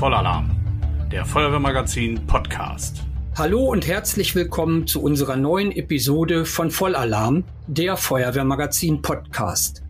Vollalarm, 0.00 0.48
der 1.12 1.26
Feuerwehrmagazin 1.26 2.26
Podcast. 2.26 3.02
Hallo 3.36 3.66
und 3.66 3.86
herzlich 3.86 4.34
willkommen 4.34 4.86
zu 4.86 5.02
unserer 5.02 5.36
neuen 5.36 5.72
Episode 5.72 6.46
von 6.46 6.70
Vollalarm, 6.70 7.44
der 7.66 7.98
Feuerwehrmagazin 7.98 9.02
Podcast. 9.02 9.82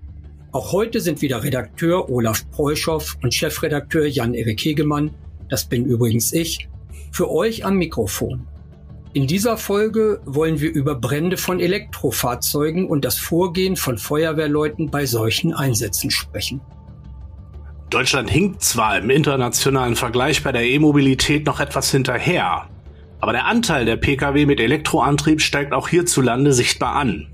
Auch 0.51 0.73
heute 0.73 0.99
sind 1.01 1.23
wieder 1.23 1.45
Redakteur 1.45 2.11
Olaf 2.11 2.51
Preuschow 2.51 3.17
und 3.23 3.33
Chefredakteur 3.33 4.05
Jan-Erik 4.05 4.59
Hegemann, 4.65 5.15
das 5.49 5.67
bin 5.67 5.85
übrigens 5.85 6.33
ich, 6.33 6.69
für 7.13 7.31
euch 7.31 7.65
am 7.65 7.77
Mikrofon. 7.77 8.49
In 9.13 9.29
dieser 9.29 9.57
Folge 9.57 10.23
wollen 10.25 10.61
wir 10.61 10.73
über 10.73 10.97
Brände 10.97 11.37
von 11.37 11.61
Elektrofahrzeugen 11.61 12.89
und 12.89 13.05
das 13.05 13.17
Vorgehen 13.17 13.77
von 13.77 13.97
Feuerwehrleuten 13.97 14.91
bei 14.91 15.07
solchen 15.07 15.55
Einsätzen 15.55 16.11
sprechen. 16.11 16.61
Deutschland 17.91 18.31
hinkt 18.31 18.63
zwar 18.63 18.99
im 18.99 19.11
internationalen 19.11 19.97
Vergleich 19.97 20.45
bei 20.45 20.53
der 20.53 20.63
E-Mobilität 20.63 21.45
noch 21.45 21.59
etwas 21.59 21.91
hinterher, 21.91 22.69
aber 23.19 23.33
der 23.33 23.47
Anteil 23.47 23.85
der 23.85 23.97
Pkw 23.97 24.47
mit 24.47 24.61
Elektroantrieb 24.61 25.41
steigt 25.41 25.73
auch 25.73 25.89
hierzulande 25.89 26.53
sichtbar 26.53 26.95
an. 26.95 27.27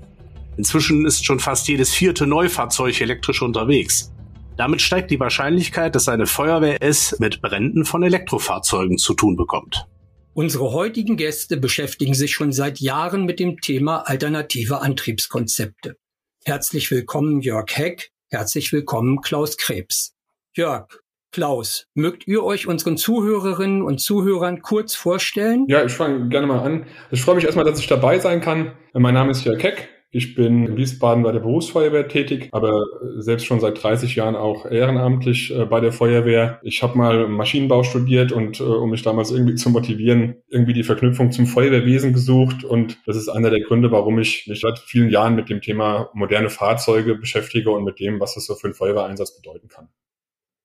Inzwischen 0.57 1.05
ist 1.05 1.23
schon 1.23 1.39
fast 1.39 1.67
jedes 1.67 1.93
vierte 1.93 2.25
Neufahrzeug 2.25 2.99
elektrisch 2.99 3.43
unterwegs. 3.43 4.11
Damit 4.57 4.81
steigt 4.81 5.11
die 5.11 5.19
Wahrscheinlichkeit, 5.19 5.93
dass 5.93 6.09
eine 6.09 6.25
Feuerwehr 6.25 6.81
es 6.81 7.19
mit 7.19 7.43
Bränden 7.43 7.85
von 7.85 8.01
Elektrofahrzeugen 8.01 8.97
zu 8.97 9.13
tun 9.13 9.35
bekommt. 9.35 9.85
Unsere 10.33 10.71
heutigen 10.71 11.17
Gäste 11.17 11.57
beschäftigen 11.57 12.15
sich 12.15 12.33
schon 12.33 12.51
seit 12.51 12.79
Jahren 12.79 13.25
mit 13.25 13.39
dem 13.39 13.61
Thema 13.61 14.07
alternative 14.07 14.81
Antriebskonzepte. 14.81 15.97
Herzlich 16.45 16.89
willkommen 16.89 17.41
Jörg 17.41 17.69
Heck, 17.75 18.09
herzlich 18.31 18.73
willkommen 18.73 19.21
Klaus 19.21 19.57
Krebs. 19.57 20.16
Jörg, 20.57 20.87
Klaus, 21.31 21.85
mögt 21.93 22.27
ihr 22.27 22.43
euch 22.43 22.65
unseren 22.65 22.97
Zuhörerinnen 22.97 23.83
und 23.83 23.99
Zuhörern 23.99 24.63
kurz 24.63 24.95
vorstellen? 24.95 25.65
Ja, 25.67 25.85
ich 25.85 25.91
fange 25.91 26.29
gerne 26.29 26.47
mal 26.47 26.61
an. 26.61 26.87
Ich 27.11 27.21
freue 27.21 27.35
mich 27.35 27.43
erstmal, 27.43 27.63
dass 27.63 27.79
ich 27.79 27.85
dabei 27.85 28.17
sein 28.17 28.41
kann. 28.41 28.71
Mein 28.93 29.13
Name 29.13 29.29
ist 29.29 29.45
Jörg 29.45 29.61
Heck. 29.61 29.87
Ich 30.09 30.33
bin 30.33 30.65
in 30.65 30.75
Wiesbaden 30.75 31.21
bei 31.21 31.31
der 31.31 31.41
Berufsfeuerwehr 31.41 32.07
tätig, 32.07 32.49
aber 32.53 32.87
selbst 33.17 33.45
schon 33.45 33.59
seit 33.59 33.83
30 33.83 34.15
Jahren 34.15 34.35
auch 34.35 34.65
ehrenamtlich 34.65 35.53
äh, 35.53 35.65
bei 35.65 35.79
der 35.79 35.91
Feuerwehr. 35.91 36.59
Ich 36.63 36.81
habe 36.81 36.97
mal 36.97 37.27
Maschinenbau 37.27 37.83
studiert 37.83 38.31
und 38.31 38.59
äh, 38.59 38.63
um 38.63 38.89
mich 38.89 39.03
damals 39.03 39.29
irgendwie 39.29 39.53
zu 39.53 39.69
motivieren, 39.69 40.37
irgendwie 40.47 40.73
die 40.73 40.85
Verknüpfung 40.85 41.31
zum 41.31 41.45
Feuerwehrwesen 41.45 42.13
gesucht. 42.13 42.63
Und 42.63 42.97
das 43.05 43.15
ist 43.15 43.29
einer 43.29 43.51
der 43.51 43.61
Gründe, 43.61 43.91
warum 43.91 44.17
ich 44.17 44.47
mich 44.47 44.61
seit 44.61 44.79
vielen 44.79 45.11
Jahren 45.11 45.35
mit 45.35 45.49
dem 45.49 45.61
Thema 45.61 46.09
moderne 46.13 46.49
Fahrzeuge 46.49 47.13
beschäftige 47.13 47.69
und 47.69 47.83
mit 47.83 47.99
dem, 47.99 48.19
was 48.19 48.33
das 48.33 48.47
so 48.47 48.55
für 48.55 48.65
einen 48.65 48.73
Feuerwehreinsatz 48.73 49.39
bedeuten 49.39 49.67
kann. 49.67 49.89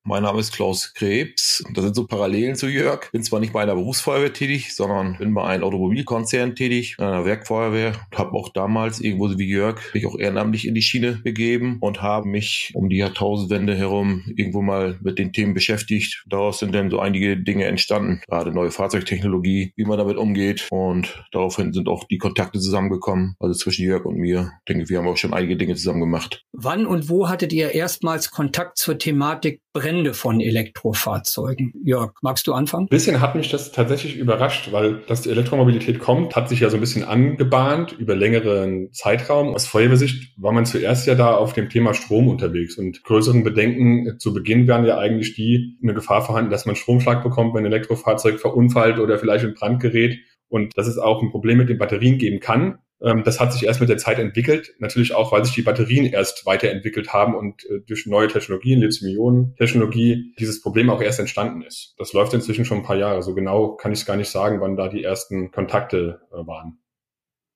Mein 0.05 0.25
Name 0.25 0.41
ist 0.41 0.53
Klaus 0.53 0.95
Krebs. 0.95 1.62
Das 1.75 1.84
sind 1.84 1.95
so 1.95 2.08
Parallelen 2.08 2.56
zu 2.56 2.67
Jörg. 2.67 3.08
Bin 3.12 3.22
zwar 3.22 3.39
nicht 3.39 3.53
bei 3.53 3.62
einer 3.62 3.77
Berufsfeuerwehr 3.77 4.33
tätig, 4.33 4.75
sondern 4.75 5.17
bin 5.19 5.33
bei 5.33 5.44
einem 5.44 5.62
Automobilkonzern 5.62 6.56
tätig, 6.56 6.97
in 6.98 7.05
einer 7.05 7.25
Werkfeuerwehr. 7.25 7.92
Habe 8.12 8.33
auch 8.33 8.48
damals, 8.48 9.00
irgendwo 9.00 9.31
wie 9.39 9.48
Jörg, 9.48 9.81
mich 9.94 10.05
auch 10.05 10.19
ehrenamtlich 10.19 10.67
in 10.67 10.75
die 10.75 10.83
Schiene 10.83 11.20
begeben 11.22 11.78
und 11.81 12.03
habe 12.03 12.27
mich 12.27 12.72
um 12.75 12.89
die 12.89 12.97
Jahrtausendwende 12.97 13.77
herum 13.77 14.25
irgendwo 14.34 14.61
mal 14.61 14.98
mit 15.03 15.20
den 15.20 15.33
Themen 15.33 15.55
beschäftigt. 15.55 16.25
Daraus 16.28 16.59
sind 16.59 16.75
dann 16.75 16.91
so 16.91 16.98
einige 16.98 17.37
Dinge 17.37 17.66
entstanden, 17.66 18.22
gerade 18.27 18.50
neue 18.50 18.72
Fahrzeugtechnologie, 18.72 19.72
wie 19.77 19.84
man 19.84 19.98
damit 19.98 20.16
umgeht. 20.16 20.66
Und 20.72 21.25
daraufhin 21.31 21.72
sind 21.72 21.89
auch 21.89 22.03
die 22.09 22.19
Kontakte 22.19 22.59
zusammengekommen, 22.59 23.37
also 23.39 23.55
zwischen 23.56 23.84
Jörg 23.84 24.05
und 24.05 24.16
mir. 24.16 24.50
Ich 24.66 24.75
denke, 24.75 24.89
wir 24.89 24.98
haben 24.98 25.06
auch 25.06 25.16
schon 25.16 25.33
einige 25.33 25.56
Dinge 25.56 25.77
zusammen 25.77 26.00
gemacht. 26.00 26.44
Wann 26.50 26.87
und 26.87 27.09
wo 27.09 27.28
hattet 27.28 27.53
ihr 27.53 27.70
erstmals 27.70 28.33
Kontakt 28.33 28.78
zur 28.78 28.98
Thematik 28.98 29.61
Brände 29.93 30.15
von 30.15 30.41
Elektrofahrzeugen. 30.41 31.75
Jörg, 31.85 32.12
magst 32.23 32.47
du 32.47 32.55
anfangen? 32.55 32.87
Ein 32.87 32.89
bisschen 32.89 33.21
hat 33.21 33.35
mich 33.35 33.51
das 33.51 33.73
tatsächlich 33.73 34.17
überrascht, 34.17 34.73
weil 34.73 35.03
dass 35.07 35.21
die 35.21 35.29
Elektromobilität 35.29 35.99
kommt, 35.99 36.34
hat 36.34 36.49
sich 36.49 36.61
ja 36.61 36.71
so 36.71 36.78
ein 36.78 36.81
bisschen 36.81 37.05
angebahnt 37.05 37.93
über 37.93 38.16
längeren 38.16 38.91
Zeitraum. 38.93 39.55
Aus 39.55 39.66
Feuerwehrsicht 39.66 40.33
war 40.39 40.53
man 40.53 40.65
zuerst 40.65 41.06
ja 41.06 41.15
da 41.15 41.34
auf 41.34 41.53
dem 41.53 41.69
Thema 41.69 41.93
Strom 41.93 42.28
unterwegs 42.28 42.78
und 42.78 43.05
größeren 43.05 43.44
Bedenken 43.44 44.19
zu 44.19 44.33
Beginn 44.33 44.66
wären 44.66 44.87
ja 44.87 44.97
eigentlich 44.97 45.34
die, 45.34 45.77
eine 45.83 45.93
Gefahr 45.93 46.22
vorhanden, 46.22 46.50
dass 46.50 46.65
man 46.65 46.75
Stromschlag 46.75 47.22
bekommt, 47.22 47.53
wenn 47.53 47.66
ein 47.66 47.72
Elektrofahrzeug 47.72 48.41
verunfallt 48.41 48.99
oder 48.99 49.19
vielleicht 49.19 49.45
in 49.45 49.53
Brand 49.53 49.78
gerät 49.78 50.21
und 50.49 50.77
dass 50.78 50.87
es 50.87 50.97
auch 50.97 51.22
ein 51.22 51.31
Problem 51.31 51.59
mit 51.59 51.69
den 51.69 51.77
Batterien 51.77 52.16
geben 52.16 52.41
kann. 52.41 52.78
Ähm, 53.03 53.25
das 53.25 53.41
hat 53.41 53.53
sich 53.53 53.65
erst 53.65 53.81
mit 53.81 53.89
der 53.89 53.99
Zeit 53.99 54.19
entwickelt. 54.19 54.75
Natürlich 54.79 55.15
auch, 55.15 55.33
weil 55.33 55.45
sich 55.45 55.55
die 55.55 55.63
Batterien 55.63 56.07
erst 56.07 56.47
weiterentwickelt 56.47 57.13
haben 57.13 57.35
und 57.35 57.65
äh, 57.65 57.81
durch 57.87 58.07
neue 58.07 58.29
Technologien, 58.29 58.81
Lithium-Ionen-Technologie, 58.81 60.35
dieses 60.39 60.63
Problem 60.63 60.91
auch 60.91 61.03
erst 61.03 61.19
entstanden 61.19 61.63
ist. 61.63 61.95
Das 61.99 62.13
läuft 62.13 62.35
inzwischen 62.35 62.65
schon 62.65 62.79
ein 62.79 62.85
paar 62.85 62.97
Jahre. 62.97 63.23
So 63.23 63.35
genau 63.35 63.75
kann 63.75 63.93
ich 63.93 64.01
es 64.01 64.07
gar 64.07 64.17
nicht 64.17 64.31
sagen, 64.31 64.61
wann 64.61 64.77
da 64.77 64.89
die 64.89 65.03
ersten 65.03 65.51
Kontakte 65.51 66.21
äh, 66.31 66.47
waren. 66.47 66.79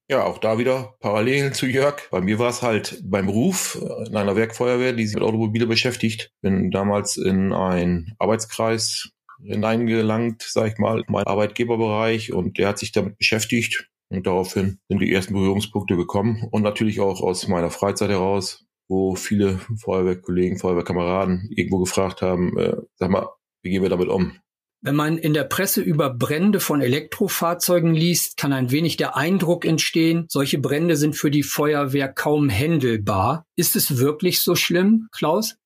Ja, 0.08 0.24
auch 0.24 0.38
da 0.38 0.58
wieder 0.58 0.94
Parallelen 1.00 1.52
zu 1.52 1.66
Jörg. 1.66 2.08
Bei 2.10 2.20
mir 2.20 2.38
war 2.38 2.50
es 2.50 2.62
halt 2.62 3.02
beim 3.04 3.28
Ruf 3.28 3.78
äh, 3.80 4.08
in 4.08 4.16
einer 4.16 4.36
Werkfeuerwehr, 4.36 4.92
die 4.92 5.06
sich 5.06 5.16
mit 5.16 5.24
Automobile 5.24 5.66
beschäftigt. 5.66 6.32
Bin 6.42 6.70
damals 6.70 7.16
in 7.16 7.52
einen 7.52 8.14
Arbeitskreis 8.18 9.10
hineingelangt, 9.44 10.42
sag 10.42 10.72
ich 10.72 10.78
mal, 10.78 11.02
mein 11.08 11.26
Arbeitgeberbereich 11.26 12.32
und 12.32 12.58
der 12.58 12.68
hat 12.68 12.78
sich 12.78 12.92
damit 12.92 13.18
beschäftigt 13.18 13.90
und 14.08 14.26
daraufhin 14.26 14.78
sind 14.88 15.00
die 15.00 15.12
ersten 15.12 15.34
Berührungspunkte 15.34 15.96
gekommen 15.96 16.46
und 16.50 16.62
natürlich 16.62 17.00
auch 17.00 17.20
aus 17.20 17.48
meiner 17.48 17.70
Freizeit 17.70 18.10
heraus, 18.10 18.64
wo 18.88 19.16
viele 19.16 19.58
Feuerwehrkollegen, 19.78 20.58
Feuerwehrkameraden 20.58 21.48
irgendwo 21.50 21.78
gefragt 21.78 22.22
haben, 22.22 22.56
äh, 22.58 22.76
sag 22.96 23.10
mal, 23.10 23.28
wie 23.62 23.70
gehen 23.70 23.82
wir 23.82 23.90
damit 23.90 24.08
um? 24.08 24.38
Wenn 24.82 24.94
man 24.94 25.18
in 25.18 25.34
der 25.34 25.44
Presse 25.44 25.80
über 25.80 26.10
Brände 26.10 26.60
von 26.60 26.80
Elektrofahrzeugen 26.80 27.94
liest, 27.94 28.36
kann 28.36 28.52
ein 28.52 28.70
wenig 28.70 28.96
der 28.96 29.16
Eindruck 29.16 29.64
entstehen, 29.64 30.26
solche 30.28 30.58
Brände 30.58 30.96
sind 30.96 31.16
für 31.16 31.30
die 31.30 31.42
Feuerwehr 31.42 32.12
kaum 32.12 32.48
händelbar. 32.48 33.44
Ist 33.56 33.74
es 33.74 33.98
wirklich 33.98 34.42
so 34.42 34.54
schlimm, 34.54 35.08
Klaus? 35.10 35.56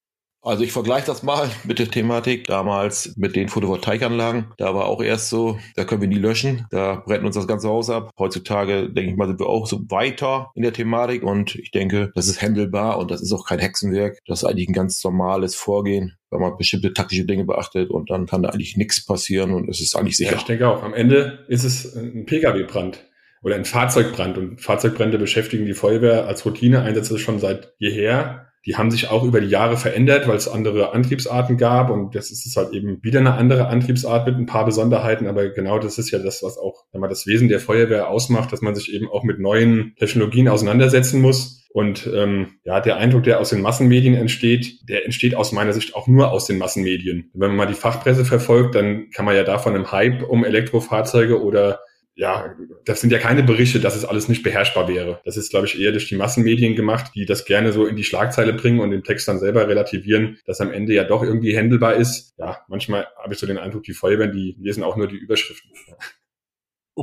Also 0.43 0.65
ich 0.65 0.73
vergleiche 0.73 1.07
das 1.07 1.23
mal 1.23 1.51
mit 1.65 1.79
der 1.79 1.89
Thematik 1.89 2.47
damals 2.47 3.17
mit 3.17 3.37
den 3.37 3.49
Photovoltaikanlagen. 3.49 4.47
Da 4.57 4.75
war 4.75 4.87
auch 4.87 5.03
erst 5.03 5.29
so, 5.29 5.59
da 5.77 5.85
können 5.85 6.01
wir 6.01 6.09
nie 6.09 6.19
löschen, 6.19 6.67
da 6.71 7.03
brennt 7.07 7.25
uns 7.25 7.35
das 7.35 7.47
ganze 7.47 7.69
Haus 7.69 7.91
ab. 7.91 8.11
Heutzutage, 8.19 8.91
denke 8.91 9.11
ich 9.11 9.17
mal, 9.17 9.27
sind 9.27 9.41
wir 9.41 9.49
auch 9.49 9.67
so 9.67 9.81
weiter 9.91 10.51
in 10.55 10.63
der 10.63 10.73
Thematik 10.73 11.23
und 11.23 11.55
ich 11.57 11.71
denke, 11.71 12.11
das 12.15 12.29
ist 12.29 12.41
handelbar 12.41 12.99
und 12.99 13.11
das 13.11 13.21
ist 13.21 13.33
auch 13.33 13.47
kein 13.47 13.59
Hexenwerk. 13.59 14.19
Das 14.27 14.43
ist 14.43 14.49
eigentlich 14.49 14.69
ein 14.69 14.75
ganz 14.75 15.03
normales 15.05 15.55
Vorgehen, 15.55 16.17
wenn 16.31 16.41
man 16.41 16.57
bestimmte 16.57 16.93
taktische 16.93 17.25
Dinge 17.25 17.45
beachtet 17.45 17.91
und 17.91 18.11
dann 18.11 18.27
kann 18.27 18.43
da 18.43 18.51
eigentlich 18.51 18.77
nichts 18.77 19.05
passieren 19.05 19.53
und 19.53 19.69
es 19.69 19.81
ist 19.81 19.95
eigentlich 19.95 20.17
sicher. 20.17 20.33
Ja, 20.33 20.39
ich 20.39 20.45
denke 20.45 20.69
auch, 20.69 20.83
am 20.83 20.95
Ende 20.95 21.45
ist 21.49 21.65
es 21.65 21.95
ein 21.95 22.25
Pkw-Brand 22.27 23.05
oder 23.43 23.57
ein 23.57 23.65
Fahrzeugbrand 23.65 24.37
und 24.39 24.61
Fahrzeugbrände 24.61 25.19
beschäftigen 25.19 25.67
die 25.67 25.73
Feuerwehr 25.75 26.27
als 26.27 26.45
Routineeinsätze 26.45 27.19
schon 27.19 27.39
seit 27.39 27.73
jeher 27.79 28.50
die 28.67 28.77
haben 28.77 28.91
sich 28.91 29.09
auch 29.09 29.25
über 29.25 29.41
die 29.41 29.49
Jahre 29.49 29.77
verändert, 29.77 30.29
weil 30.29 30.37
es 30.37 30.49
andere 30.49 30.93
Antriebsarten 30.93 31.57
gab 31.57 31.91
und 31.91 32.15
das 32.15 32.31
ist 32.31 32.57
halt 32.57 32.73
eben 32.73 33.03
wieder 33.03 33.21
eine 33.21 33.35
andere 33.35 33.69
Antriebsart 33.69 34.27
mit 34.27 34.37
ein 34.37 34.47
paar 34.47 34.67
Besonderheiten, 34.67 35.27
aber 35.27 35.49
genau 35.49 35.79
das 35.79 35.99
ist 35.99 36.11
ja 36.11 36.19
das, 36.19 36.43
was 36.43 36.59
auch 36.59 36.85
man 36.93 37.09
das 37.09 37.27
Wesen 37.27 37.49
der 37.49 37.61
Feuerwehr 37.61 38.09
ausmacht, 38.09 38.53
dass 38.53 38.61
man 38.61 38.75
sich 38.75 38.93
eben 38.93 39.09
auch 39.09 39.25
mit 39.25 39.39
neuen 39.39 39.95
Technologien 39.99 40.49
auseinandersetzen 40.49 41.21
muss. 41.21 41.61
Und 41.73 42.11
ähm, 42.13 42.59
ja, 42.65 42.81
der 42.81 42.97
Eindruck, 42.97 43.23
der 43.23 43.39
aus 43.39 43.51
den 43.51 43.63
Massenmedien 43.63 44.15
entsteht, 44.15 44.89
der 44.89 45.05
entsteht 45.05 45.37
aus 45.37 45.53
meiner 45.53 45.73
Sicht 45.73 45.95
auch 45.95 46.09
nur 46.09 46.33
aus 46.33 46.47
den 46.47 46.59
Massenmedien. 46.59 47.31
Wenn 47.33 47.51
man 47.51 47.57
mal 47.57 47.67
die 47.67 47.75
Fachpresse 47.75 48.25
verfolgt, 48.25 48.75
dann 48.75 49.11
kann 49.11 49.25
man 49.25 49.37
ja 49.37 49.45
davon 49.45 49.77
im 49.77 49.93
Hype 49.93 50.29
um 50.29 50.45
Elektrofahrzeuge 50.45 51.41
oder 51.41 51.81
ja, 52.21 52.55
das 52.85 53.01
sind 53.01 53.13
ja 53.13 53.19
keine 53.19 53.43
Berichte, 53.43 53.81
dass 53.81 53.97
es 53.97 54.05
alles 54.05 54.29
nicht 54.29 54.43
beherrschbar 54.43 54.87
wäre. 54.89 55.23
Das 55.25 55.39
ist, 55.39 55.49
glaube 55.49 55.67
ich, 55.67 55.81
eher 55.81 55.91
durch 55.91 56.07
die 56.07 56.17
Massenmedien 56.17 56.77
gemacht, 56.77 57.13
die 57.15 57.25
das 57.25 57.47
gerne 57.47 57.73
so 57.73 57.87
in 57.87 57.97
die 57.97 58.05
Schlagzeile 58.05 58.53
bringen 58.53 58.81
und 58.81 58.91
den 58.91 59.03
Text 59.03 59.27
dann 59.27 59.39
selber 59.39 59.67
relativieren, 59.67 60.39
dass 60.45 60.61
am 60.61 60.71
Ende 60.71 60.93
ja 60.93 61.05
doch 61.05 61.23
irgendwie 61.23 61.57
händelbar 61.57 61.95
ist. 61.95 62.35
Ja, 62.37 62.59
manchmal 62.69 63.07
habe 63.17 63.33
ich 63.33 63.41
so 63.41 63.47
den 63.47 63.57
Eindruck, 63.57 63.85
die 63.85 63.95
Feuerwehren, 63.95 64.33
die 64.33 64.55
lesen 64.61 64.83
auch 64.83 64.97
nur 64.97 65.09
die 65.09 65.17
Überschriften. 65.17 65.71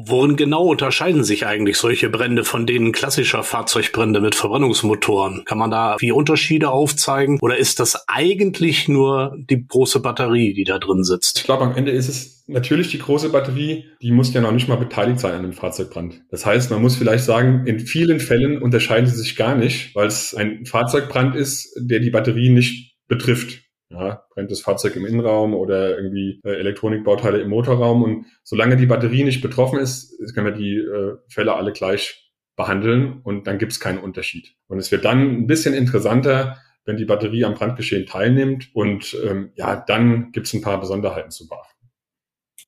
Worin 0.06 0.36
genau 0.36 0.68
unterscheiden 0.68 1.24
sich 1.24 1.48
eigentlich 1.48 1.78
solche 1.78 2.10
Brände 2.10 2.44
von 2.44 2.68
denen 2.68 2.92
klassischer 2.92 3.44
Fahrzeugbrände 3.44 4.22
mit 4.22 4.36
Verbrennungsmotoren? 4.36 5.44
Kann 5.46 5.58
man 5.58 5.72
da 5.72 5.96
wie 6.00 6.12
Unterschiede 6.12 6.70
aufzeigen? 6.70 7.40
Oder 7.42 7.58
ist 7.58 7.80
das 7.80 8.08
eigentlich 8.08 8.88
nur 8.88 9.36
die 9.38 9.66
große 9.66 10.00
Batterie, 10.00 10.54
die 10.54 10.66
da 10.66 10.78
drin 10.78 11.04
sitzt? 11.04 11.40
Ich 11.40 11.46
glaube, 11.46 11.64
am 11.64 11.76
Ende 11.76 11.92
ist 11.92 12.10
es 12.10 12.44
natürlich 12.46 12.90
die 12.90 13.00
große 13.00 13.30
Batterie, 13.30 13.86
die 14.02 14.12
muss 14.12 14.34
ja 14.34 14.42
noch 14.42 14.52
nicht 14.52 14.68
mal 14.68 14.76
beteiligt 14.76 15.20
sein 15.20 15.34
an 15.34 15.42
dem 15.42 15.54
Fahrzeugbrand. 15.54 16.22
Das 16.30 16.46
heißt, 16.46 16.70
man 16.70 16.82
muss 16.82 16.96
vielleicht 16.96 17.24
sagen, 17.24 17.66
in 17.66 17.80
vielen 17.80 18.20
Fällen 18.20 18.62
unterscheiden 18.62 19.10
sie 19.10 19.18
sich 19.18 19.36
gar 19.36 19.56
nicht, 19.56 19.96
weil 19.96 20.08
es 20.08 20.36
ein 20.36 20.66
Fahrzeugbrand 20.66 21.36
ist, 21.36 21.74
der 21.80 22.00
die 22.00 22.12
Batterie 22.12 22.50
nicht 22.50 22.96
betrifft 23.08 23.67
ja, 23.90 24.24
brennt 24.34 24.52
das 24.52 24.62
Fahrzeug 24.62 24.96
im 24.96 25.06
Innenraum 25.06 25.54
oder 25.54 25.98
irgendwie 25.98 26.42
äh, 26.44 26.56
Elektronikbauteile 26.56 27.40
im 27.40 27.50
Motorraum. 27.50 28.04
Und 28.04 28.26
solange 28.44 28.78
die 28.78 28.86
Batterie 28.86 29.24
nicht 29.24 29.42
betroffen 29.42 29.80
ist, 29.80 30.18
können 30.34 30.48
wir 30.48 30.54
die 30.54 30.78
äh, 30.78 31.18
Fälle 31.30 31.56
alle 31.56 31.72
gleich 31.72 32.32
behandeln 32.56 33.22
und 33.24 33.48
dann 33.48 33.60
gibt 33.60 33.72
es 33.72 33.80
keinen 33.80 34.00
Unterschied. 34.00 34.56
Und 34.68 34.80
es 34.80 34.92
wird 34.92 35.06
dann 35.06 35.22
ein 35.22 35.48
bisschen 35.48 35.74
interessanter, 35.74 36.58
wenn 36.86 36.98
die 36.98 37.06
Batterie 37.06 37.46
am 37.46 37.54
Brandgeschehen 37.54 38.06
teilnimmt 38.06 38.70
und 38.74 39.16
ähm, 39.26 39.52
ja, 39.56 39.76
dann 39.76 40.32
gibt 40.32 40.48
es 40.48 40.54
ein 40.54 40.62
paar 40.62 40.80
Besonderheiten 40.80 41.32
zu 41.32 41.48
beachten. 41.48 41.74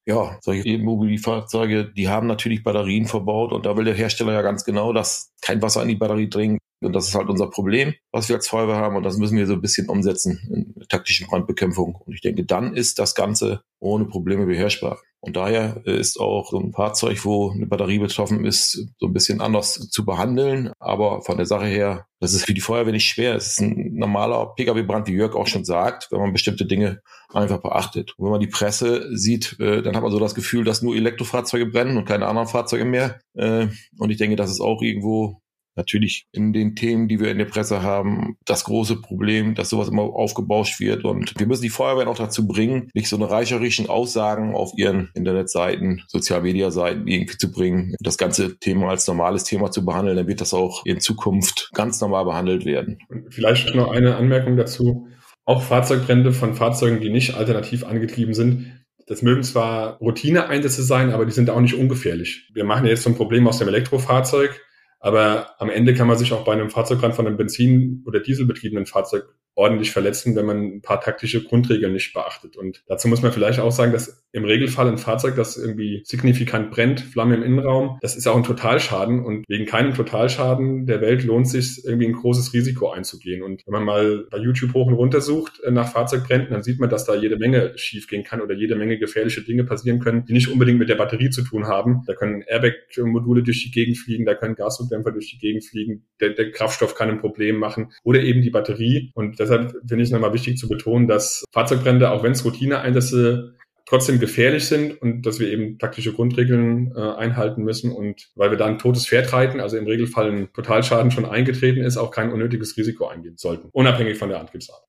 Ja, 0.06 0.38
solche 0.42 0.68
E-Mobilfahrzeuge, 0.68 1.92
die 1.92 2.10
haben 2.10 2.28
natürlich 2.28 2.64
Batterien 2.64 3.06
verbaut 3.06 3.52
und 3.52 3.66
da 3.66 3.76
will 3.78 3.86
der 3.86 3.94
Hersteller 3.94 4.34
ja 4.34 4.42
ganz 4.42 4.64
genau, 4.64 4.94
dass 4.94 5.34
kein 5.42 5.62
Wasser 5.62 5.82
in 5.82 5.90
die 5.90 5.96
Batterie 5.96 6.30
dringt. 6.30 6.60
Und 6.82 6.94
das 6.94 7.08
ist 7.08 7.16
halt 7.16 7.30
unser 7.30 7.50
Problem, 7.50 7.94
was 8.12 8.30
wir 8.30 8.38
als 8.38 8.48
Feuerwehr 8.48 8.78
haben. 8.78 8.96
Und 8.96 9.04
das 9.04 9.18
müssen 9.18 9.38
wir 9.38 9.48
so 9.48 9.54
ein 9.54 9.62
bisschen 9.62 9.90
umsetzen 9.90 10.40
in 10.54 10.88
taktischen 10.88 11.28
Brandbekämpfung. 11.28 11.96
Und 11.96 12.14
ich 12.14 12.22
denke, 12.22 12.46
dann 12.46 12.74
ist 12.74 13.00
das 13.00 13.16
Ganze 13.16 13.62
ohne 13.80 14.06
Probleme 14.06 14.46
beherrschbar. 14.46 15.00
Und 15.22 15.36
daher 15.36 15.86
ist 15.86 16.18
auch 16.18 16.50
so 16.50 16.60
ein 16.60 16.72
Fahrzeug, 16.72 17.26
wo 17.26 17.52
eine 17.52 17.68
Batterie 17.68 18.00
betroffen 18.00 18.46
ist, 18.46 18.88
so 18.98 19.08
ein 19.08 19.12
bisschen 19.12 19.42
anders 19.42 19.74
zu 19.90 20.06
behandeln. 20.06 20.72
Aber 20.80 21.22
von 21.22 21.36
der 21.36 21.46
Sache 21.46 21.66
her, 21.66 22.06
das 22.22 22.34
ist 22.34 22.46
für 22.46 22.54
die 22.54 22.62
Feuerwehr 22.62 22.94
nicht 22.94 23.10
schwer. 23.10 23.36
Es 23.36 23.48
ist 23.48 23.60
ein 23.60 23.96
normaler 23.96 24.54
Pkw-Brand, 24.56 25.08
wie 25.08 25.16
Jörg 25.16 25.36
auch 25.36 25.48
schon 25.48 25.66
sagt, 25.66 26.08
wenn 26.12 26.22
man 26.22 26.32
bestimmte 26.32 26.66
Dinge 26.66 27.02
einfach 27.34 27.62
beachtet. 27.62 28.14
Und 28.18 28.26
wenn 28.26 28.32
man 28.32 28.40
die 28.40 28.48
Presse 28.48 29.10
sieht, 29.18 29.60
äh, 29.60 29.82
dann 29.82 29.96
hat 29.96 30.04
man 30.04 30.12
so 30.12 30.20
das 30.20 30.36
Gefühl, 30.36 30.64
dass 30.64 30.82
nur 30.82 30.96
Elektrofahrzeuge 30.96 31.66
brennen 31.66 31.98
und 31.98 32.06
keine 32.06 32.28
anderen 32.28 32.48
Fahrzeuge 32.48 32.86
mehr. 32.86 33.20
Äh, 33.34 33.68
und 33.98 34.12
ich 34.12 34.18
denke, 34.18 34.38
das 34.38 34.52
ist 34.52 34.62
auch 34.62 34.82
irgendwo 34.82 35.42
natürlich 35.76 36.26
in 36.32 36.54
den 36.54 36.76
Themen, 36.76 37.08
die 37.08 37.20
wir 37.20 37.32
in 37.32 37.38
der 37.38 37.46
Presse 37.46 37.82
haben, 37.82 38.38
das 38.46 38.64
große 38.64 38.98
Problem, 38.98 39.56
dass 39.56 39.70
sowas 39.70 39.90
immer 39.90 40.04
aufgebauscht 40.04 40.80
wird. 40.80 41.06
Und 41.06 41.34
wir 41.38 41.48
müssen 41.48 41.64
die 41.64 41.70
Feuerwehr 41.70 42.08
auch 42.08 42.18
dazu 42.18 42.48
bringen, 42.48 42.90
nicht 42.94 43.10
so 43.10 43.16
eine 43.16 43.30
reicherischen 43.30 43.90
Aussagen 43.90 44.56
auf 44.56 44.74
ihren 44.76 45.10
Internetseiten, 45.14 46.04
Sozialmediaseiten 46.08 47.08
irgendwie 47.08 47.38
zu 47.38 47.52
bringen, 47.52 47.96
das 48.00 48.18
ganze 48.18 48.60
Thema 48.60 48.90
als 48.90 49.08
normales 49.08 49.44
Thema 49.44 49.72
zu 49.72 49.86
behandeln. 49.86 50.18
Dann 50.18 50.28
wird 50.28 50.42
das 50.42 50.54
auch 50.54 50.86
in 50.86 51.00
Zukunft 51.00 51.70
ganz 51.74 52.02
normal 52.02 52.26
behandelt 52.26 52.66
werden. 52.66 53.00
Vielleicht 53.30 53.74
noch 53.76 53.92
eine 53.92 54.16
Anmerkung 54.16 54.58
dazu. 54.58 55.08
Auch 55.46 55.64
Fahrzeugbrände 55.64 56.32
von 56.32 56.54
Fahrzeugen, 56.54 57.00
die 57.00 57.10
nicht 57.10 57.36
alternativ 57.36 57.84
angetrieben 57.84 58.34
sind, 58.34 58.80
das 59.10 59.24
mögen 59.24 59.42
zwar 59.42 59.98
Routineeinsätze 59.98 60.84
sein, 60.84 61.12
aber 61.12 61.26
die 61.26 61.32
sind 61.32 61.50
auch 61.50 61.60
nicht 61.60 61.74
ungefährlich. 61.74 62.48
Wir 62.54 62.64
machen 62.64 62.86
jetzt 62.86 63.02
so 63.02 63.10
ein 63.10 63.16
Problem 63.16 63.48
aus 63.48 63.58
dem 63.58 63.68
Elektrofahrzeug 63.68 64.62
aber 65.00 65.60
am 65.60 65.70
Ende 65.70 65.94
kann 65.94 66.08
man 66.08 66.18
sich 66.18 66.34
auch 66.34 66.44
bei 66.44 66.54
einem 66.54 66.70
Fahrzeugbrand 66.70 67.16
von 67.16 67.28
einem 67.28 67.38
Benzin- 67.38 68.04
oder 68.06 68.20
Dieselbetriebenen 68.20 68.86
Fahrzeug 68.86 69.26
ordentlich 69.60 69.92
verletzen, 69.92 70.36
wenn 70.38 70.46
man 70.46 70.64
ein 70.64 70.82
paar 70.82 71.02
taktische 71.02 71.44
Grundregeln 71.44 71.92
nicht 71.92 72.14
beachtet. 72.14 72.56
Und 72.56 72.82
dazu 72.88 73.10
muss 73.10 73.22
man 73.22 73.34
vielleicht 73.34 73.60
auch 73.60 73.72
sagen, 73.72 73.92
dass 73.92 74.24
im 74.32 74.46
Regelfall 74.46 74.88
ein 74.88 74.98
Fahrzeug, 74.98 75.36
das 75.36 75.58
irgendwie 75.58 76.02
signifikant 76.06 76.72
brennt, 76.72 77.02
Flamme 77.02 77.36
im 77.36 77.44
Innenraum, 77.44 77.98
das 78.02 78.16
ist 78.16 78.28
auch 78.28 78.38
ein 78.38 78.44
Totalschaden 78.44 79.26
und 79.26 79.44
wegen 79.50 79.66
keinem 79.66 79.94
Totalschaden 79.94 80.86
der 80.86 81.02
Welt 81.02 81.24
lohnt 81.24 81.50
sich 81.50 81.84
irgendwie 81.84 82.08
ein 82.08 82.14
großes 82.14 82.54
Risiko 82.54 82.92
einzugehen. 82.92 83.44
Und 83.44 83.64
wenn 83.66 83.74
man 83.74 83.84
mal 83.84 84.28
bei 84.32 84.38
YouTube 84.38 84.74
hoch 84.74 84.88
und 84.88 84.94
runter 84.94 85.20
sucht 85.20 85.60
äh, 85.66 85.72
nach 85.72 85.92
Fahrzeugbränden, 85.92 86.52
dann 86.52 86.64
sieht 86.64 86.80
man, 86.80 86.90
dass 86.90 87.06
da 87.06 87.16
jede 87.16 87.38
Menge 87.38 87.74
schiefgehen 87.76 88.24
kann 88.24 88.40
oder 88.40 88.54
jede 88.56 88.76
Menge 88.76 88.98
gefährliche 88.98 89.42
Dinge 89.42 89.66
passieren 89.66 90.00
können, 90.00 90.26
die 90.26 90.34
nicht 90.34 90.48
unbedingt 90.48 90.80
mit 90.80 90.88
der 90.88 90.96
Batterie 90.96 91.32
zu 91.32 91.42
tun 91.42 91.68
haben. 91.68 92.04
Da 92.08 92.14
können 92.14 92.44
Airbag-Module 92.44 93.44
durch 93.44 93.64
die 93.64 93.72
Gegend 93.72 93.98
fliegen, 93.98 94.26
da 94.26 94.36
können 94.36 94.56
Gasdruckdämpfer 94.90 95.12
durch 95.12 95.30
die 95.30 95.38
Gegend 95.38 95.64
fliegen, 95.64 96.06
der, 96.20 96.32
der 96.32 96.52
Kraftstoff 96.52 96.96
kann 96.96 97.10
ein 97.10 97.20
Problem 97.20 97.58
machen 97.58 97.92
oder 98.04 98.22
eben 98.22 98.42
die 98.42 98.50
Batterie. 98.50 99.12
Und 99.14 99.40
deshalb 99.40 99.72
finde 99.88 100.04
ich 100.04 100.10
es 100.10 100.12
nochmal 100.12 100.34
wichtig 100.34 100.58
zu 100.58 100.68
betonen, 100.68 101.08
dass 101.08 101.44
Fahrzeugbrände, 101.52 102.12
auch 102.12 102.24
wenn 102.24 102.34
es 102.34 102.44
Routineeinsätze 102.44 103.56
trotzdem 103.86 104.20
gefährlich 104.20 104.68
sind 104.68 105.02
und 105.02 105.26
dass 105.26 105.40
wir 105.40 105.52
eben 105.52 105.80
taktische 105.80 106.14
Grundregeln 106.14 106.94
äh, 106.96 107.00
einhalten 107.00 107.64
müssen 107.64 107.92
und 107.92 108.30
weil 108.36 108.52
wir 108.52 108.58
da 108.58 108.68
ein 108.68 108.78
totes 108.78 109.08
Pferd 109.08 109.34
reiten, 109.34 109.60
also 109.60 109.78
im 109.78 109.88
Regelfall 109.88 110.32
ein 110.32 110.54
Totalschaden 110.54 111.10
schon 111.10 111.26
eingetreten 111.26 111.82
ist, 111.82 111.98
auch 111.98 112.12
kein 112.12 112.32
unnötiges 112.32 112.78
Risiko 112.78 113.08
eingehen 113.08 113.38
sollten, 113.38 113.70
unabhängig 113.72 114.18
von 114.20 114.30
der 114.30 114.40
Antriebsart. 114.40 114.89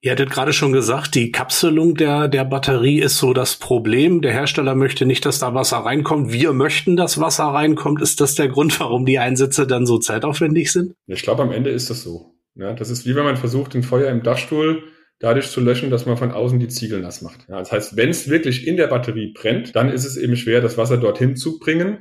Ihr 0.00 0.12
hattet 0.12 0.30
gerade 0.30 0.52
schon 0.52 0.72
gesagt, 0.72 1.14
die 1.14 1.32
Kapselung 1.32 1.94
der, 1.94 2.28
der 2.28 2.44
Batterie 2.44 3.00
ist 3.00 3.18
so 3.18 3.32
das 3.32 3.56
Problem. 3.56 4.22
Der 4.22 4.32
Hersteller 4.32 4.74
möchte 4.74 5.06
nicht, 5.06 5.24
dass 5.24 5.38
da 5.38 5.54
Wasser 5.54 5.78
reinkommt. 5.78 6.32
Wir 6.32 6.52
möchten, 6.52 6.96
dass 6.96 7.20
Wasser 7.20 7.44
reinkommt. 7.44 8.00
Ist 8.00 8.20
das 8.20 8.34
der 8.34 8.48
Grund, 8.48 8.78
warum 8.80 9.06
die 9.06 9.18
Einsätze 9.18 9.66
dann 9.66 9.86
so 9.86 9.98
zeitaufwendig 9.98 10.72
sind? 10.72 10.94
Ich 11.06 11.22
glaube, 11.22 11.42
am 11.42 11.52
Ende 11.52 11.70
ist 11.70 11.90
das 11.90 12.02
so. 12.02 12.34
Ja, 12.54 12.72
das 12.72 12.90
ist 12.90 13.06
wie 13.06 13.14
wenn 13.14 13.24
man 13.24 13.36
versucht, 13.36 13.74
ein 13.74 13.82
Feuer 13.82 14.10
im 14.10 14.22
Dachstuhl 14.22 14.84
dadurch 15.18 15.50
zu 15.50 15.60
löschen, 15.60 15.90
dass 15.90 16.06
man 16.06 16.16
von 16.16 16.30
außen 16.30 16.58
die 16.58 16.68
Ziegel 16.68 17.00
nass 17.00 17.22
macht. 17.22 17.46
Ja, 17.48 17.58
das 17.58 17.72
heißt, 17.72 17.96
wenn 17.96 18.10
es 18.10 18.28
wirklich 18.28 18.66
in 18.66 18.76
der 18.76 18.86
Batterie 18.86 19.32
brennt, 19.34 19.74
dann 19.74 19.90
ist 19.90 20.04
es 20.04 20.16
eben 20.16 20.36
schwer, 20.36 20.60
das 20.60 20.76
Wasser 20.76 20.98
dorthin 20.98 21.36
zu 21.36 21.58
bringen. 21.58 21.98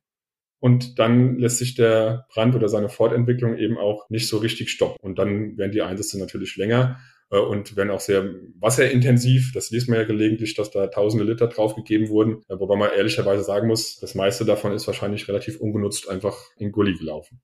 Und 0.60 1.00
dann 1.00 1.38
lässt 1.38 1.58
sich 1.58 1.76
der 1.76 2.26
Brand 2.34 2.56
oder 2.56 2.70
seine 2.70 2.90
Fortentwicklung 2.90 3.58
eben 3.58 3.78
auch 3.78 4.10
nicht 4.10 4.28
so 4.28 4.38
richtig 4.38 4.70
stoppen. 4.70 4.98
Und 5.02 5.20
dann 5.20 5.58
werden 5.58 5.72
die 5.72 5.82
Einsätze 5.82 6.18
natürlich 6.20 6.56
länger 6.56 7.00
und 7.30 7.76
werden 7.76 7.92
auch 7.92 8.00
sehr 8.00 8.30
wasserintensiv. 8.60 9.52
Das 9.54 9.72
liest 9.72 9.90
man 9.90 10.00
ja 10.00 10.06
gelegentlich, 10.06 10.54
dass 10.56 10.72
da 10.72 10.88
tausende 10.88 11.26
Liter 11.26 11.48
draufgegeben 11.48 12.10
wurden. 12.10 12.44
Äh, 12.48 12.60
wobei 12.60 12.76
man 12.76 12.92
ehrlicherweise 12.92 13.44
sagen 13.44 13.68
muss, 13.68 14.00
das 14.00 14.16
meiste 14.16 14.46
davon 14.46 14.74
ist 14.74 14.88
wahrscheinlich 14.88 15.28
relativ 15.28 15.60
ungenutzt 15.60 16.10
einfach 16.10 16.38
in 16.58 16.72
Gully 16.72 16.94
gelaufen. 16.94 17.42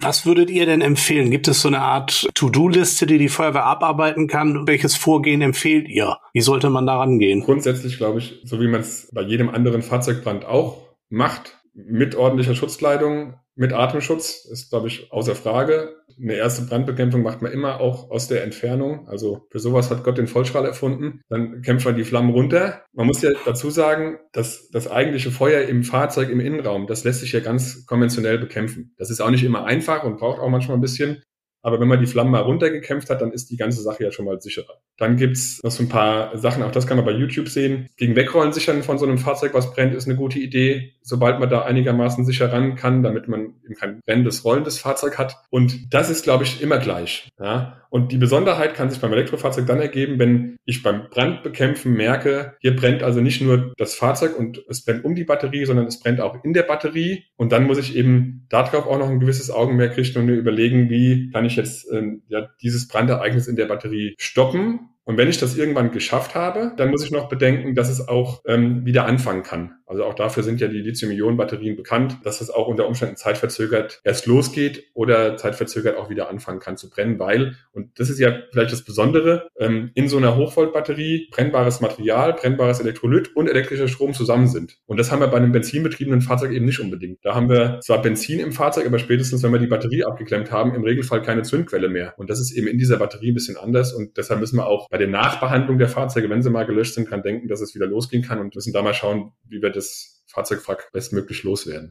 Was 0.00 0.26
würdet 0.26 0.50
ihr 0.50 0.66
denn 0.66 0.80
empfehlen? 0.80 1.30
Gibt 1.30 1.46
es 1.46 1.62
so 1.62 1.68
eine 1.68 1.80
Art 1.80 2.28
To-Do-Liste, 2.34 3.06
die 3.06 3.18
die 3.18 3.28
Feuerwehr 3.28 3.64
abarbeiten 3.64 4.26
kann? 4.26 4.66
Welches 4.66 4.96
Vorgehen 4.96 5.42
empfehlt 5.42 5.88
ihr? 5.88 6.16
Wie 6.32 6.40
sollte 6.40 6.70
man 6.70 6.86
da 6.86 6.98
rangehen? 6.98 7.42
Grundsätzlich 7.42 7.98
glaube 7.98 8.18
ich, 8.18 8.40
so 8.42 8.60
wie 8.60 8.66
man 8.66 8.80
es 8.80 9.08
bei 9.12 9.22
jedem 9.22 9.48
anderen 9.48 9.82
Fahrzeugbrand 9.82 10.44
auch 10.44 10.88
macht, 11.08 11.62
mit 11.74 12.16
ordentlicher 12.16 12.56
Schutzkleidung, 12.56 13.34
mit 13.54 13.72
Atemschutz 13.72 14.44
ist, 14.50 14.70
glaube 14.70 14.88
ich, 14.88 15.12
außer 15.12 15.36
Frage. 15.36 15.94
Eine 16.20 16.34
erste 16.34 16.62
Brandbekämpfung 16.62 17.22
macht 17.22 17.42
man 17.42 17.52
immer 17.52 17.80
auch 17.80 18.10
aus 18.10 18.28
der 18.28 18.44
Entfernung. 18.44 19.08
Also 19.08 19.46
für 19.50 19.58
sowas 19.58 19.90
hat 19.90 20.04
Gott 20.04 20.18
den 20.18 20.26
Vollstrahl 20.26 20.64
erfunden. 20.64 21.20
Dann 21.28 21.62
kämpft 21.62 21.84
man 21.86 21.96
die 21.96 22.04
Flammen 22.04 22.30
runter. 22.30 22.82
Man 22.92 23.06
muss 23.06 23.22
ja 23.22 23.30
dazu 23.44 23.70
sagen, 23.70 24.18
dass 24.32 24.68
das 24.70 24.90
eigentliche 24.90 25.30
Feuer 25.30 25.62
im 25.62 25.84
Fahrzeug 25.84 26.30
im 26.30 26.40
Innenraum, 26.40 26.86
das 26.86 27.04
lässt 27.04 27.20
sich 27.20 27.32
ja 27.32 27.40
ganz 27.40 27.86
konventionell 27.86 28.38
bekämpfen. 28.38 28.94
Das 28.98 29.10
ist 29.10 29.20
auch 29.20 29.30
nicht 29.30 29.44
immer 29.44 29.64
einfach 29.64 30.04
und 30.04 30.18
braucht 30.18 30.40
auch 30.40 30.48
manchmal 30.48 30.76
ein 30.76 30.82
bisschen. 30.82 31.22
Aber 31.64 31.78
wenn 31.78 31.86
man 31.86 32.00
die 32.00 32.06
Flammen 32.06 32.32
mal 32.32 32.40
runtergekämpft 32.40 33.08
hat, 33.08 33.22
dann 33.22 33.30
ist 33.30 33.50
die 33.50 33.56
ganze 33.56 33.82
Sache 33.82 34.02
ja 34.02 34.10
schon 34.10 34.24
mal 34.24 34.40
sicherer. 34.40 34.82
Dann 34.98 35.16
gibt's 35.16 35.60
noch 35.62 35.70
so 35.70 35.84
ein 35.84 35.88
paar 35.88 36.36
Sachen, 36.36 36.62
auch 36.64 36.72
das 36.72 36.88
kann 36.88 36.96
man 36.96 37.06
bei 37.06 37.12
YouTube 37.12 37.48
sehen. 37.48 37.88
Gegen 37.96 38.16
Wegrollen 38.16 38.52
sichern 38.52 38.82
von 38.82 38.98
so 38.98 39.06
einem 39.06 39.18
Fahrzeug, 39.18 39.54
was 39.54 39.72
brennt, 39.72 39.94
ist 39.94 40.06
eine 40.06 40.16
gute 40.16 40.40
Idee, 40.40 40.94
sobald 41.02 41.40
man 41.40 41.50
da 41.50 41.62
einigermaßen 41.62 42.24
sicher 42.24 42.52
ran 42.52 42.76
kann, 42.76 43.02
damit 43.02 43.28
man 43.28 43.54
eben 43.64 43.74
kein 43.74 44.00
brennendes, 44.04 44.44
rollendes 44.44 44.78
Fahrzeug 44.78 45.18
hat. 45.18 45.36
Und 45.50 45.92
das 45.92 46.10
ist, 46.10 46.24
glaube 46.24 46.44
ich, 46.44 46.62
immer 46.62 46.78
gleich. 46.78 47.28
Ja? 47.38 47.82
Und 47.90 48.12
die 48.12 48.18
Besonderheit 48.18 48.74
kann 48.74 48.90
sich 48.90 49.00
beim 49.00 49.12
Elektrofahrzeug 49.12 49.66
dann 49.66 49.80
ergeben, 49.80 50.18
wenn 50.18 50.56
ich 50.64 50.82
beim 50.82 51.08
Brandbekämpfen 51.10 51.92
merke, 51.92 52.54
hier 52.60 52.74
brennt 52.74 53.02
also 53.02 53.20
nicht 53.20 53.42
nur 53.42 53.72
das 53.76 53.94
Fahrzeug 53.94 54.38
und 54.38 54.62
es 54.68 54.84
brennt 54.84 55.04
um 55.04 55.14
die 55.14 55.24
Batterie, 55.24 55.64
sondern 55.66 55.86
es 55.86 56.00
brennt 56.00 56.20
auch 56.20 56.42
in 56.44 56.54
der 56.54 56.62
Batterie. 56.62 57.24
Und 57.36 57.52
dann 57.52 57.64
muss 57.64 57.78
ich 57.78 57.96
eben 57.96 58.46
darauf 58.48 58.86
auch 58.86 58.98
noch 58.98 59.10
ein 59.10 59.20
gewisses 59.20 59.50
Augenmerk 59.50 59.96
richten 59.96 60.20
und 60.20 60.26
mir 60.26 60.36
überlegen, 60.36 60.88
wie 60.88 61.30
kann 61.30 61.44
ich 61.44 61.56
jetzt 61.56 61.90
äh, 61.92 62.02
ja, 62.28 62.48
dieses 62.62 62.88
Brandereignis 62.88 63.48
in 63.48 63.56
der 63.56 63.66
Batterie 63.66 64.14
stoppen 64.18 64.88
und 65.04 65.16
wenn 65.16 65.28
ich 65.28 65.38
das 65.38 65.56
irgendwann 65.56 65.90
geschafft 65.90 66.34
habe, 66.34 66.72
dann 66.76 66.90
muss 66.90 67.04
ich 67.04 67.10
noch 67.10 67.28
bedenken, 67.28 67.74
dass 67.74 67.88
es 67.88 68.06
auch 68.06 68.42
ähm, 68.46 68.84
wieder 68.86 69.04
anfangen 69.06 69.42
kann. 69.42 69.74
Also 69.92 70.04
auch 70.04 70.14
dafür 70.14 70.42
sind 70.42 70.58
ja 70.58 70.68
die 70.68 70.80
Lithium-Ionen-Batterien 70.80 71.76
bekannt, 71.76 72.16
dass 72.24 72.40
es 72.40 72.48
auch 72.48 72.66
unter 72.66 72.88
Umständen 72.88 73.16
zeitverzögert 73.16 74.00
erst 74.04 74.24
losgeht 74.24 74.84
oder 74.94 75.36
zeitverzögert 75.36 75.98
auch 75.98 76.08
wieder 76.08 76.30
anfangen 76.30 76.60
kann 76.60 76.78
zu 76.78 76.88
brennen, 76.88 77.18
weil, 77.18 77.56
und 77.72 78.00
das 78.00 78.08
ist 78.08 78.18
ja 78.18 78.34
vielleicht 78.52 78.72
das 78.72 78.84
Besondere, 78.84 79.48
ähm, 79.58 79.90
in 79.92 80.08
so 80.08 80.16
einer 80.16 80.34
Hochvoltbatterie 80.34 81.28
brennbares 81.30 81.82
Material, 81.82 82.32
brennbares 82.32 82.80
Elektrolyt 82.80 83.36
und 83.36 83.50
elektrischer 83.50 83.86
Strom 83.86 84.14
zusammen 84.14 84.46
sind. 84.46 84.78
Und 84.86 84.96
das 84.96 85.12
haben 85.12 85.20
wir 85.20 85.28
bei 85.28 85.36
einem 85.36 85.52
benzinbetriebenen 85.52 86.22
Fahrzeug 86.22 86.52
eben 86.52 86.64
nicht 86.64 86.80
unbedingt. 86.80 87.18
Da 87.22 87.34
haben 87.34 87.50
wir 87.50 87.80
zwar 87.82 88.00
Benzin 88.00 88.40
im 88.40 88.52
Fahrzeug, 88.52 88.86
aber 88.86 88.98
spätestens, 88.98 89.42
wenn 89.42 89.52
wir 89.52 89.58
die 89.58 89.66
Batterie 89.66 90.04
abgeklemmt 90.04 90.50
haben, 90.50 90.74
im 90.74 90.84
Regelfall 90.84 91.20
keine 91.20 91.42
Zündquelle 91.42 91.90
mehr. 91.90 92.14
Und 92.16 92.30
das 92.30 92.40
ist 92.40 92.52
eben 92.52 92.66
in 92.66 92.78
dieser 92.78 92.96
Batterie 92.96 93.32
ein 93.32 93.34
bisschen 93.34 93.58
anders 93.58 93.92
und 93.92 94.16
deshalb 94.16 94.40
müssen 94.40 94.56
wir 94.56 94.66
auch 94.66 94.88
bei 94.88 94.96
der 94.96 95.08
Nachbehandlung 95.08 95.76
der 95.76 95.88
Fahrzeuge, 95.88 96.30
wenn 96.30 96.40
sie 96.40 96.48
mal 96.48 96.64
gelöscht 96.64 96.94
sind, 96.94 97.10
dran 97.10 97.22
denken, 97.22 97.48
dass 97.48 97.60
es 97.60 97.74
wieder 97.74 97.86
losgehen 97.86 98.22
kann 98.22 98.38
und 98.38 98.54
müssen 98.54 98.72
da 98.72 98.80
mal 98.80 98.94
schauen, 98.94 99.32
wie 99.52 99.62
wir 99.62 99.70
das 99.70 100.24
Fahrzeugwrack 100.26 100.90
bestmöglich 100.92 101.42
loswerden. 101.42 101.90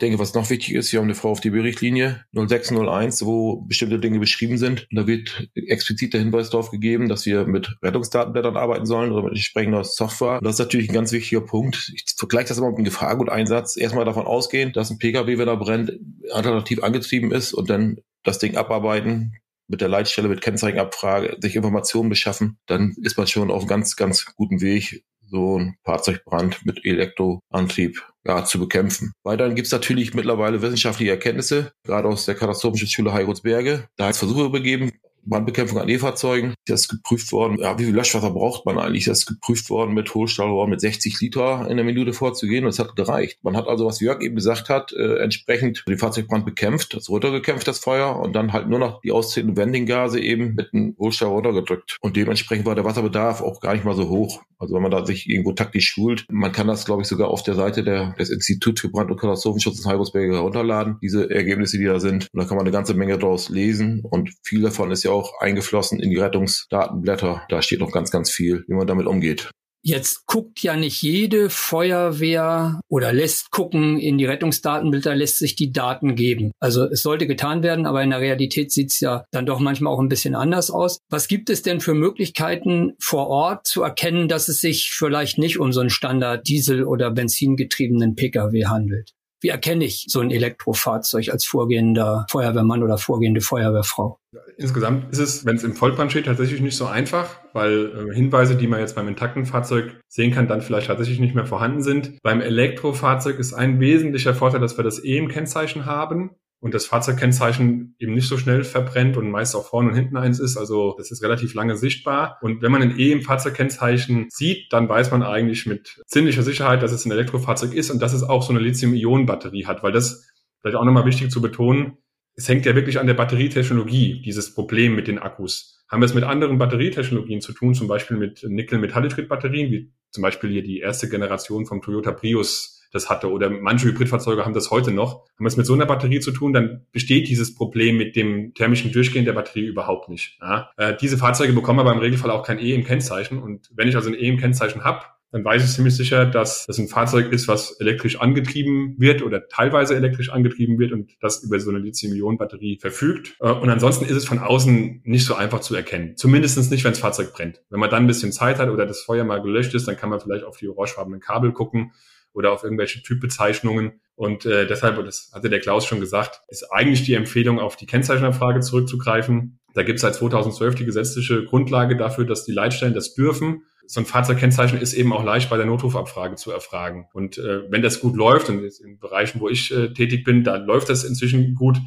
Ich 0.00 0.06
denke, 0.06 0.20
was 0.20 0.32
noch 0.32 0.48
wichtig 0.48 0.74
ist, 0.74 0.92
wir 0.92 1.00
haben 1.00 1.06
eine 1.06 1.16
VfDB-Richtlinie 1.16 2.24
0601, 2.32 3.24
wo 3.24 3.62
bestimmte 3.62 3.98
Dinge 3.98 4.20
beschrieben 4.20 4.56
sind. 4.56 4.86
Und 4.92 4.96
da 4.96 5.08
wird 5.08 5.48
explizit 5.56 6.14
der 6.14 6.20
Hinweis 6.20 6.50
darauf 6.50 6.70
gegeben, 6.70 7.08
dass 7.08 7.26
wir 7.26 7.46
mit 7.46 7.76
Rettungsdatenblättern 7.82 8.56
arbeiten 8.56 8.86
sollen 8.86 9.10
oder 9.10 9.24
mit 9.24 9.32
entsprechender 9.32 9.82
Software. 9.82 10.38
Und 10.38 10.44
das 10.44 10.54
ist 10.54 10.60
natürlich 10.60 10.88
ein 10.88 10.94
ganz 10.94 11.10
wichtiger 11.10 11.40
Punkt. 11.40 11.92
Ich 11.92 12.04
vergleiche 12.16 12.46
das 12.46 12.58
immer 12.58 12.68
mit 12.68 12.76
einem 12.76 12.84
Gefahrguteinsatz. 12.84 13.76
Erstmal 13.76 14.04
davon 14.04 14.24
ausgehen, 14.24 14.72
dass 14.72 14.88
ein 14.90 14.98
Pkw, 14.98 15.36
wenn 15.36 15.48
er 15.48 15.56
brennt, 15.56 15.92
alternativ 16.30 16.80
angetrieben 16.84 17.32
ist 17.32 17.52
und 17.52 17.68
dann 17.68 17.96
das 18.22 18.38
Ding 18.38 18.56
abarbeiten, 18.56 19.32
mit 19.66 19.80
der 19.80 19.88
Leitstelle, 19.88 20.28
mit 20.28 20.40
Kennzeichenabfrage, 20.40 21.38
sich 21.40 21.56
Informationen 21.56 22.08
beschaffen, 22.08 22.58
dann 22.66 22.94
ist 23.02 23.18
man 23.18 23.26
schon 23.26 23.50
auf 23.50 23.62
einem 23.62 23.68
ganz, 23.68 23.96
ganz 23.96 24.26
guten 24.36 24.60
Weg, 24.60 25.04
so 25.30 25.58
ein 25.58 25.76
Fahrzeugbrand 25.84 26.64
mit 26.64 26.84
Elektroantrieb 26.84 28.02
ja, 28.24 28.44
zu 28.44 28.58
bekämpfen. 28.58 29.12
Weiterhin 29.22 29.54
gibt 29.54 29.66
es 29.66 29.72
natürlich 29.72 30.14
mittlerweile 30.14 30.62
wissenschaftliche 30.62 31.12
Erkenntnisse, 31.12 31.72
gerade 31.84 32.08
aus 32.08 32.26
der 32.26 32.34
Katastrophenschutzschule 32.34 33.12
Heiratsberge. 33.12 33.88
Da 33.96 34.06
hat 34.06 34.12
es 34.12 34.18
Versuche 34.18 34.50
begeben, 34.50 34.92
Brandbekämpfung 35.28 35.78
an 35.78 35.88
E-Fahrzeugen. 35.88 36.54
Das 36.66 36.82
ist 36.82 36.88
geprüft 36.88 37.32
worden. 37.32 37.58
Ja, 37.58 37.78
wie 37.78 37.84
viel 37.84 37.94
Löschwasser 37.94 38.30
braucht 38.30 38.66
man 38.66 38.78
eigentlich? 38.78 39.04
Das 39.04 39.20
ist 39.20 39.26
geprüft 39.26 39.70
worden 39.70 39.94
mit 39.94 40.14
Hohlstahlrohren 40.14 40.70
mit 40.70 40.80
60 40.80 41.20
Liter 41.20 41.66
in 41.68 41.76
der 41.76 41.84
Minute 41.84 42.12
vorzugehen. 42.12 42.64
Und 42.64 42.70
es 42.70 42.78
hat 42.78 42.96
gereicht. 42.96 43.38
Man 43.42 43.56
hat 43.56 43.68
also, 43.68 43.86
was 43.86 44.00
Jörg 44.00 44.22
eben 44.22 44.34
gesagt 44.34 44.68
hat, 44.68 44.92
äh, 44.92 45.18
entsprechend 45.18 45.84
den 45.88 45.98
Fahrzeugbrand 45.98 46.44
bekämpft, 46.44 46.94
das 46.94 47.08
runtergekämpft, 47.08 47.68
das 47.68 47.78
Feuer, 47.78 48.16
und 48.16 48.34
dann 48.34 48.52
halt 48.52 48.68
nur 48.68 48.78
noch 48.78 49.00
die 49.00 49.12
auszählenden 49.12 49.56
Wendinggase 49.56 50.20
eben 50.20 50.54
mit 50.54 50.72
einem 50.72 50.96
Hohlstahl 50.98 51.28
runtergedrückt. 51.28 51.96
Und 52.00 52.16
dementsprechend 52.16 52.66
war 52.66 52.74
der 52.74 52.84
Wasserbedarf 52.84 53.40
auch 53.40 53.60
gar 53.60 53.74
nicht 53.74 53.84
mal 53.84 53.94
so 53.94 54.08
hoch. 54.08 54.42
Also 54.58 54.74
wenn 54.74 54.82
man 54.82 54.90
da 54.90 55.06
sich 55.06 55.28
irgendwo 55.28 55.52
taktisch 55.52 55.88
schult, 55.88 56.26
man 56.30 56.50
kann 56.50 56.66
das, 56.66 56.84
glaube 56.84 57.02
ich, 57.02 57.08
sogar 57.08 57.28
auf 57.28 57.44
der 57.44 57.54
Seite 57.54 57.84
der, 57.84 58.14
des 58.18 58.30
Instituts 58.30 58.80
für 58.80 58.88
Brand- 58.88 59.10
und 59.10 59.20
Katastrophenschutz 59.20 59.84
in 59.84 59.90
Heidelberg 59.90 60.32
herunterladen, 60.32 60.96
diese 61.00 61.30
Ergebnisse, 61.30 61.78
die 61.78 61.84
da 61.84 62.00
sind. 62.00 62.28
Und 62.32 62.42
da 62.42 62.44
kann 62.44 62.56
man 62.56 62.66
eine 62.66 62.72
ganze 62.72 62.94
Menge 62.94 63.18
daraus 63.18 63.48
lesen. 63.50 64.02
Und 64.02 64.30
viel 64.42 64.62
davon 64.62 64.90
ist 64.90 65.04
ja 65.04 65.12
auch 65.12 65.17
eingeflossen 65.40 66.00
in 66.00 66.10
die 66.10 66.18
Rettungsdatenblätter. 66.18 67.42
Da 67.48 67.62
steht 67.62 67.80
noch 67.80 67.92
ganz, 67.92 68.10
ganz 68.10 68.30
viel, 68.30 68.64
wie 68.66 68.74
man 68.74 68.86
damit 68.86 69.06
umgeht. 69.06 69.50
Jetzt 69.82 70.26
guckt 70.26 70.62
ja 70.62 70.76
nicht 70.76 71.02
jede 71.02 71.50
Feuerwehr 71.50 72.80
oder 72.88 73.12
lässt 73.12 73.52
gucken 73.52 73.98
in 73.98 74.18
die 74.18 74.24
Rettungsdatenbilder, 74.24 75.14
lässt 75.14 75.38
sich 75.38 75.54
die 75.54 75.72
Daten 75.72 76.16
geben. 76.16 76.50
Also 76.58 76.84
es 76.84 77.02
sollte 77.02 77.28
getan 77.28 77.62
werden, 77.62 77.86
aber 77.86 78.02
in 78.02 78.10
der 78.10 78.20
Realität 78.20 78.72
sieht 78.72 78.90
es 78.90 79.00
ja 79.00 79.24
dann 79.30 79.46
doch 79.46 79.60
manchmal 79.60 79.92
auch 79.92 80.00
ein 80.00 80.08
bisschen 80.08 80.34
anders 80.34 80.70
aus. 80.70 80.98
Was 81.10 81.28
gibt 81.28 81.48
es 81.48 81.62
denn 81.62 81.80
für 81.80 81.94
Möglichkeiten 81.94 82.94
vor 83.00 83.28
Ort 83.28 83.66
zu 83.66 83.82
erkennen, 83.82 84.28
dass 84.28 84.48
es 84.48 84.60
sich 84.60 84.90
vielleicht 84.90 85.38
nicht 85.38 85.60
um 85.60 85.72
so 85.72 85.80
einen 85.80 85.90
Standard 85.90 86.48
Diesel- 86.48 86.84
oder 86.84 87.12
Benzingetriebenen 87.12 88.16
Pkw 88.16 88.66
handelt? 88.66 89.12
Wie 89.40 89.48
erkenne 89.48 89.84
ich 89.84 90.06
so 90.08 90.20
ein 90.20 90.30
Elektrofahrzeug 90.30 91.28
als 91.30 91.44
vorgehender 91.44 92.26
Feuerwehrmann 92.30 92.82
oder 92.82 92.98
vorgehende 92.98 93.40
Feuerwehrfrau? 93.40 94.18
Insgesamt 94.56 95.12
ist 95.12 95.18
es, 95.18 95.46
wenn 95.46 95.56
es 95.56 95.64
im 95.64 95.74
Vollbrand 95.74 96.10
steht, 96.10 96.26
tatsächlich 96.26 96.60
nicht 96.60 96.76
so 96.76 96.86
einfach, 96.86 97.36
weil 97.52 98.10
äh, 98.10 98.14
Hinweise, 98.14 98.56
die 98.56 98.66
man 98.66 98.80
jetzt 98.80 98.96
beim 98.96 99.08
intakten 99.08 99.46
Fahrzeug 99.46 100.00
sehen 100.08 100.32
kann, 100.32 100.48
dann 100.48 100.60
vielleicht 100.60 100.88
tatsächlich 100.88 101.20
nicht 101.20 101.34
mehr 101.34 101.46
vorhanden 101.46 101.82
sind. 101.82 102.18
Beim 102.22 102.40
Elektrofahrzeug 102.40 103.38
ist 103.38 103.54
ein 103.54 103.80
wesentlicher 103.80 104.34
Vorteil, 104.34 104.60
dass 104.60 104.76
wir 104.76 104.84
das 104.84 105.02
E 105.02 105.16
im 105.16 105.28
Kennzeichen 105.28 105.86
haben 105.86 106.30
und 106.60 106.74
das 106.74 106.86
Fahrzeugkennzeichen 106.86 107.94
eben 107.98 108.14
nicht 108.14 108.28
so 108.28 108.36
schnell 108.36 108.64
verbrennt 108.64 109.16
und 109.16 109.30
meist 109.30 109.54
auch 109.54 109.66
vorne 109.66 109.90
und 109.90 109.94
hinten 109.94 110.16
eins 110.16 110.40
ist. 110.40 110.56
Also 110.56 110.94
das 110.98 111.10
ist 111.10 111.22
relativ 111.22 111.54
lange 111.54 111.76
sichtbar. 111.76 112.38
Und 112.42 112.62
wenn 112.62 112.72
man 112.72 112.82
ein 112.82 112.98
E 112.98 113.12
im 113.12 113.22
Fahrzeugkennzeichen 113.22 114.26
sieht, 114.30 114.72
dann 114.72 114.88
weiß 114.88 115.10
man 115.12 115.22
eigentlich 115.22 115.66
mit 115.66 116.02
ziemlicher 116.06 116.42
Sicherheit, 116.42 116.82
dass 116.82 116.92
es 116.92 117.04
ein 117.04 117.12
Elektrofahrzeug 117.12 117.74
ist 117.74 117.90
und 117.90 118.02
dass 118.02 118.12
es 118.12 118.24
auch 118.24 118.42
so 118.42 118.50
eine 118.50 118.60
Lithium-Ionen-Batterie 118.60 119.66
hat, 119.66 119.82
weil 119.82 119.92
das 119.92 120.28
vielleicht 120.60 120.76
auch 120.76 120.84
nochmal 120.84 121.06
wichtig 121.06 121.30
zu 121.30 121.40
betonen, 121.40 121.98
es 122.34 122.48
hängt 122.48 122.66
ja 122.66 122.76
wirklich 122.76 123.00
an 123.00 123.08
der 123.08 123.14
Batterietechnologie, 123.14 124.22
dieses 124.22 124.54
Problem 124.54 124.94
mit 124.94 125.08
den 125.08 125.18
Akkus. 125.18 125.84
Haben 125.88 126.02
wir 126.02 126.06
es 126.06 126.14
mit 126.14 126.22
anderen 126.22 126.58
Batterietechnologien 126.58 127.40
zu 127.40 127.52
tun, 127.52 127.74
zum 127.74 127.88
Beispiel 127.88 128.16
mit 128.16 128.44
Nickel-Metallhydrid-Batterien, 128.46 129.72
wie 129.72 129.92
zum 130.10 130.22
Beispiel 130.22 130.50
hier 130.50 130.62
die 130.62 130.78
erste 130.78 131.08
Generation 131.08 131.66
vom 131.66 131.82
Toyota 131.82 132.12
Prius 132.12 132.77
das 132.92 133.10
hatte 133.10 133.30
oder 133.30 133.50
manche 133.50 133.88
Hybridfahrzeuge 133.88 134.44
haben 134.44 134.54
das 134.54 134.70
heute 134.70 134.90
noch. 134.90 135.26
Haben 135.36 135.44
wir 135.44 135.48
es 135.48 135.56
mit 135.56 135.66
so 135.66 135.74
einer 135.74 135.86
Batterie 135.86 136.20
zu 136.20 136.32
tun, 136.32 136.52
dann 136.52 136.86
besteht 136.92 137.28
dieses 137.28 137.54
Problem 137.54 137.96
mit 137.96 138.16
dem 138.16 138.54
thermischen 138.54 138.92
Durchgehen 138.92 139.24
der 139.24 139.32
Batterie 139.32 139.66
überhaupt 139.66 140.08
nicht. 140.08 140.38
Ja? 140.40 140.70
Äh, 140.76 140.96
diese 141.00 141.18
Fahrzeuge 141.18 141.52
bekommen 141.52 141.80
aber 141.80 141.92
im 141.92 141.98
Regelfall 141.98 142.30
auch 142.30 142.44
kein 142.44 142.58
E 142.58 142.74
im 142.74 142.84
Kennzeichen 142.84 143.38
und 143.38 143.68
wenn 143.74 143.88
ich 143.88 143.96
also 143.96 144.08
ein 144.08 144.14
E 144.14 144.28
im 144.28 144.38
Kennzeichen 144.38 144.84
habe, 144.84 145.02
dann 145.30 145.44
weiß 145.44 145.62
ich 145.62 145.70
ziemlich 145.70 145.94
sicher, 145.94 146.24
dass 146.24 146.64
das 146.66 146.78
ein 146.78 146.88
Fahrzeug 146.88 147.32
ist, 147.32 147.48
was 147.48 147.72
elektrisch 147.80 148.18
angetrieben 148.18 148.94
wird 148.98 149.22
oder 149.22 149.46
teilweise 149.48 149.94
elektrisch 149.94 150.30
angetrieben 150.30 150.78
wird 150.78 150.92
und 150.92 151.12
das 151.20 151.42
über 151.42 151.60
so 151.60 151.70
eine 151.70 151.80
Lithium-Ionen-Batterie 151.80 152.78
verfügt. 152.80 153.36
Äh, 153.40 153.50
und 153.50 153.68
ansonsten 153.68 154.06
ist 154.06 154.16
es 154.16 154.24
von 154.24 154.38
außen 154.38 155.02
nicht 155.04 155.26
so 155.26 155.34
einfach 155.34 155.60
zu 155.60 155.74
erkennen. 155.74 156.16
Zumindest 156.16 156.70
nicht, 156.70 156.84
wenn 156.84 156.92
das 156.92 157.00
Fahrzeug 157.00 157.32
brennt. 157.34 157.62
Wenn 157.68 157.80
man 157.80 157.90
dann 157.90 158.04
ein 158.04 158.06
bisschen 158.06 158.32
Zeit 158.32 158.58
hat 158.58 158.70
oder 158.70 158.86
das 158.86 159.02
Feuer 159.02 159.24
mal 159.24 159.42
gelöscht 159.42 159.74
ist, 159.74 159.86
dann 159.86 159.96
kann 159.96 160.08
man 160.08 160.20
vielleicht 160.20 160.44
auf 160.44 160.56
die 160.56 160.68
orangefarbenen 160.68 161.20
Kabel 161.20 161.52
gucken 161.52 161.92
oder 162.38 162.52
auf 162.52 162.62
irgendwelche 162.62 163.02
Typbezeichnungen. 163.02 164.00
Und 164.14 164.46
äh, 164.46 164.66
deshalb, 164.66 164.96
und 164.96 165.06
das 165.06 165.32
hatte 165.34 165.50
der 165.50 165.58
Klaus 165.58 165.84
schon 165.84 165.98
gesagt, 165.98 166.42
ist 166.46 166.70
eigentlich 166.72 167.02
die 167.02 167.14
Empfehlung, 167.14 167.58
auf 167.58 167.74
die 167.74 167.86
Kennzeichnabfrage 167.86 168.60
zurückzugreifen. 168.60 169.58
Da 169.74 169.82
gibt 169.82 169.96
es 169.96 170.02
seit 170.02 170.14
2012 170.14 170.76
die 170.76 170.84
gesetzliche 170.84 171.44
Grundlage 171.44 171.96
dafür, 171.96 172.24
dass 172.24 172.44
die 172.44 172.52
Leitstellen 172.52 172.94
das 172.94 173.14
dürfen. 173.14 173.64
So 173.86 174.00
ein 174.00 174.06
Fahrzeugkennzeichen 174.06 174.80
ist 174.80 174.94
eben 174.94 175.12
auch 175.12 175.24
leicht 175.24 175.50
bei 175.50 175.56
der 175.56 175.66
Notrufabfrage 175.66 176.36
zu 176.36 176.52
erfragen. 176.52 177.08
Und 177.12 177.38
äh, 177.38 177.70
wenn 177.70 177.82
das 177.82 178.00
gut 178.00 178.14
läuft, 178.14 178.48
und 178.50 178.62
in 178.62 179.00
Bereichen, 179.00 179.40
wo 179.40 179.48
ich 179.48 179.74
äh, 179.74 179.92
tätig 179.92 180.24
bin, 180.24 180.44
da 180.44 180.56
läuft 180.56 180.90
das 180.90 181.02
inzwischen 181.02 181.54
gut, 181.54 181.78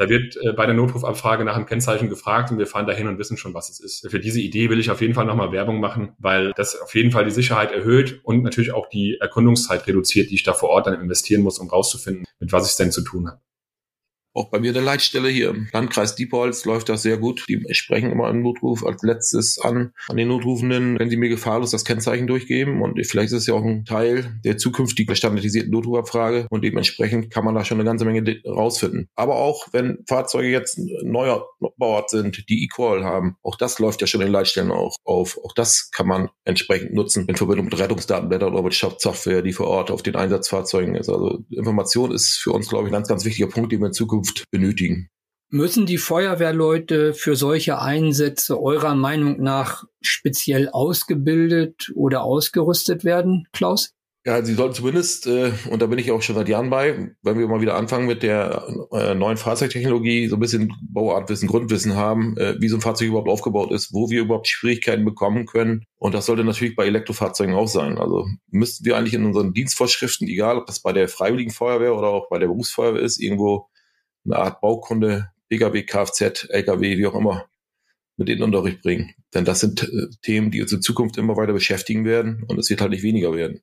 da 0.00 0.08
wird 0.08 0.34
äh, 0.36 0.54
bei 0.54 0.64
der 0.64 0.74
Notrufabfrage 0.74 1.44
nach 1.44 1.56
einem 1.56 1.66
Kennzeichen 1.66 2.08
gefragt 2.08 2.50
und 2.50 2.56
wir 2.56 2.66
fahren 2.66 2.86
dahin 2.86 3.06
und 3.06 3.18
wissen 3.18 3.36
schon, 3.36 3.52
was 3.52 3.68
es 3.68 3.80
ist. 3.80 4.10
Für 4.10 4.18
diese 4.18 4.40
Idee 4.40 4.70
will 4.70 4.80
ich 4.80 4.90
auf 4.90 5.02
jeden 5.02 5.12
Fall 5.12 5.26
nochmal 5.26 5.52
Werbung 5.52 5.78
machen, 5.78 6.14
weil 6.18 6.52
das 6.56 6.80
auf 6.80 6.94
jeden 6.94 7.10
Fall 7.10 7.26
die 7.26 7.30
Sicherheit 7.30 7.70
erhöht 7.70 8.18
und 8.24 8.42
natürlich 8.42 8.72
auch 8.72 8.88
die 8.88 9.18
Erkundungszeit 9.20 9.86
reduziert, 9.86 10.30
die 10.30 10.36
ich 10.36 10.42
da 10.42 10.54
vor 10.54 10.70
Ort 10.70 10.86
dann 10.86 10.98
investieren 10.98 11.42
muss, 11.42 11.58
um 11.58 11.68
rauszufinden, 11.68 12.24
mit 12.38 12.50
was 12.50 12.70
ich 12.70 12.76
denn 12.78 12.92
zu 12.92 13.02
tun 13.02 13.28
habe. 13.28 13.40
Auch 14.32 14.50
bei 14.50 14.60
mir 14.60 14.72
der 14.72 14.82
Leitstelle 14.82 15.28
hier 15.28 15.50
im 15.50 15.68
Landkreis 15.72 16.14
Diepholz 16.14 16.64
läuft 16.64 16.88
das 16.88 17.02
sehr 17.02 17.18
gut. 17.18 17.44
Die 17.48 17.64
sprechen 17.72 18.12
immer 18.12 18.28
einen 18.28 18.42
Notruf 18.42 18.86
als 18.86 19.02
letztes 19.02 19.58
an, 19.58 19.92
an 20.08 20.16
den 20.16 20.28
Notrufenden, 20.28 20.98
wenn 21.00 21.10
sie 21.10 21.16
mir 21.16 21.28
gefahrlos 21.28 21.72
das 21.72 21.84
Kennzeichen 21.84 22.28
durchgeben. 22.28 22.80
Und 22.80 23.04
vielleicht 23.04 23.32
ist 23.32 23.40
es 23.40 23.46
ja 23.46 23.54
auch 23.54 23.64
ein 23.64 23.84
Teil 23.84 24.40
der 24.44 24.56
zukünftigen 24.56 25.16
standardisierten 25.16 25.72
Notrufabfrage. 25.72 26.46
Und 26.48 26.62
dementsprechend 26.62 27.30
kann 27.30 27.44
man 27.44 27.56
da 27.56 27.64
schon 27.64 27.78
eine 27.80 27.88
ganze 27.88 28.04
Menge 28.04 28.40
rausfinden. 28.46 29.08
Aber 29.16 29.36
auch 29.36 29.66
wenn 29.72 29.98
Fahrzeuge 30.06 30.48
jetzt 30.48 30.78
neuer 31.02 31.48
Bauart 31.76 32.10
sind, 32.10 32.48
die 32.48 32.64
Equal 32.64 33.04
haben, 33.04 33.36
auch 33.42 33.56
das 33.56 33.80
läuft 33.80 34.00
ja 34.00 34.06
schon 34.06 34.20
in 34.20 34.30
Leitstellen 34.30 34.70
auch 34.70 34.96
auf. 35.04 35.38
Auch 35.44 35.54
das 35.54 35.90
kann 35.90 36.06
man 36.06 36.28
entsprechend 36.44 36.94
nutzen 36.94 37.26
in 37.26 37.34
Verbindung 37.34 37.64
mit 37.64 37.78
Rettungsdatenblättern 37.78 38.52
oder 38.52 38.62
mit 38.62 38.74
Software, 38.74 39.42
die 39.42 39.52
vor 39.52 39.66
Ort 39.66 39.90
auf 39.90 40.02
den 40.02 40.14
Einsatzfahrzeugen 40.14 40.94
ist. 40.94 41.08
Also 41.08 41.40
Information 41.50 42.12
ist 42.12 42.36
für 42.36 42.52
uns, 42.52 42.68
glaube 42.68 42.84
ich, 42.84 42.90
ein 42.90 42.92
ganz, 42.92 43.08
ganz 43.08 43.24
wichtiger 43.24 43.48
Punkt, 43.48 43.72
den 43.72 43.80
wir 43.80 43.88
in 43.88 43.92
Zukunft 43.92 44.19
Zukunft 44.20 44.50
benötigen. 44.50 45.08
Müssen 45.52 45.84
die 45.84 45.98
Feuerwehrleute 45.98 47.12
für 47.12 47.34
solche 47.34 47.80
Einsätze 47.80 48.60
eurer 48.60 48.94
Meinung 48.94 49.42
nach 49.42 49.84
speziell 50.00 50.68
ausgebildet 50.68 51.90
oder 51.96 52.22
ausgerüstet 52.22 53.02
werden, 53.04 53.48
Klaus? 53.52 53.92
Ja, 54.24 54.44
sie 54.44 54.52
sollten 54.52 54.74
zumindest, 54.74 55.26
äh, 55.26 55.50
und 55.70 55.80
da 55.80 55.86
bin 55.86 55.98
ich 55.98 56.12
auch 56.12 56.20
schon 56.20 56.36
seit 56.36 56.48
Jahren 56.48 56.68
bei, 56.68 57.16
wenn 57.22 57.38
wir 57.38 57.48
mal 57.48 57.62
wieder 57.62 57.74
anfangen 57.74 58.06
mit 58.06 58.22
der 58.22 58.68
äh, 58.92 59.14
neuen 59.14 59.38
Fahrzeugtechnologie, 59.38 60.28
so 60.28 60.36
ein 60.36 60.40
bisschen 60.40 60.74
Bauartwissen, 60.82 61.48
Grundwissen 61.48 61.96
haben, 61.96 62.36
äh, 62.36 62.54
wie 62.60 62.68
so 62.68 62.76
ein 62.76 62.82
Fahrzeug 62.82 63.08
überhaupt 63.08 63.30
aufgebaut 63.30 63.72
ist, 63.72 63.94
wo 63.94 64.10
wir 64.10 64.20
überhaupt 64.20 64.46
Schwierigkeiten 64.46 65.06
bekommen 65.06 65.46
können. 65.46 65.84
Und 65.96 66.14
das 66.14 66.26
sollte 66.26 66.44
natürlich 66.44 66.76
bei 66.76 66.84
Elektrofahrzeugen 66.86 67.54
auch 67.54 67.66
sein. 67.66 67.96
Also 67.96 68.26
müssten 68.50 68.84
wir 68.84 68.98
eigentlich 68.98 69.14
in 69.14 69.24
unseren 69.24 69.54
Dienstvorschriften, 69.54 70.28
egal 70.28 70.58
ob 70.58 70.66
das 70.66 70.80
bei 70.80 70.92
der 70.92 71.08
Freiwilligen 71.08 71.50
Feuerwehr 71.50 71.96
oder 71.96 72.08
auch 72.08 72.28
bei 72.28 72.38
der 72.38 72.48
Berufsfeuerwehr 72.48 73.02
ist, 73.02 73.18
irgendwo 73.18 73.70
eine 74.24 74.36
Art 74.36 74.60
Baukunde, 74.60 75.30
Pkw, 75.48 75.82
Kfz, 75.84 76.48
Lkw, 76.50 76.98
wie 76.98 77.06
auch 77.06 77.14
immer, 77.14 77.46
mit 78.16 78.28
in 78.28 78.36
den 78.36 78.44
Unterricht 78.44 78.82
bringen. 78.82 79.14
Denn 79.34 79.44
das 79.44 79.60
sind 79.60 79.82
äh, 79.82 80.08
Themen, 80.22 80.50
die 80.50 80.62
uns 80.62 80.72
in 80.72 80.82
Zukunft 80.82 81.16
immer 81.16 81.36
weiter 81.36 81.52
beschäftigen 81.52 82.04
werden 82.04 82.44
und 82.46 82.58
es 82.58 82.70
wird 82.70 82.80
halt 82.80 82.90
nicht 82.90 83.02
weniger 83.02 83.34
werden. 83.34 83.62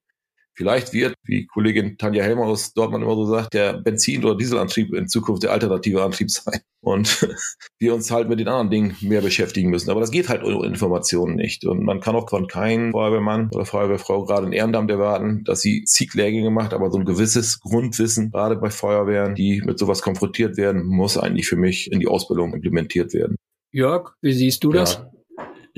Vielleicht 0.57 0.91
wird, 0.91 1.13
wie 1.23 1.45
Kollegin 1.45 1.99
Tanja 1.99 2.23
Helmer 2.23 2.45
aus 2.45 2.73
Dortmund 2.73 3.03
immer 3.03 3.13
so 3.13 3.25
sagt, 3.25 3.53
der 3.53 3.73
Benzin- 3.73 4.25
oder 4.25 4.35
Dieselantrieb 4.35 4.91
in 4.91 5.07
Zukunft 5.07 5.43
der 5.43 5.51
alternative 5.51 6.03
Antrieb 6.03 6.31
sein. 6.31 6.61
Und 6.81 7.27
wir 7.79 7.93
uns 7.93 8.09
halt 8.09 8.27
mit 8.27 8.39
den 8.39 8.47
anderen 8.47 8.71
Dingen 8.71 8.97
mehr 9.01 9.21
beschäftigen 9.21 9.69
müssen. 9.69 9.91
Aber 9.91 9.99
das 9.99 10.09
geht 10.09 10.29
halt 10.29 10.43
ohne 10.43 10.65
Informationen 10.65 11.35
nicht. 11.35 11.63
Und 11.63 11.83
man 11.83 11.99
kann 11.99 12.15
auch 12.15 12.27
von 12.27 12.47
keinem 12.47 12.91
Feuerwehrmann 12.91 13.49
oder 13.53 13.65
Feuerwehrfrau 13.65 14.25
gerade 14.25 14.47
in 14.47 14.53
Ehrenamt 14.53 14.89
erwarten, 14.89 15.43
dass 15.43 15.61
sie 15.61 15.83
zig 15.83 16.15
Lehrgänge 16.15 16.49
macht, 16.49 16.73
aber 16.73 16.89
so 16.89 16.97
ein 16.97 17.05
gewisses 17.05 17.59
Grundwissen, 17.59 18.31
gerade 18.31 18.55
bei 18.55 18.71
Feuerwehren, 18.71 19.35
die 19.35 19.61
mit 19.63 19.77
sowas 19.77 20.01
konfrontiert 20.01 20.57
werden, 20.57 20.85
muss 20.85 21.17
eigentlich 21.17 21.47
für 21.47 21.57
mich 21.57 21.91
in 21.91 21.99
die 21.99 22.07
Ausbildung 22.07 22.53
implementiert 22.55 23.13
werden. 23.13 23.35
Jörg, 23.71 24.13
wie 24.21 24.33
siehst 24.33 24.63
du 24.63 24.71
das? 24.71 24.95
Ja. 24.95 25.11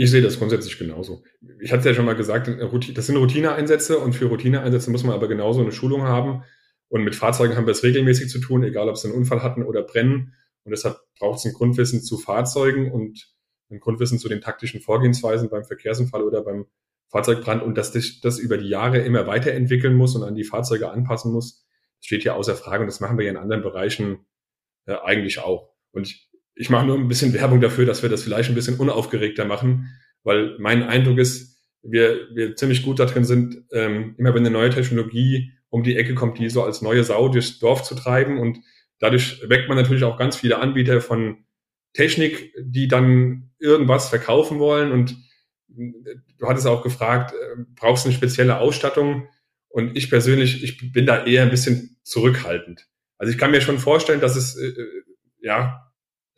Ich 0.01 0.11
sehe 0.11 0.21
das 0.21 0.39
grundsätzlich 0.39 0.79
genauso. 0.79 1.23
Ich 1.59 1.73
hatte 1.73 1.89
ja 1.89 1.93
schon 1.93 2.05
mal 2.05 2.15
gesagt, 2.15 2.47
das 2.47 3.05
sind 3.05 3.17
Routineeinsätze 3.17 3.99
und 3.99 4.13
für 4.13 4.27
Routineeinsätze 4.27 4.91
muss 4.91 5.03
man 5.03 5.13
aber 5.13 5.27
genauso 5.27 5.59
eine 5.59 5.73
Schulung 5.73 6.03
haben. 6.03 6.45
Und 6.87 7.03
mit 7.03 7.15
Fahrzeugen 7.15 7.57
haben 7.57 7.65
wir 7.65 7.73
es 7.73 7.83
regelmäßig 7.83 8.29
zu 8.29 8.39
tun, 8.39 8.63
egal 8.63 8.87
ob 8.87 8.95
sie 8.95 9.09
einen 9.09 9.17
Unfall 9.17 9.43
hatten 9.43 9.61
oder 9.61 9.83
brennen. 9.83 10.35
Und 10.63 10.71
deshalb 10.71 10.99
braucht 11.19 11.39
es 11.39 11.45
ein 11.45 11.51
Grundwissen 11.51 12.01
zu 12.01 12.17
Fahrzeugen 12.17 12.89
und 12.93 13.29
ein 13.69 13.81
Grundwissen 13.81 14.19
zu 14.19 14.29
den 14.29 14.39
taktischen 14.39 14.79
Vorgehensweisen 14.79 15.49
beim 15.49 15.65
Verkehrsunfall 15.65 16.23
oder 16.23 16.43
beim 16.43 16.67
Fahrzeugbrand. 17.09 17.61
Und 17.61 17.77
dass 17.77 17.91
sich 17.91 18.21
das 18.21 18.39
über 18.39 18.57
die 18.57 18.69
Jahre 18.69 18.99
immer 18.99 19.27
weiterentwickeln 19.27 19.95
muss 19.95 20.15
und 20.15 20.23
an 20.23 20.35
die 20.35 20.45
Fahrzeuge 20.45 20.91
anpassen 20.91 21.33
muss, 21.33 21.65
steht 21.99 22.21
hier 22.21 22.35
außer 22.35 22.55
Frage. 22.55 22.83
Und 22.83 22.87
das 22.87 23.01
machen 23.01 23.17
wir 23.17 23.25
ja 23.25 23.31
in 23.31 23.37
anderen 23.37 23.63
Bereichen 23.63 24.25
äh, 24.85 24.95
eigentlich 25.03 25.39
auch. 25.39 25.73
Und 25.91 26.07
ich, 26.07 26.28
ich 26.59 26.69
mache 26.69 26.85
nur 26.85 26.97
ein 26.97 27.07
bisschen 27.07 27.33
Werbung 27.33 27.61
dafür, 27.61 27.85
dass 27.85 28.03
wir 28.03 28.09
das 28.09 28.21
vielleicht 28.21 28.49
ein 28.49 28.55
bisschen 28.55 28.77
unaufgeregter 28.77 29.45
machen, 29.45 29.97
weil 30.23 30.57
mein 30.59 30.83
Eindruck 30.83 31.17
ist, 31.17 31.57
wir, 31.81 32.27
wir 32.33 32.57
ziemlich 32.57 32.83
gut 32.83 32.99
darin 32.99 33.23
sind, 33.23 33.63
ähm, 33.71 34.15
immer 34.17 34.33
wenn 34.35 34.45
eine 34.45 34.51
neue 34.51 34.69
Technologie 34.69 35.53
um 35.69 35.83
die 35.83 35.95
Ecke 35.95 36.15
kommt, 36.15 36.37
die 36.37 36.49
so 36.49 36.61
als 36.61 36.81
neue 36.81 37.05
Sau 37.05 37.29
durchs 37.29 37.59
Dorf 37.59 37.83
zu 37.83 37.95
treiben 37.95 38.39
und 38.39 38.59
dadurch 38.99 39.41
weckt 39.47 39.69
man 39.69 39.77
natürlich 39.77 40.03
auch 40.03 40.17
ganz 40.17 40.35
viele 40.35 40.59
Anbieter 40.59 40.99
von 40.99 41.45
Technik, 41.93 42.53
die 42.59 42.89
dann 42.89 43.51
irgendwas 43.59 44.09
verkaufen 44.09 44.59
wollen 44.59 44.91
und 44.91 45.15
du 45.69 46.45
hattest 46.45 46.67
auch 46.67 46.83
gefragt, 46.83 47.33
äh, 47.33 47.63
brauchst 47.73 48.03
du 48.03 48.09
eine 48.09 48.17
spezielle 48.17 48.59
Ausstattung? 48.59 49.29
Und 49.69 49.95
ich 49.95 50.09
persönlich, 50.09 50.61
ich 50.61 50.91
bin 50.91 51.05
da 51.05 51.23
eher 51.25 51.43
ein 51.43 51.51
bisschen 51.51 51.97
zurückhaltend. 52.03 52.89
Also 53.17 53.31
ich 53.31 53.37
kann 53.37 53.51
mir 53.51 53.61
schon 53.61 53.79
vorstellen, 53.79 54.19
dass 54.19 54.35
es, 54.35 54.57
äh, 54.57 54.67
äh, 54.67 55.03
ja, 55.41 55.88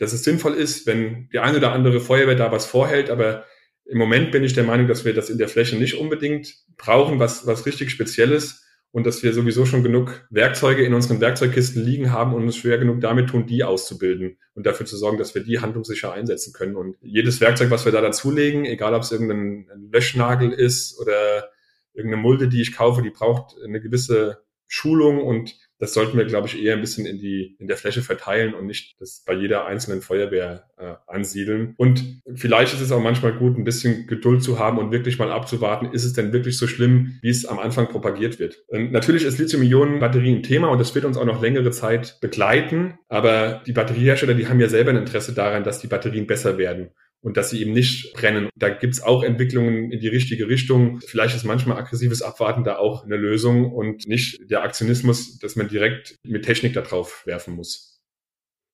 dass 0.02 0.14
es 0.14 0.24
sinnvoll 0.24 0.56
ist, 0.56 0.88
wenn 0.88 1.30
die 1.32 1.38
eine 1.38 1.58
oder 1.58 1.74
andere 1.74 2.00
Feuerwehr 2.00 2.34
da 2.34 2.52
was 2.52 2.66
vorhält, 2.66 3.12
aber 3.12 3.46
im 3.86 4.00
Moment 4.00 4.32
bin 4.32 4.44
ich 4.44 4.54
der 4.54 4.64
Meinung, 4.64 4.88
dass 4.88 5.06
wir 5.06 5.14
das 5.14 5.30
in 5.30 5.38
der 5.38 5.48
Fläche 5.48 5.76
nicht 5.76 5.94
unbedingt 5.94 6.56
brauchen, 6.76 7.20
was, 7.20 7.46
was 7.46 7.68
richtig 7.68 7.92
Spezielles 7.92 8.66
und 8.90 9.06
dass 9.06 9.22
wir 9.22 9.32
sowieso 9.32 9.68
schon 9.68 9.84
genug 9.84 10.26
Werkzeuge 10.32 10.84
in 10.84 10.96
unseren 10.96 11.22
Werkzeugkisten 11.22 11.86
liegen 11.86 12.12
haben 12.12 12.34
und 12.34 12.42
uns 12.42 12.58
schwer 12.58 12.80
genug 12.80 13.00
damit 13.00 13.30
tun, 13.30 13.46
die 13.46 13.64
auszubilden 13.64 14.40
und 14.56 14.66
dafür 14.66 14.88
zu 14.88 14.98
sorgen, 14.98 15.20
dass 15.20 15.36
wir 15.36 15.44
die 15.44 15.60
handlungssicher 15.60 16.12
einsetzen 16.12 16.52
können. 16.52 16.76
Und 16.76 16.98
jedes 17.02 17.40
Werkzeug, 17.40 17.70
was 17.70 17.86
wir 17.86 17.92
da 17.92 18.02
dazulegen, 18.02 18.66
egal 18.66 18.96
ob 18.96 19.04
es 19.04 19.12
irgendein 19.12 19.68
Löschnagel 19.92 20.52
ist 20.52 21.00
oder 21.00 21.52
irgendeine 21.94 22.24
Mulde, 22.24 22.48
die 22.48 22.64
ich 22.64 22.76
kaufe, 22.76 23.04
die 23.04 23.12
braucht 23.12 23.56
eine 23.64 23.80
gewisse 23.80 24.40
Schulung 24.66 25.22
und 25.22 25.54
das 25.82 25.96
sollten 25.96 26.16
wir, 26.16 26.26
glaube 26.26 26.48
ich, 26.48 26.62
eher 26.62 26.76
ein 26.76 26.80
bisschen 26.80 27.08
in 27.08 27.18
die 27.18 27.56
in 27.58 27.68
der 27.68 27.76
Fläche 27.76 28.04
verteilen 28.04 28.54
und 28.54 28.68
nicht 28.68 29.02
das 29.02 29.24
bei 29.26 29.34
jeder 29.34 29.66
einzelnen 29.66 30.02
Feuerwehr 30.02 30.70
äh, 30.78 30.94
ansiedeln. 31.08 31.74
Und 31.76 32.22
vielleicht 32.36 32.76
ist 32.76 32.82
es 32.82 32.92
auch 32.92 33.02
manchmal 33.02 33.34
gut, 33.34 33.58
ein 33.58 33.64
bisschen 33.64 34.06
Geduld 34.06 34.44
zu 34.44 34.60
haben 34.60 34.78
und 34.78 34.92
wirklich 34.92 35.18
mal 35.18 35.32
abzuwarten, 35.32 35.92
ist 35.92 36.06
es 36.06 36.14
denn 36.14 36.34
wirklich 36.34 36.60
so 36.60 36.68
schlimm, 36.68 37.18
wie 37.24 37.30
es 37.30 37.48
am 37.48 37.58
Anfang 37.58 37.88
propagiert 37.88 38.38
wird. 38.38 38.64
Und 38.68 38.92
natürlich 38.92 39.24
ist 39.24 39.40
Lithium-Ionen-Batterie 39.40 40.36
ein 40.36 40.44
Thema 40.44 40.68
und 40.70 40.78
das 40.78 40.94
wird 40.94 41.04
uns 41.04 41.18
auch 41.18 41.26
noch 41.26 41.42
längere 41.42 41.72
Zeit 41.72 42.20
begleiten. 42.22 43.00
Aber 43.10 43.64
die 43.66 43.74
Batteriehersteller, 43.74 44.36
die 44.36 44.48
haben 44.48 44.60
ja 44.60 44.70
selber 44.70 44.92
ein 44.92 44.98
Interesse 44.98 45.34
daran, 45.34 45.64
dass 45.64 45.80
die 45.80 45.88
Batterien 45.88 46.28
besser 46.28 46.60
werden 46.60 46.92
und 47.22 47.38
dass 47.38 47.52
sie 47.52 47.62
eben 47.62 47.74
nicht 47.74 48.14
brennen. 48.14 48.50
Da 48.56 48.70
gibt's 48.70 49.02
auch 49.02 49.24
Entwicklungen 49.24 49.92
in 49.92 50.00
die 50.00 50.08
richtige 50.08 50.48
Richtung. 50.48 51.00
Vielleicht 51.02 51.36
ist 51.36 51.44
manchmal 51.44 51.78
aggressives 51.78 52.22
Abwarten 52.22 52.64
da 52.64 52.78
auch 52.78 53.04
eine 53.04 53.18
Lösung 53.18 53.72
und 53.72 54.08
nicht 54.08 54.50
der 54.50 54.64
Aktionismus, 54.64 55.38
dass 55.40 55.56
man 55.56 55.68
direkt 55.68 56.16
mit 56.26 56.46
Technik 56.46 56.74
da 56.74 56.82
drauf 56.82 57.24
werfen 57.26 57.56
muss. 57.56 57.92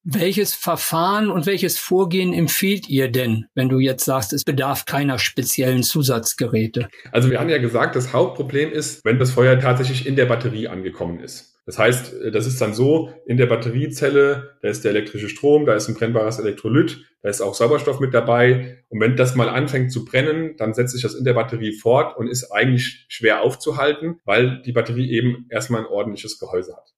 Welches 0.09 0.55
Verfahren 0.55 1.29
und 1.29 1.45
welches 1.45 1.77
Vorgehen 1.77 2.31
empfiehlt 2.31 2.87
ihr 2.87 3.11
denn, 3.11 3.47
wenn 3.55 3.67
du 3.67 3.79
jetzt 3.79 4.05
sagst, 4.05 4.31
es 4.31 4.45
bedarf 4.45 4.85
keiner 4.85 5.19
speziellen 5.19 5.83
Zusatzgeräte? 5.83 6.87
Also 7.11 7.29
wir 7.29 7.41
haben 7.41 7.49
ja 7.49 7.57
gesagt, 7.57 7.97
das 7.97 8.13
Hauptproblem 8.13 8.71
ist, 8.71 9.03
wenn 9.03 9.19
das 9.19 9.31
Feuer 9.31 9.59
tatsächlich 9.59 10.07
in 10.07 10.15
der 10.15 10.25
Batterie 10.25 10.69
angekommen 10.69 11.19
ist. 11.19 11.56
Das 11.67 11.77
heißt, 11.77 12.13
äh, 12.13 12.31
das 12.31 12.47
ist 12.47 12.59
dann 12.59 12.73
so, 12.73 13.13
in 13.27 13.37
der 13.37 13.45
Batteriezelle, 13.45 14.57
da 14.61 14.67
ist 14.69 14.83
der 14.83 14.91
elektrische 14.91 15.29
Strom, 15.29 15.67
da 15.67 15.75
ist 15.75 15.87
ein 15.87 15.95
brennbares 15.95 16.39
Elektrolyt, 16.39 17.05
da 17.21 17.29
ist 17.29 17.41
auch 17.41 17.53
Sauerstoff 17.53 17.99
mit 17.99 18.13
dabei. 18.13 18.83
Und 18.87 19.01
wenn 19.01 19.17
das 19.17 19.35
mal 19.35 19.49
anfängt 19.49 19.91
zu 19.91 20.05
brennen, 20.05 20.55
dann 20.57 20.73
setzt 20.73 20.93
sich 20.93 21.03
das 21.03 21.13
in 21.13 21.25
der 21.25 21.33
Batterie 21.33 21.73
fort 21.73 22.17
und 22.17 22.27
ist 22.27 22.51
eigentlich 22.51 23.05
schwer 23.09 23.41
aufzuhalten, 23.41 24.19
weil 24.23 24.61
die 24.63 24.71
Batterie 24.71 25.11
eben 25.11 25.45
erstmal 25.49 25.81
ein 25.81 25.87
ordentliches 25.87 26.39
Gehäuse 26.39 26.75
hat. 26.75 26.95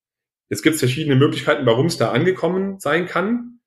Jetzt 0.50 0.62
gibt 0.62 0.76
es 0.76 0.80
verschiedene 0.80 1.16
Möglichkeiten, 1.16 1.66
warum 1.66 1.88
es 1.88 1.98
da 1.98 2.12
angekommen 2.12 2.80
sein 2.80 3.08
kann. 3.08 3.60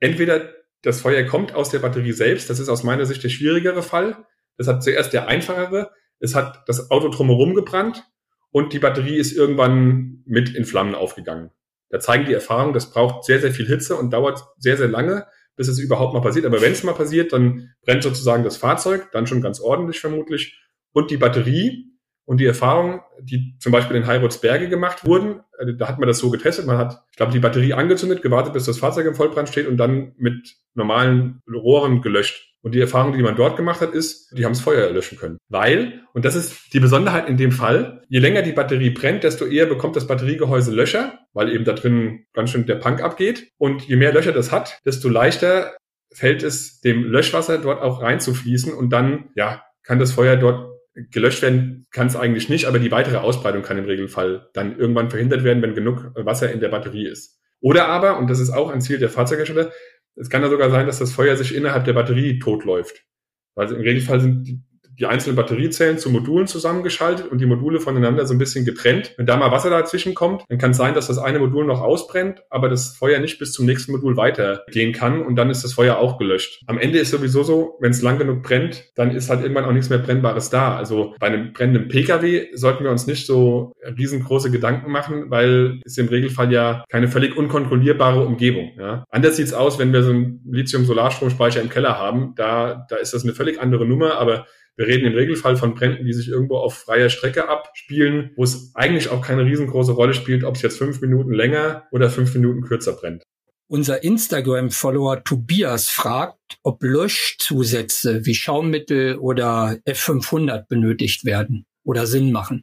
Entweder 0.00 0.54
das 0.82 1.02
Feuer 1.02 1.22
kommt 1.24 1.54
aus 1.54 1.68
der 1.68 1.80
Batterie 1.80 2.12
selbst, 2.12 2.48
das 2.48 2.58
ist 2.58 2.70
aus 2.70 2.82
meiner 2.82 3.04
Sicht 3.04 3.22
der 3.22 3.28
schwierigere 3.28 3.82
Fall. 3.82 4.16
Das 4.56 4.66
hat 4.66 4.82
zuerst 4.82 5.12
der 5.12 5.28
einfachere. 5.28 5.90
Es 6.18 6.34
hat 6.34 6.62
das 6.66 6.90
Auto 6.90 7.08
drumherum 7.08 7.54
gebrannt 7.54 8.04
und 8.52 8.72
die 8.72 8.78
Batterie 8.78 9.16
ist 9.16 9.36
irgendwann 9.36 10.22
mit 10.26 10.54
in 10.54 10.64
Flammen 10.64 10.94
aufgegangen. 10.94 11.50
Da 11.90 12.00
zeigen 12.00 12.24
die 12.24 12.34
Erfahrungen, 12.34 12.72
das 12.72 12.90
braucht 12.90 13.24
sehr, 13.24 13.40
sehr 13.40 13.52
viel 13.52 13.66
Hitze 13.66 13.96
und 13.96 14.12
dauert 14.12 14.44
sehr, 14.58 14.76
sehr 14.76 14.88
lange, 14.88 15.26
bis 15.56 15.68
es 15.68 15.78
überhaupt 15.78 16.14
mal 16.14 16.20
passiert. 16.20 16.46
Aber 16.46 16.60
wenn 16.60 16.72
es 16.72 16.84
mal 16.84 16.94
passiert, 16.94 17.32
dann 17.32 17.74
brennt 17.84 18.02
sozusagen 18.02 18.44
das 18.44 18.56
Fahrzeug, 18.56 19.10
dann 19.12 19.26
schon 19.26 19.42
ganz 19.42 19.60
ordentlich 19.60 20.00
vermutlich. 20.00 20.58
Und 20.92 21.10
die 21.10 21.16
Batterie 21.16 21.90
und 22.24 22.38
die 22.38 22.46
Erfahrung, 22.46 23.00
die 23.20 23.56
zum 23.58 23.72
Beispiel 23.72 23.96
in 23.96 24.06
Heirotsberge 24.06 24.68
gemacht 24.68 25.04
wurden, 25.04 25.40
äh, 25.58 25.74
da 25.76 25.88
hat 25.88 25.98
man 25.98 26.06
das 26.06 26.18
so 26.18 26.30
getestet. 26.30 26.66
Man 26.66 26.78
hat, 26.78 27.04
ich 27.10 27.16
glaube, 27.16 27.32
die 27.32 27.40
Batterie 27.40 27.74
angezündet, 27.74 28.22
gewartet, 28.22 28.52
bis 28.52 28.66
das 28.66 28.78
Fahrzeug 28.78 29.06
im 29.06 29.16
Vollbrand 29.16 29.48
steht 29.48 29.66
und 29.66 29.76
dann 29.76 30.12
mit 30.16 30.56
normalen 30.74 31.42
Rohren 31.52 32.02
gelöscht. 32.02 32.49
Und 32.62 32.74
die 32.74 32.80
Erfahrung, 32.80 33.14
die 33.14 33.22
man 33.22 33.36
dort 33.36 33.56
gemacht 33.56 33.80
hat, 33.80 33.94
ist, 33.94 34.36
die 34.36 34.44
haben 34.44 34.52
das 34.52 34.60
Feuer 34.60 34.86
erlöschen 34.86 35.18
können. 35.18 35.38
Weil, 35.48 36.02
und 36.12 36.24
das 36.24 36.34
ist 36.34 36.74
die 36.74 36.80
Besonderheit 36.80 37.28
in 37.28 37.36
dem 37.36 37.52
Fall, 37.52 38.02
je 38.08 38.18
länger 38.18 38.42
die 38.42 38.52
Batterie 38.52 38.90
brennt, 38.90 39.24
desto 39.24 39.46
eher 39.46 39.66
bekommt 39.66 39.96
das 39.96 40.06
Batteriegehäuse 40.06 40.72
Löcher, 40.72 41.18
weil 41.32 41.52
eben 41.52 41.64
da 41.64 41.72
drin 41.72 42.26
ganz 42.34 42.50
schön 42.50 42.66
der 42.66 42.76
Punk 42.76 43.02
abgeht. 43.02 43.48
Und 43.56 43.82
je 43.88 43.96
mehr 43.96 44.12
Löcher 44.12 44.32
das 44.32 44.52
hat, 44.52 44.80
desto 44.84 45.08
leichter 45.08 45.74
fällt 46.12 46.42
es 46.42 46.80
dem 46.80 47.04
Löschwasser 47.04 47.58
dort 47.58 47.80
auch 47.80 48.02
reinzufließen 48.02 48.74
und 48.74 48.90
dann, 48.90 49.30
ja, 49.36 49.62
kann 49.82 49.98
das 49.98 50.12
Feuer 50.12 50.36
dort 50.36 50.70
gelöscht 51.10 51.42
werden 51.42 51.86
kann 51.92 52.08
es 52.08 52.16
eigentlich 52.16 52.48
nicht, 52.48 52.66
aber 52.66 52.78
die 52.78 52.90
weitere 52.90 53.18
Ausbreitung 53.18 53.62
kann 53.62 53.78
im 53.78 53.84
Regelfall 53.84 54.48
dann 54.52 54.78
irgendwann 54.78 55.10
verhindert 55.10 55.44
werden, 55.44 55.62
wenn 55.62 55.74
genug 55.74 56.10
Wasser 56.14 56.52
in 56.52 56.60
der 56.60 56.68
Batterie 56.68 57.06
ist. 57.06 57.38
Oder 57.60 57.88
aber, 57.88 58.18
und 58.18 58.28
das 58.30 58.40
ist 58.40 58.50
auch 58.50 58.70
ein 58.70 58.80
Ziel 58.80 58.98
der 58.98 59.10
Fahrzeughersteller, 59.10 59.70
es 60.16 60.30
kann 60.30 60.42
ja 60.42 60.48
sogar 60.48 60.70
sein, 60.70 60.86
dass 60.86 60.98
das 60.98 61.12
Feuer 61.12 61.36
sich 61.36 61.54
innerhalb 61.54 61.84
der 61.84 61.92
Batterie 61.92 62.38
totläuft. 62.38 63.06
Weil 63.54 63.70
im 63.72 63.80
Regelfall 63.80 64.20
sind 64.20 64.44
die, 64.44 64.62
die 65.00 65.06
einzelnen 65.06 65.36
Batteriezellen 65.36 65.98
zu 65.98 66.10
Modulen 66.10 66.46
zusammengeschaltet 66.46 67.30
und 67.30 67.40
die 67.40 67.46
Module 67.46 67.80
voneinander 67.80 68.26
so 68.26 68.34
ein 68.34 68.38
bisschen 68.38 68.64
getrennt. 68.64 69.14
Wenn 69.16 69.26
da 69.26 69.36
mal 69.36 69.50
Wasser 69.50 69.70
dazwischen 69.70 70.14
kommt, 70.14 70.44
dann 70.48 70.58
kann 70.58 70.72
es 70.72 70.76
sein, 70.76 70.94
dass 70.94 71.06
das 71.06 71.18
eine 71.18 71.38
Modul 71.38 71.64
noch 71.64 71.80
ausbrennt, 71.80 72.42
aber 72.50 72.68
das 72.68 72.96
Feuer 72.96 73.18
nicht 73.18 73.38
bis 73.38 73.52
zum 73.52 73.64
nächsten 73.64 73.92
Modul 73.92 74.16
weitergehen 74.16 74.92
kann 74.92 75.22
und 75.22 75.36
dann 75.36 75.48
ist 75.48 75.64
das 75.64 75.72
Feuer 75.72 75.96
auch 75.96 76.18
gelöscht. 76.18 76.62
Am 76.66 76.78
Ende 76.78 76.98
ist 76.98 77.10
sowieso 77.10 77.42
so, 77.42 77.78
wenn 77.80 77.92
es 77.92 78.02
lang 78.02 78.18
genug 78.18 78.42
brennt, 78.42 78.84
dann 78.94 79.10
ist 79.10 79.30
halt 79.30 79.40
irgendwann 79.40 79.64
auch 79.64 79.72
nichts 79.72 79.88
mehr 79.88 79.98
Brennbares 79.98 80.50
da. 80.50 80.76
Also 80.76 81.14
bei 81.18 81.28
einem 81.28 81.52
brennenden 81.52 81.88
Pkw 81.88 82.48
sollten 82.54 82.84
wir 82.84 82.90
uns 82.90 83.06
nicht 83.06 83.26
so 83.26 83.72
riesengroße 83.82 84.50
Gedanken 84.50 84.92
machen, 84.92 85.30
weil 85.30 85.80
es 85.84 85.96
im 85.96 86.08
Regelfall 86.08 86.52
ja 86.52 86.84
keine 86.90 87.08
völlig 87.08 87.36
unkontrollierbare 87.36 88.24
Umgebung. 88.24 88.72
Ja. 88.78 89.04
Anders 89.10 89.36
sieht's 89.36 89.54
aus, 89.54 89.78
wenn 89.78 89.92
wir 89.92 90.02
so 90.02 90.10
einen 90.10 90.40
Lithium-Solarstromspeicher 90.50 91.62
im 91.62 91.70
Keller 91.70 91.98
haben. 91.98 92.34
Da, 92.36 92.86
da 92.88 92.96
ist 92.96 93.14
das 93.14 93.24
eine 93.24 93.32
völlig 93.32 93.60
andere 93.60 93.86
Nummer, 93.86 94.18
aber 94.18 94.46
wir 94.80 94.86
reden 94.86 95.04
im 95.04 95.12
Regelfall 95.12 95.58
von 95.58 95.74
Bränden, 95.74 96.06
die 96.06 96.14
sich 96.14 96.28
irgendwo 96.28 96.56
auf 96.56 96.72
freier 96.72 97.10
Strecke 97.10 97.50
abspielen, 97.50 98.30
wo 98.36 98.44
es 98.44 98.70
eigentlich 98.74 99.10
auch 99.10 99.20
keine 99.20 99.44
riesengroße 99.44 99.92
Rolle 99.92 100.14
spielt, 100.14 100.42
ob 100.42 100.56
es 100.56 100.62
jetzt 100.62 100.78
fünf 100.78 101.02
Minuten 101.02 101.34
länger 101.34 101.84
oder 101.92 102.08
fünf 102.08 102.34
Minuten 102.34 102.62
kürzer 102.62 102.94
brennt. 102.94 103.22
Unser 103.68 104.02
Instagram-Follower 104.02 105.22
Tobias 105.22 105.90
fragt, 105.90 106.56
ob 106.62 106.82
Löschzusätze 106.82 108.24
wie 108.24 108.34
Schaummittel 108.34 109.18
oder 109.18 109.76
F500 109.86 110.64
benötigt 110.66 111.26
werden 111.26 111.66
oder 111.84 112.06
Sinn 112.06 112.32
machen. 112.32 112.62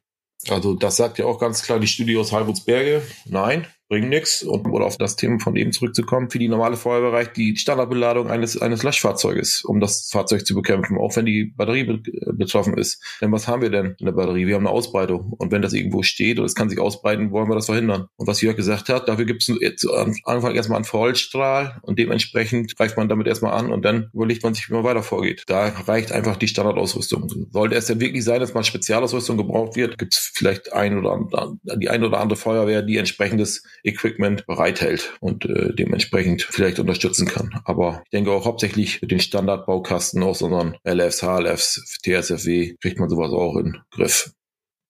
Also 0.49 0.73
das 0.73 0.95
sagt 0.95 1.19
ja 1.19 1.25
auch 1.25 1.39
ganz 1.39 1.61
klar 1.61 1.79
die 1.79 1.85
Studie 1.85 2.17
aus 2.17 2.31
Halbutsberge. 2.31 3.03
Nein, 3.25 3.67
bringen 3.89 4.09
nichts. 4.09 4.43
Und 4.43 4.67
oder 4.67 4.85
auf 4.85 4.97
das 4.97 5.15
Thema 5.15 5.39
von 5.39 5.55
eben 5.55 5.71
zurückzukommen, 5.71 6.29
für 6.29 6.39
die 6.39 6.47
normale 6.47 6.77
Feuerwehr 6.77 7.25
die 7.25 7.55
Standardbeladung 7.55 8.29
eines, 8.29 8.61
eines 8.61 8.83
Löschfahrzeuges, 8.83 9.63
um 9.63 9.79
das 9.79 10.09
Fahrzeug 10.11 10.45
zu 10.45 10.55
bekämpfen, 10.55 10.97
auch 10.97 11.15
wenn 11.15 11.25
die 11.25 11.53
Batterie 11.55 11.83
be 11.83 12.01
betroffen 12.33 12.77
ist. 12.77 13.01
Denn 13.21 13.31
was 13.31 13.47
haben 13.47 13.61
wir 13.61 13.69
denn 13.69 13.95
in 13.99 14.05
der 14.05 14.13
Batterie? 14.13 14.47
Wir 14.47 14.55
haben 14.55 14.67
eine 14.67 14.75
Ausbreitung. 14.75 15.33
Und 15.37 15.51
wenn 15.51 15.61
das 15.61 15.73
irgendwo 15.73 16.03
steht 16.03 16.39
und 16.39 16.45
es 16.45 16.55
kann 16.55 16.69
sich 16.69 16.79
ausbreiten, 16.79 17.31
wollen 17.31 17.49
wir 17.49 17.55
das 17.55 17.65
verhindern. 17.65 18.07
Und 18.15 18.27
was 18.27 18.41
Jörg 18.41 18.55
gesagt 18.55 18.89
hat, 18.89 19.07
dafür 19.07 19.25
gibt 19.25 19.47
es 19.47 19.87
am 19.87 20.15
Anfang 20.23 20.55
erstmal 20.55 20.77
einen 20.77 20.85
Vollstrahl 20.85 21.79
und 21.81 21.99
dementsprechend 21.99 22.75
greift 22.75 22.97
man 22.97 23.09
damit 23.09 23.27
erstmal 23.27 23.53
an 23.53 23.71
und 23.71 23.83
dann 23.83 24.09
überlegt 24.13 24.43
man 24.43 24.53
sich, 24.53 24.69
wie 24.69 24.73
man 24.73 24.83
weiter 24.83 25.03
vorgeht. 25.03 25.43
Da 25.47 25.67
reicht 25.69 26.11
einfach 26.11 26.37
die 26.37 26.47
Standardausrüstung. 26.47 27.47
Sollte 27.51 27.75
es 27.75 27.85
denn 27.85 27.99
wirklich 27.99 28.23
sein, 28.23 28.39
dass 28.39 28.53
mal 28.53 28.63
Spezialausrüstung 28.63 29.37
gebraucht 29.37 29.75
wird, 29.75 29.97
gibt 29.97 30.13
es 30.13 30.31
vielleicht 30.33 30.73
ein 30.73 30.97
oder 30.97 31.11
andere, 31.11 31.57
die 31.77 31.89
ein 31.89 32.03
oder 32.03 32.19
andere 32.19 32.37
Feuerwehr, 32.37 32.81
die 32.81 32.97
entsprechendes 32.97 33.63
Equipment 33.83 34.45
bereithält 34.45 35.13
und 35.19 35.45
äh, 35.45 35.73
dementsprechend 35.73 36.43
vielleicht 36.43 36.79
unterstützen 36.79 37.27
kann. 37.27 37.59
Aber 37.65 38.01
ich 38.05 38.11
denke 38.11 38.31
auch 38.31 38.45
hauptsächlich 38.45 39.01
mit 39.01 39.11
den 39.11 39.19
Standardbaukasten 39.19 40.23
aus 40.23 40.41
unseren 40.41 40.77
LFs, 40.83 41.21
HLFs, 41.21 41.99
TSFW 42.03 42.75
kriegt 42.81 42.99
man 42.99 43.09
sowas 43.09 43.31
auch 43.31 43.57
in 43.57 43.73
den 43.73 43.81
Griff. 43.91 44.31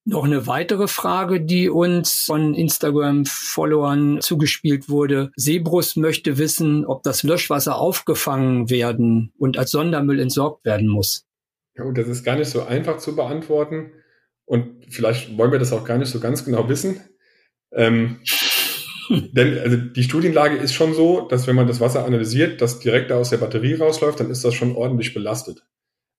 Noch 0.09 0.23
eine 0.23 0.47
weitere 0.47 0.87
Frage, 0.87 1.41
die 1.41 1.69
uns 1.69 2.23
von 2.23 2.53
Instagram-Followern 2.53 4.21
zugespielt 4.21 4.87
wurde. 4.87 5.31
Sebrus 5.35 5.97
möchte 5.97 6.37
wissen, 6.37 6.85
ob 6.85 7.03
das 7.03 7.23
Löschwasser 7.23 7.77
aufgefangen 7.77 8.69
werden 8.69 9.33
und 9.37 9.57
als 9.57 9.71
Sondermüll 9.71 10.21
entsorgt 10.21 10.63
werden 10.63 10.87
muss. 10.87 11.25
Ja, 11.75 11.83
und 11.83 11.97
das 11.97 12.07
ist 12.07 12.23
gar 12.23 12.37
nicht 12.37 12.49
so 12.49 12.63
einfach 12.63 12.99
zu 12.99 13.17
beantworten. 13.17 13.91
Und 14.45 14.85
vielleicht 14.89 15.37
wollen 15.37 15.51
wir 15.51 15.59
das 15.59 15.73
auch 15.73 15.83
gar 15.83 15.97
nicht 15.97 16.09
so 16.09 16.21
ganz 16.21 16.45
genau 16.45 16.69
wissen. 16.69 17.01
Ähm, 17.73 18.21
denn 19.09 19.59
also 19.59 19.77
die 19.77 20.03
Studienlage 20.03 20.57
ist 20.57 20.73
schon 20.73 20.93
so, 20.93 21.27
dass 21.27 21.47
wenn 21.47 21.55
man 21.55 21.67
das 21.67 21.79
Wasser 21.79 22.05
analysiert, 22.05 22.61
das 22.61 22.79
direkt 22.79 23.11
aus 23.11 23.29
der 23.29 23.37
Batterie 23.37 23.75
rausläuft, 23.75 24.19
dann 24.19 24.29
ist 24.29 24.43
das 24.43 24.53
schon 24.53 24.75
ordentlich 24.75 25.13
belastet. 25.13 25.65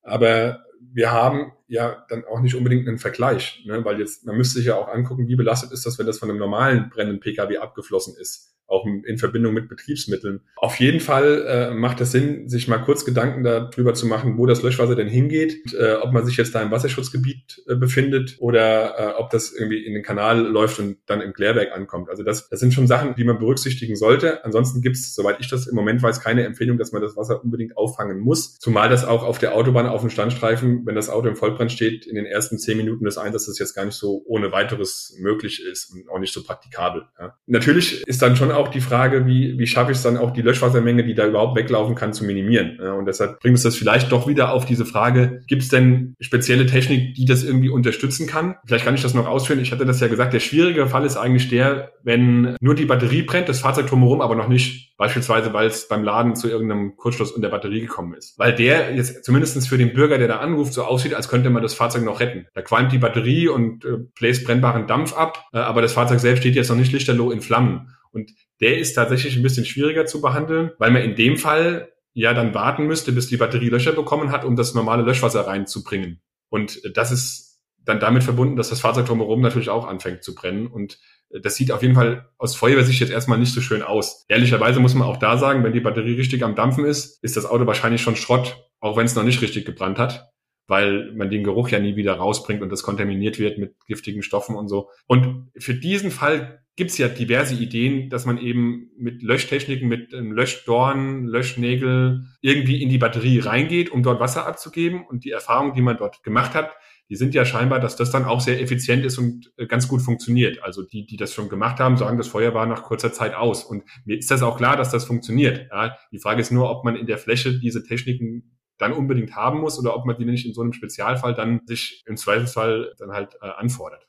Aber 0.02 0.64
wir 0.80 1.12
haben 1.12 1.52
ja 1.66 2.04
dann 2.08 2.24
auch 2.24 2.40
nicht 2.40 2.54
unbedingt 2.54 2.88
einen 2.88 2.98
Vergleich, 2.98 3.62
ne? 3.66 3.84
weil 3.84 4.00
jetzt, 4.00 4.24
man 4.26 4.36
müsste 4.36 4.58
sich 4.58 4.66
ja 4.66 4.76
auch 4.76 4.88
angucken, 4.88 5.28
wie 5.28 5.36
belastet 5.36 5.72
ist 5.72 5.84
das, 5.84 5.98
wenn 5.98 6.06
das 6.06 6.18
von 6.18 6.30
einem 6.30 6.38
normalen 6.38 6.88
brennenden 6.88 7.20
Pkw 7.20 7.58
abgeflossen 7.58 8.16
ist. 8.18 8.57
Auch 8.68 8.86
in 8.86 9.18
Verbindung 9.18 9.54
mit 9.54 9.68
Betriebsmitteln. 9.68 10.40
Auf 10.56 10.76
jeden 10.76 11.00
Fall 11.00 11.44
äh, 11.48 11.74
macht 11.74 12.00
es 12.00 12.12
Sinn, 12.12 12.48
sich 12.48 12.68
mal 12.68 12.78
kurz 12.78 13.04
Gedanken 13.04 13.42
darüber 13.42 13.94
zu 13.94 14.06
machen, 14.06 14.38
wo 14.38 14.46
das 14.46 14.62
Löschwasser 14.62 14.94
denn 14.94 15.08
hingeht, 15.08 15.58
und, 15.64 15.74
äh, 15.74 15.94
ob 15.94 16.12
man 16.12 16.24
sich 16.26 16.36
jetzt 16.36 16.54
da 16.54 16.62
im 16.62 16.70
Wasserschutzgebiet 16.70 17.62
äh, 17.66 17.74
befindet 17.74 18.36
oder 18.40 18.98
äh, 18.98 19.20
ob 19.20 19.30
das 19.30 19.52
irgendwie 19.52 19.84
in 19.84 19.94
den 19.94 20.02
Kanal 20.02 20.46
läuft 20.46 20.78
und 20.78 20.98
dann 21.06 21.20
im 21.20 21.32
Klärwerk 21.32 21.72
ankommt. 21.72 22.10
Also 22.10 22.22
das, 22.22 22.48
das 22.48 22.60
sind 22.60 22.74
schon 22.74 22.86
Sachen, 22.86 23.14
die 23.14 23.24
man 23.24 23.38
berücksichtigen 23.38 23.96
sollte. 23.96 24.44
Ansonsten 24.44 24.82
gibt 24.82 24.96
es, 24.96 25.14
soweit 25.14 25.40
ich 25.40 25.48
das 25.48 25.66
im 25.66 25.74
Moment 25.74 26.02
weiß, 26.02 26.20
keine 26.20 26.44
Empfehlung, 26.44 26.78
dass 26.78 26.92
man 26.92 27.00
das 27.00 27.16
Wasser 27.16 27.42
unbedingt 27.42 27.76
auffangen 27.76 28.20
muss. 28.20 28.58
Zumal 28.58 28.88
das 28.88 29.04
auch 29.04 29.22
auf 29.22 29.38
der 29.38 29.54
Autobahn 29.54 29.86
auf 29.86 30.02
dem 30.02 30.10
Standstreifen, 30.10 30.84
wenn 30.84 30.94
das 30.94 31.08
Auto 31.08 31.28
im 31.28 31.36
Vollbrand 31.36 31.72
steht, 31.72 32.06
in 32.06 32.14
den 32.14 32.26
ersten 32.26 32.58
zehn 32.58 32.76
Minuten 32.76 33.04
des 33.04 33.18
Einsatzes 33.18 33.58
jetzt 33.58 33.74
gar 33.74 33.84
nicht 33.84 33.94
so 33.94 34.22
ohne 34.26 34.52
weiteres 34.52 35.16
möglich 35.18 35.64
ist 35.64 35.92
und 35.92 36.08
auch 36.10 36.18
nicht 36.18 36.34
so 36.34 36.42
praktikabel. 36.42 37.04
Ja. 37.18 37.36
Natürlich 37.46 38.06
ist 38.06 38.20
dann 38.22 38.36
schon 38.36 38.50
auch 38.58 38.68
die 38.68 38.80
Frage, 38.80 39.26
wie, 39.26 39.58
wie 39.58 39.66
schaffe 39.66 39.92
ich 39.92 39.98
es 39.98 40.02
dann 40.02 40.16
auch 40.16 40.32
die 40.32 40.42
Löschwassermenge, 40.42 41.04
die 41.04 41.14
da 41.14 41.26
überhaupt 41.26 41.56
weglaufen 41.56 41.94
kann, 41.94 42.12
zu 42.12 42.24
minimieren. 42.24 42.78
Und 42.80 43.06
deshalb 43.06 43.40
bringt 43.40 43.56
es 43.56 43.62
das 43.62 43.76
vielleicht 43.76 44.12
doch 44.12 44.26
wieder 44.28 44.52
auf 44.52 44.66
diese 44.66 44.84
Frage, 44.84 45.40
gibt 45.46 45.62
es 45.62 45.68
denn 45.68 46.14
spezielle 46.20 46.66
Technik, 46.66 47.14
die 47.14 47.24
das 47.24 47.44
irgendwie 47.44 47.68
unterstützen 47.68 48.26
kann? 48.26 48.56
Vielleicht 48.66 48.84
kann 48.84 48.94
ich 48.94 49.02
das 49.02 49.14
noch 49.14 49.26
ausführen. 49.26 49.60
Ich 49.60 49.72
hatte 49.72 49.86
das 49.86 50.00
ja 50.00 50.08
gesagt, 50.08 50.34
der 50.34 50.40
schwierige 50.40 50.86
Fall 50.86 51.04
ist 51.04 51.16
eigentlich 51.16 51.48
der, 51.48 51.92
wenn 52.02 52.56
nur 52.60 52.74
die 52.74 52.84
Batterie 52.84 53.22
brennt, 53.22 53.48
das 53.48 53.60
Fahrzeug 53.60 53.86
drumherum 53.86 54.20
aber 54.20 54.34
noch 54.34 54.48
nicht, 54.48 54.96
beispielsweise 54.96 55.52
weil 55.52 55.66
es 55.66 55.88
beim 55.88 56.02
Laden 56.04 56.34
zu 56.36 56.48
irgendeinem 56.48 56.96
Kurzschluss 56.96 57.34
in 57.34 57.42
der 57.42 57.48
Batterie 57.48 57.80
gekommen 57.80 58.14
ist. 58.14 58.38
Weil 58.38 58.54
der 58.54 58.94
jetzt 58.94 59.24
zumindestens 59.24 59.66
für 59.66 59.78
den 59.78 59.92
Bürger, 59.92 60.18
der 60.18 60.28
da 60.28 60.38
anruft, 60.38 60.72
so 60.72 60.84
aussieht, 60.84 61.14
als 61.14 61.28
könnte 61.28 61.50
man 61.50 61.62
das 61.62 61.74
Fahrzeug 61.74 62.04
noch 62.04 62.20
retten. 62.20 62.46
Da 62.54 62.62
qualmt 62.62 62.92
die 62.92 62.98
Batterie 62.98 63.48
und 63.48 63.84
äh, 63.84 63.98
bläst 64.18 64.44
brennbaren 64.44 64.86
Dampf 64.86 65.16
ab, 65.16 65.46
äh, 65.52 65.58
aber 65.58 65.82
das 65.82 65.92
Fahrzeug 65.92 66.20
selbst 66.20 66.40
steht 66.40 66.54
jetzt 66.54 66.68
noch 66.68 66.76
nicht 66.76 66.92
lichterloh 66.92 67.30
in 67.30 67.40
Flammen. 67.40 67.94
Und 68.12 68.32
der 68.60 68.78
ist 68.78 68.94
tatsächlich 68.94 69.36
ein 69.36 69.42
bisschen 69.42 69.64
schwieriger 69.64 70.06
zu 70.06 70.20
behandeln, 70.20 70.72
weil 70.78 70.90
man 70.90 71.02
in 71.02 71.16
dem 71.16 71.36
Fall 71.36 71.92
ja 72.12 72.34
dann 72.34 72.54
warten 72.54 72.86
müsste, 72.86 73.12
bis 73.12 73.28
die 73.28 73.36
Batterie 73.36 73.68
Löcher 73.68 73.92
bekommen 73.92 74.32
hat, 74.32 74.44
um 74.44 74.56
das 74.56 74.74
normale 74.74 75.02
Löschwasser 75.02 75.46
reinzubringen. 75.46 76.20
Und 76.48 76.80
das 76.96 77.12
ist 77.12 77.60
dann 77.84 78.00
damit 78.00 78.24
verbunden, 78.24 78.56
dass 78.56 78.70
das 78.70 78.80
Fahrzeug 78.80 79.06
drumherum 79.06 79.40
natürlich 79.40 79.70
auch 79.70 79.86
anfängt 79.86 80.22
zu 80.22 80.34
brennen. 80.34 80.66
Und 80.66 80.98
das 81.30 81.54
sieht 81.54 81.72
auf 81.72 81.82
jeden 81.82 81.94
Fall 81.94 82.28
aus 82.36 82.56
Feuerwehrsicht 82.56 83.00
jetzt 83.00 83.12
erstmal 83.12 83.38
nicht 83.38 83.54
so 83.54 83.60
schön 83.60 83.82
aus. 83.82 84.24
Ehrlicherweise 84.28 84.80
muss 84.80 84.94
man 84.94 85.06
auch 85.06 85.18
da 85.18 85.38
sagen, 85.38 85.62
wenn 85.62 85.72
die 85.72 85.80
Batterie 85.80 86.14
richtig 86.14 86.42
am 86.42 86.54
Dampfen 86.54 86.84
ist, 86.84 87.22
ist 87.22 87.36
das 87.36 87.46
Auto 87.46 87.66
wahrscheinlich 87.66 88.02
schon 88.02 88.16
Schrott, 88.16 88.64
auch 88.80 88.96
wenn 88.96 89.06
es 89.06 89.14
noch 89.14 89.22
nicht 89.22 89.40
richtig 89.40 89.64
gebrannt 89.64 89.98
hat 89.98 90.32
weil 90.68 91.12
man 91.14 91.30
den 91.30 91.42
Geruch 91.42 91.70
ja 91.70 91.80
nie 91.80 91.96
wieder 91.96 92.14
rausbringt 92.14 92.62
und 92.62 92.70
das 92.70 92.82
kontaminiert 92.82 93.38
wird 93.38 93.58
mit 93.58 93.74
giftigen 93.86 94.22
Stoffen 94.22 94.54
und 94.54 94.68
so. 94.68 94.90
Und 95.06 95.50
für 95.58 95.74
diesen 95.74 96.10
Fall 96.10 96.62
gibt's 96.76 96.96
ja 96.96 97.08
diverse 97.08 97.56
Ideen, 97.56 98.08
dass 98.08 98.24
man 98.24 98.38
eben 98.38 98.90
mit 98.96 99.22
Löschtechniken, 99.22 99.88
mit 99.88 100.12
Löschdorn, 100.12 101.26
Löschnägel 101.26 102.26
irgendwie 102.40 102.82
in 102.82 102.88
die 102.88 102.98
Batterie 102.98 103.40
reingeht, 103.40 103.90
um 103.90 104.04
dort 104.04 104.20
Wasser 104.20 104.46
abzugeben. 104.46 105.04
Und 105.04 105.24
die 105.24 105.32
Erfahrung, 105.32 105.74
die 105.74 105.82
man 105.82 105.96
dort 105.96 106.22
gemacht 106.22 106.54
hat, 106.54 106.70
die 107.08 107.16
sind 107.16 107.34
ja 107.34 107.44
scheinbar, 107.44 107.80
dass 107.80 107.96
das 107.96 108.10
dann 108.10 108.26
auch 108.26 108.40
sehr 108.40 108.60
effizient 108.60 109.04
ist 109.04 109.18
und 109.18 109.50
äh, 109.56 109.66
ganz 109.66 109.88
gut 109.88 110.02
funktioniert. 110.02 110.62
Also 110.62 110.82
die, 110.82 111.06
die 111.06 111.16
das 111.16 111.32
schon 111.32 111.48
gemacht 111.48 111.80
haben, 111.80 111.96
sagen, 111.96 112.18
das 112.18 112.28
Feuer 112.28 112.54
war 112.54 112.66
nach 112.66 112.82
kurzer 112.82 113.12
Zeit 113.12 113.34
aus. 113.34 113.64
Und 113.64 113.82
mir 114.04 114.18
ist 114.18 114.30
das 114.30 114.42
auch 114.42 114.58
klar, 114.58 114.76
dass 114.76 114.90
das 114.90 115.04
funktioniert. 115.04 115.68
Ja, 115.72 115.96
die 116.12 116.18
Frage 116.18 116.42
ist 116.42 116.52
nur, 116.52 116.70
ob 116.70 116.84
man 116.84 116.96
in 116.96 117.06
der 117.06 117.18
Fläche 117.18 117.58
diese 117.58 117.82
Techniken 117.82 118.57
dann 118.78 118.92
unbedingt 118.92 119.34
haben 119.34 119.60
muss 119.60 119.78
oder 119.78 119.94
ob 119.94 120.06
man 120.06 120.16
die 120.16 120.24
nicht 120.24 120.46
in 120.46 120.54
so 120.54 120.62
einem 120.62 120.72
Spezialfall 120.72 121.34
dann 121.34 121.60
sich 121.66 122.02
im 122.06 122.16
Zweifelsfall 122.16 122.94
dann 122.98 123.12
halt 123.12 123.34
äh, 123.42 123.46
anfordert. 123.46 124.08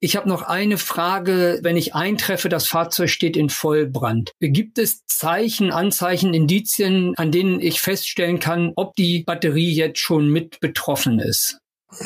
Ich 0.00 0.16
habe 0.16 0.28
noch 0.28 0.42
eine 0.42 0.76
Frage. 0.76 1.60
Wenn 1.62 1.78
ich 1.78 1.94
eintreffe, 1.94 2.50
das 2.50 2.66
Fahrzeug 2.68 3.08
steht 3.08 3.38
in 3.38 3.48
Vollbrand. 3.48 4.32
Gibt 4.38 4.78
es 4.78 5.06
Zeichen, 5.06 5.70
Anzeichen, 5.70 6.34
Indizien, 6.34 7.14
an 7.16 7.32
denen 7.32 7.58
ich 7.58 7.80
feststellen 7.80 8.38
kann, 8.38 8.72
ob 8.76 8.94
die 8.96 9.22
Batterie 9.22 9.72
jetzt 9.72 10.00
schon 10.00 10.28
mit 10.28 10.60
betroffen 10.60 11.20
ist? 11.20 11.58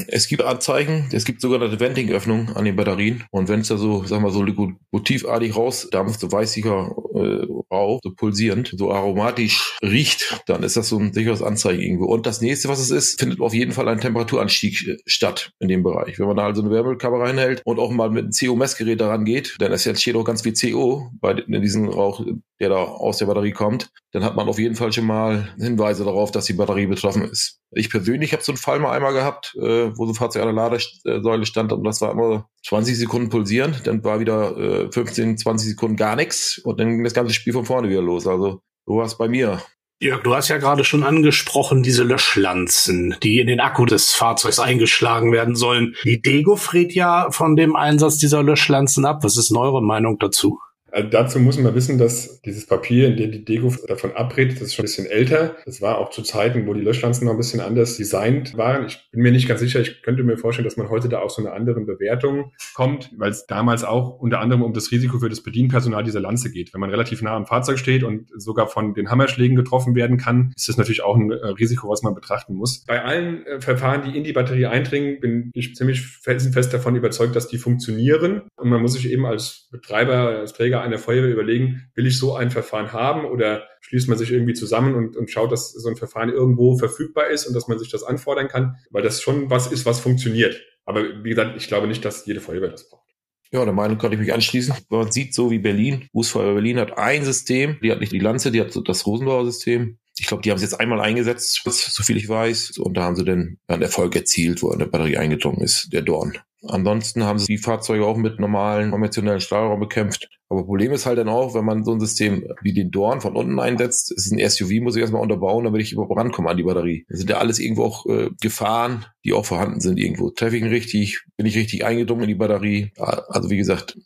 Es 0.09 0.29
gibt 0.29 0.43
Anzeichen, 0.43 1.09
es 1.13 1.25
gibt 1.25 1.41
sogar 1.41 1.61
eine 1.61 1.79
Venting-Öffnung 1.79 2.57
an 2.57 2.65
den 2.65 2.77
Batterien. 2.77 3.25
Und 3.31 3.49
wenn 3.49 3.61
es 3.61 3.69
da 3.69 3.77
so, 3.77 4.05
sagen 4.05 4.25
wir 4.25 4.31
so 4.31 4.45
motivartig 4.91 5.57
rausdampft, 5.57 6.21
so 6.21 6.31
weißiger 6.31 6.95
äh, 7.15 7.47
Rauch, 7.73 8.01
so 8.03 8.13
pulsierend, 8.15 8.75
so 8.77 8.93
aromatisch 8.93 9.77
riecht, 9.83 10.43
dann 10.47 10.63
ist 10.63 10.77
das 10.77 10.89
so 10.89 10.99
ein 10.99 11.13
sicheres 11.13 11.43
Anzeichen 11.43 11.81
irgendwo. 11.81 12.07
Und 12.07 12.27
das 12.27 12.41
nächste, 12.41 12.69
was 12.69 12.79
es 12.79 12.91
ist, 12.91 13.21
findet 13.21 13.41
auf 13.41 13.55
jeden 13.55 13.73
Fall 13.73 13.89
ein 13.89 14.01
Temperaturanstieg 14.01 14.87
äh, 14.87 14.97
statt 15.07 15.53
in 15.59 15.69
dem 15.69 15.83
Bereich. 15.83 16.19
Wenn 16.19 16.27
man 16.27 16.37
da 16.37 16.47
also 16.47 16.63
eine 16.63 16.71
Wärmekamera 16.71 17.25
reinhält 17.25 17.63
und 17.65 17.79
auch 17.79 17.91
mal 17.91 18.11
mit 18.11 18.25
einem 18.25 18.33
CO-Messgerät 18.33 19.01
daran 19.01 19.25
geht, 19.25 19.57
dann 19.59 19.73
ist 19.73 19.85
jetzt 19.85 20.03
steht 20.03 20.17
auch 20.17 20.25
ganz 20.25 20.43
viel 20.43 20.55
CO 20.55 21.11
bei 21.21 21.33
in 21.33 21.63
diesem 21.63 21.89
Rauch, 21.89 22.25
der 22.61 22.71
da 22.71 22.77
aus 22.77 23.19
der 23.19 23.27
Batterie 23.27 23.53
kommt, 23.53 23.91
dann 24.13 24.25
hat 24.25 24.37
man 24.37 24.49
auf 24.49 24.59
jeden 24.59 24.75
Fall 24.75 24.93
schon 24.93 25.07
mal 25.07 25.49
Hinweise 25.59 26.05
darauf, 26.05 26.31
dass 26.31 26.47
die 26.47 26.55
Batterie 26.55 26.87
betroffen 26.87 27.23
ist. 27.23 27.61
Ich 27.71 27.91
persönlich 27.91 28.33
habe 28.33 28.43
so 28.43 28.53
einen 28.53 28.57
Fall 28.57 28.81
mal 28.81 28.93
einmal 28.93 29.13
gehabt, 29.13 29.55
äh, 29.61 29.78
wo 29.97 30.07
so 30.07 30.13
ein 30.13 30.15
Fahrzeug 30.15 30.43
an 30.43 30.55
der 30.55 30.71
Ladesäule 30.71 31.47
stand 31.47 31.73
und 31.73 31.85
das 31.85 32.01
war 32.01 32.13
immer 32.13 32.49
20 32.67 32.97
Sekunden 32.97 33.29
pulsieren, 33.29 33.77
dann 33.85 34.03
war 34.05 34.21
wieder 34.21 34.57
äh, 34.57 34.93
15, 34.93 35.39
20 35.39 35.71
Sekunden 35.71 35.97
gar 35.97 36.17
nichts 36.17 36.59
und 36.59 36.79
dann 36.79 36.89
ging 36.89 37.05
das 37.05 37.15
ganze 37.15 37.35
Spiel 37.35 37.53
von 37.53 37.65
vorne 37.65 37.89
wieder 37.89 38.03
los. 38.03 38.27
Also 38.27 38.61
so 38.87 38.97
war 38.97 39.05
es 39.05 39.17
bei 39.17 39.29
mir. 39.29 39.61
Jörg, 40.01 40.23
du 40.23 40.33
hast 40.33 40.49
ja 40.49 40.59
gerade 40.59 40.85
schon 40.85 41.03
angesprochen, 41.03 41.83
diese 41.83 42.05
Löschlanzen, 42.05 43.17
die 43.25 43.41
in 43.41 43.49
den 43.49 43.59
Akku 43.59 43.85
des 43.85 44.13
Fahrzeugs 44.13 44.61
eingeschlagen 44.61 45.33
werden 45.33 45.57
sollen. 45.57 45.97
Die 46.05 46.23
Dego 46.23 46.55
friert 46.55 46.93
ja 46.93 47.33
von 47.33 47.57
dem 47.57 47.75
Einsatz 47.75 48.17
dieser 48.19 48.45
Löschlanzen 48.45 49.05
ab. 49.05 49.25
Was 49.25 49.37
ist 49.37 49.53
eure 49.53 49.83
Meinung 49.83 50.19
dazu? 50.21 50.61
Also 50.91 51.09
dazu 51.09 51.39
muss 51.39 51.59
man 51.59 51.75
wissen, 51.75 51.99
dass 51.99 52.41
dieses 52.43 52.67
Papier, 52.67 53.09
in 53.09 53.17
dem 53.17 53.33
die 53.33 53.45
Dego 53.45 53.73
davon 53.87 54.13
abrät, 54.13 54.53
das 54.53 54.63
ist 54.63 54.75
schon 54.75 54.85
ein 54.85 54.87
bisschen 54.87 55.07
älter. 55.07 55.57
Das 55.65 55.81
war 55.81 55.99
auch 55.99 56.11
zu 56.11 56.23
Zeiten, 56.23 56.67
wo 56.67 56.75
die 56.75 56.81
Löschpflanzen 56.81 57.27
noch 57.27 57.33
ein 57.33 57.39
bisschen 57.39 57.61
anders 57.61 57.97
designt 57.97 58.57
waren. 58.57 58.87
Ich 58.87 59.09
bin 59.11 59.23
mir 59.23 59.33
nicht 59.33 59.49
ganz 59.49 59.61
sicher. 59.61 59.81
Ich 59.81 60.03
könnte 60.03 60.23
mir 60.23 60.39
vorstellen, 60.39 60.65
dass 60.65 60.77
man 60.77 60.89
heute 60.89 61.09
da 61.09 61.21
auch 61.21 61.31
so 61.31 61.43
eine 61.43 61.53
andere 61.53 61.81
Bewertung 61.83 62.53
kommt, 62.75 63.11
weil 63.17 63.31
es 63.31 63.47
damals 63.47 63.85
auch 63.85 64.19
unter 64.19 64.41
anderem 64.41 64.63
um 64.63 64.73
das 64.73 64.91
Risiko 64.91 65.19
für 65.19 65.29
das 65.29 65.43
Bedienpersonal 65.43 66.05
dieser 66.05 66.21
Lanze 66.21 66.51
geht. 66.51 66.73
Wenn 66.73 66.81
man 66.81 66.91
relativ 66.91 67.23
nah 67.23 67.37
am 67.37 67.47
Fahrzeug 67.47 67.79
steht 67.79 68.03
und 68.03 68.29
sogar 68.37 68.69
von 68.69 68.95
den 68.95 69.11
Hammerschlägen 69.11 69.57
getroffen 69.57 69.95
werden 69.95 70.17
kann, 70.17 70.53
ist 70.57 70.69
das 70.69 70.77
natürlich 70.77 71.03
auch 71.03 71.17
ein 71.17 71.31
äh, 71.31 71.47
Risiko, 71.49 71.89
was 71.89 72.03
man 72.03 72.15
betrachten 72.15 72.55
muss. 72.55 72.85
Bei 72.87 73.03
allen 73.03 73.47
äh, 73.47 73.61
Verfahren, 73.61 74.03
die 74.03 74.17
in 74.17 74.25
die 74.25 74.33
Batterie 74.33 74.67
eindringen, 74.67 75.21
bin 75.21 75.51
ich 75.55 75.75
ziemlich 75.75 76.07
felsenfest 76.07 76.73
davon 76.73 76.97
überzeugt, 76.97 77.37
dass 77.37 77.49
die 77.49 77.59
funktionieren. 77.59 78.43
Und 78.57 78.69
man 78.69 78.81
muss 78.81 78.95
sich 78.95 79.11
eben 79.11 79.27
als 79.27 79.69
Betreiber, 79.71 80.39
als 80.39 80.53
Träger 80.53 80.78
einer 80.81 80.99
Feuerwehr 80.99 81.33
überlegen, 81.33 81.91
will 81.95 82.07
ich 82.07 82.19
so 82.19 82.35
ein 82.35 82.51
Verfahren 82.51 82.93
haben 82.93 83.25
oder 83.25 83.67
schließt 83.81 84.09
man 84.09 84.19
sich 84.19 84.31
irgendwie 84.31 84.55
zusammen 84.55 84.95
und, 84.95 85.17
und 85.17 85.31
schaut, 85.31 85.53
dass 85.53 85.73
so 85.73 85.89
ein 85.89 85.97
Verfahren 85.97 86.31
irgendwo 86.31 86.77
verfügbar 86.77 87.29
ist 87.29 87.47
und 87.47 87.55
dass 87.55 87.69
man 87.69 87.79
sich 87.79 87.91
das 87.91 88.03
anfordern 88.03 88.49
kann, 88.49 88.77
weil 88.91 89.03
das 89.03 89.23
schon 89.23 89.51
was 89.51 89.71
ist, 89.71 89.87
was 89.87 90.01
funktioniert. 90.01 90.61
Aber 90.85 91.03
wie 91.23 91.31
gesagt, 91.31 91.57
ich 91.57 91.69
glaube 91.69 91.87
nicht, 91.87 92.05
dass 92.05 92.27
jede 92.27 92.41
Feuerwehr 92.41 92.71
das 92.71 92.89
braucht. 92.89 93.09
Ja, 93.51 93.65
der 93.65 93.73
Meinung 93.73 93.97
kann 93.97 94.13
ich 94.13 94.19
mich 94.19 94.33
anschließen. 94.33 94.75
Man 94.91 95.11
sieht 95.11 95.35
so 95.35 95.51
wie 95.51 95.59
Berlin, 95.59 96.09
Fußfeuerwehr 96.13 96.55
Berlin 96.55 96.79
hat 96.79 96.99
ein 96.99 97.25
System, 97.25 97.79
die 97.83 97.91
hat 97.91 98.01
nicht 98.01 98.13
die 98.13 98.19
Lanze, 98.19 98.51
die 98.51 98.61
hat 98.61 98.79
das 98.85 99.07
Rosenbauer 99.07 99.47
System. 99.47 99.99
Ich 100.19 100.27
glaube, 100.27 100.43
die 100.43 100.51
haben 100.51 100.57
es 100.57 100.63
jetzt 100.63 100.79
einmal 100.79 101.01
eingesetzt, 101.01 101.63
so 101.65 102.03
viel 102.03 102.17
ich 102.17 102.29
weiß. 102.29 102.79
Und 102.79 102.95
da 102.95 103.05
haben 103.05 103.17
sie 103.17 103.25
dann 103.25 103.59
einen 103.69 103.83
Erfolg 103.83 104.17
erzielt, 104.17 104.63
wo 104.63 104.71
eine 104.71 104.87
Batterie 104.87 105.17
eingedrungen 105.17 105.63
ist, 105.63 105.93
der 105.93 106.03
Dorn. 106.03 106.39
Ansonsten 106.71 107.25
haben 107.25 107.39
sie 107.39 107.47
die 107.47 107.59
Fahrzeuge 107.59 108.05
auch 108.05 108.17
mit 108.17 108.39
normalen 108.39 108.91
konventionellen 108.91 109.41
Stahlraum 109.41 109.81
bekämpft. 109.81 110.29
Aber 110.49 110.65
Problem 110.65 110.93
ist 110.93 111.05
halt 111.05 111.19
dann 111.19 111.29
auch, 111.29 111.55
wenn 111.55 111.65
man 111.65 111.85
so 111.85 111.93
ein 111.93 112.01
System 112.01 112.47
wie 112.63 112.73
den 112.73 112.91
Dorn 112.91 113.21
von 113.21 113.37
unten 113.37 113.59
einsetzt, 113.59 114.13
ist 114.13 114.33
ein 114.33 114.49
SUV, 114.49 114.81
muss 114.81 114.97
ich 114.97 115.03
erstmal 115.03 115.23
unterbauen, 115.23 115.65
damit 115.65 115.83
ich 115.83 115.93
überhaupt 115.93 116.17
rankomme 116.17 116.49
an 116.49 116.57
die 116.57 116.63
Batterie. 116.63 117.05
Das 117.09 117.19
sind 117.19 117.29
ja 117.29 117.39
alles 117.39 117.59
irgendwo 117.59 117.85
auch 117.85 118.07
äh, 118.07 118.31
Gefahren, 118.41 119.05
die 119.25 119.35
auch 119.35 119.45
vorhanden 119.45 119.81
sind 119.81 119.99
irgendwo. 119.99 120.31
Treffe 120.31 120.57
ich 120.57 120.63
ihn 120.63 120.69
richtig? 120.69 121.25
Bin 121.37 121.47
ich 121.47 121.57
richtig 121.57 121.85
eingedrungen 121.85 122.23
in 122.23 122.29
die 122.29 122.35
Batterie? 122.35 122.93
Also 122.97 123.51
wie 123.51 123.59
gesagt, 123.59 123.99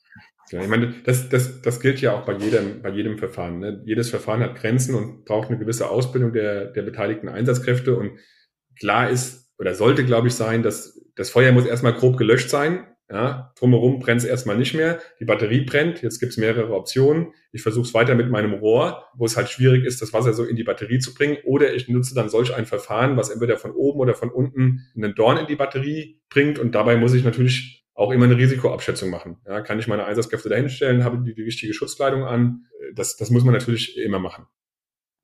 ja, 0.52 0.60
ich 0.60 0.68
meine, 0.68 0.92
das, 1.04 1.30
das, 1.30 1.62
das 1.62 1.80
gilt 1.80 2.02
ja 2.02 2.12
auch 2.12 2.26
bei 2.26 2.36
jedem, 2.36 2.82
bei 2.82 2.90
jedem 2.90 3.16
Verfahren. 3.16 3.58
Ne? 3.60 3.82
Jedes 3.86 4.10
Verfahren 4.10 4.40
hat 4.40 4.56
Grenzen 4.56 4.94
und 4.94 5.24
braucht 5.24 5.48
eine 5.48 5.58
gewisse 5.58 5.88
Ausbildung 5.88 6.34
der, 6.34 6.66
der 6.66 6.82
beteiligten 6.82 7.30
Einsatzkräfte. 7.30 7.96
Und 7.96 8.18
klar 8.78 9.08
ist 9.08 9.41
oder 9.62 9.76
sollte, 9.76 10.04
glaube 10.04 10.26
ich, 10.26 10.34
sein, 10.34 10.64
dass 10.64 11.00
das 11.14 11.30
Feuer 11.30 11.52
muss 11.52 11.66
erstmal 11.66 11.92
grob 11.92 12.16
gelöscht 12.16 12.50
sein. 12.50 12.84
Ja, 13.08 13.52
drumherum 13.56 14.00
brennt 14.00 14.20
es 14.20 14.26
erstmal 14.26 14.58
nicht 14.58 14.74
mehr. 14.74 14.98
Die 15.20 15.24
Batterie 15.24 15.60
brennt. 15.60 16.02
Jetzt 16.02 16.18
gibt 16.18 16.32
es 16.32 16.36
mehrere 16.36 16.74
Optionen. 16.74 17.28
Ich 17.52 17.62
versuche 17.62 17.86
es 17.86 17.94
weiter 17.94 18.16
mit 18.16 18.28
meinem 18.28 18.54
Rohr, 18.54 19.04
wo 19.14 19.24
es 19.24 19.36
halt 19.36 19.50
schwierig 19.50 19.84
ist, 19.84 20.02
das 20.02 20.12
Wasser 20.12 20.32
so 20.32 20.42
in 20.42 20.56
die 20.56 20.64
Batterie 20.64 20.98
zu 20.98 21.14
bringen. 21.14 21.36
Oder 21.44 21.74
ich 21.74 21.86
nutze 21.86 22.12
dann 22.12 22.28
solch 22.28 22.52
ein 22.52 22.66
Verfahren, 22.66 23.16
was 23.16 23.30
entweder 23.30 23.56
von 23.56 23.70
oben 23.70 24.00
oder 24.00 24.14
von 24.14 24.30
unten 24.30 24.80
einen 24.96 25.14
Dorn 25.14 25.36
in 25.36 25.46
die 25.46 25.54
Batterie 25.54 26.20
bringt. 26.28 26.58
Und 26.58 26.74
dabei 26.74 26.96
muss 26.96 27.14
ich 27.14 27.22
natürlich 27.22 27.86
auch 27.94 28.10
immer 28.10 28.24
eine 28.24 28.38
Risikoabschätzung 28.38 29.10
machen. 29.10 29.36
Ja, 29.46 29.60
kann 29.60 29.78
ich 29.78 29.86
meine 29.86 30.06
Einsatzkräfte 30.06 30.48
dahinstellen? 30.48 31.04
Habe 31.04 31.22
die 31.22 31.34
die 31.34 31.42
richtige 31.42 31.72
Schutzkleidung 31.72 32.24
an? 32.24 32.64
Das, 32.94 33.16
das 33.16 33.30
muss 33.30 33.44
man 33.44 33.54
natürlich 33.54 33.96
immer 33.96 34.18
machen. 34.18 34.46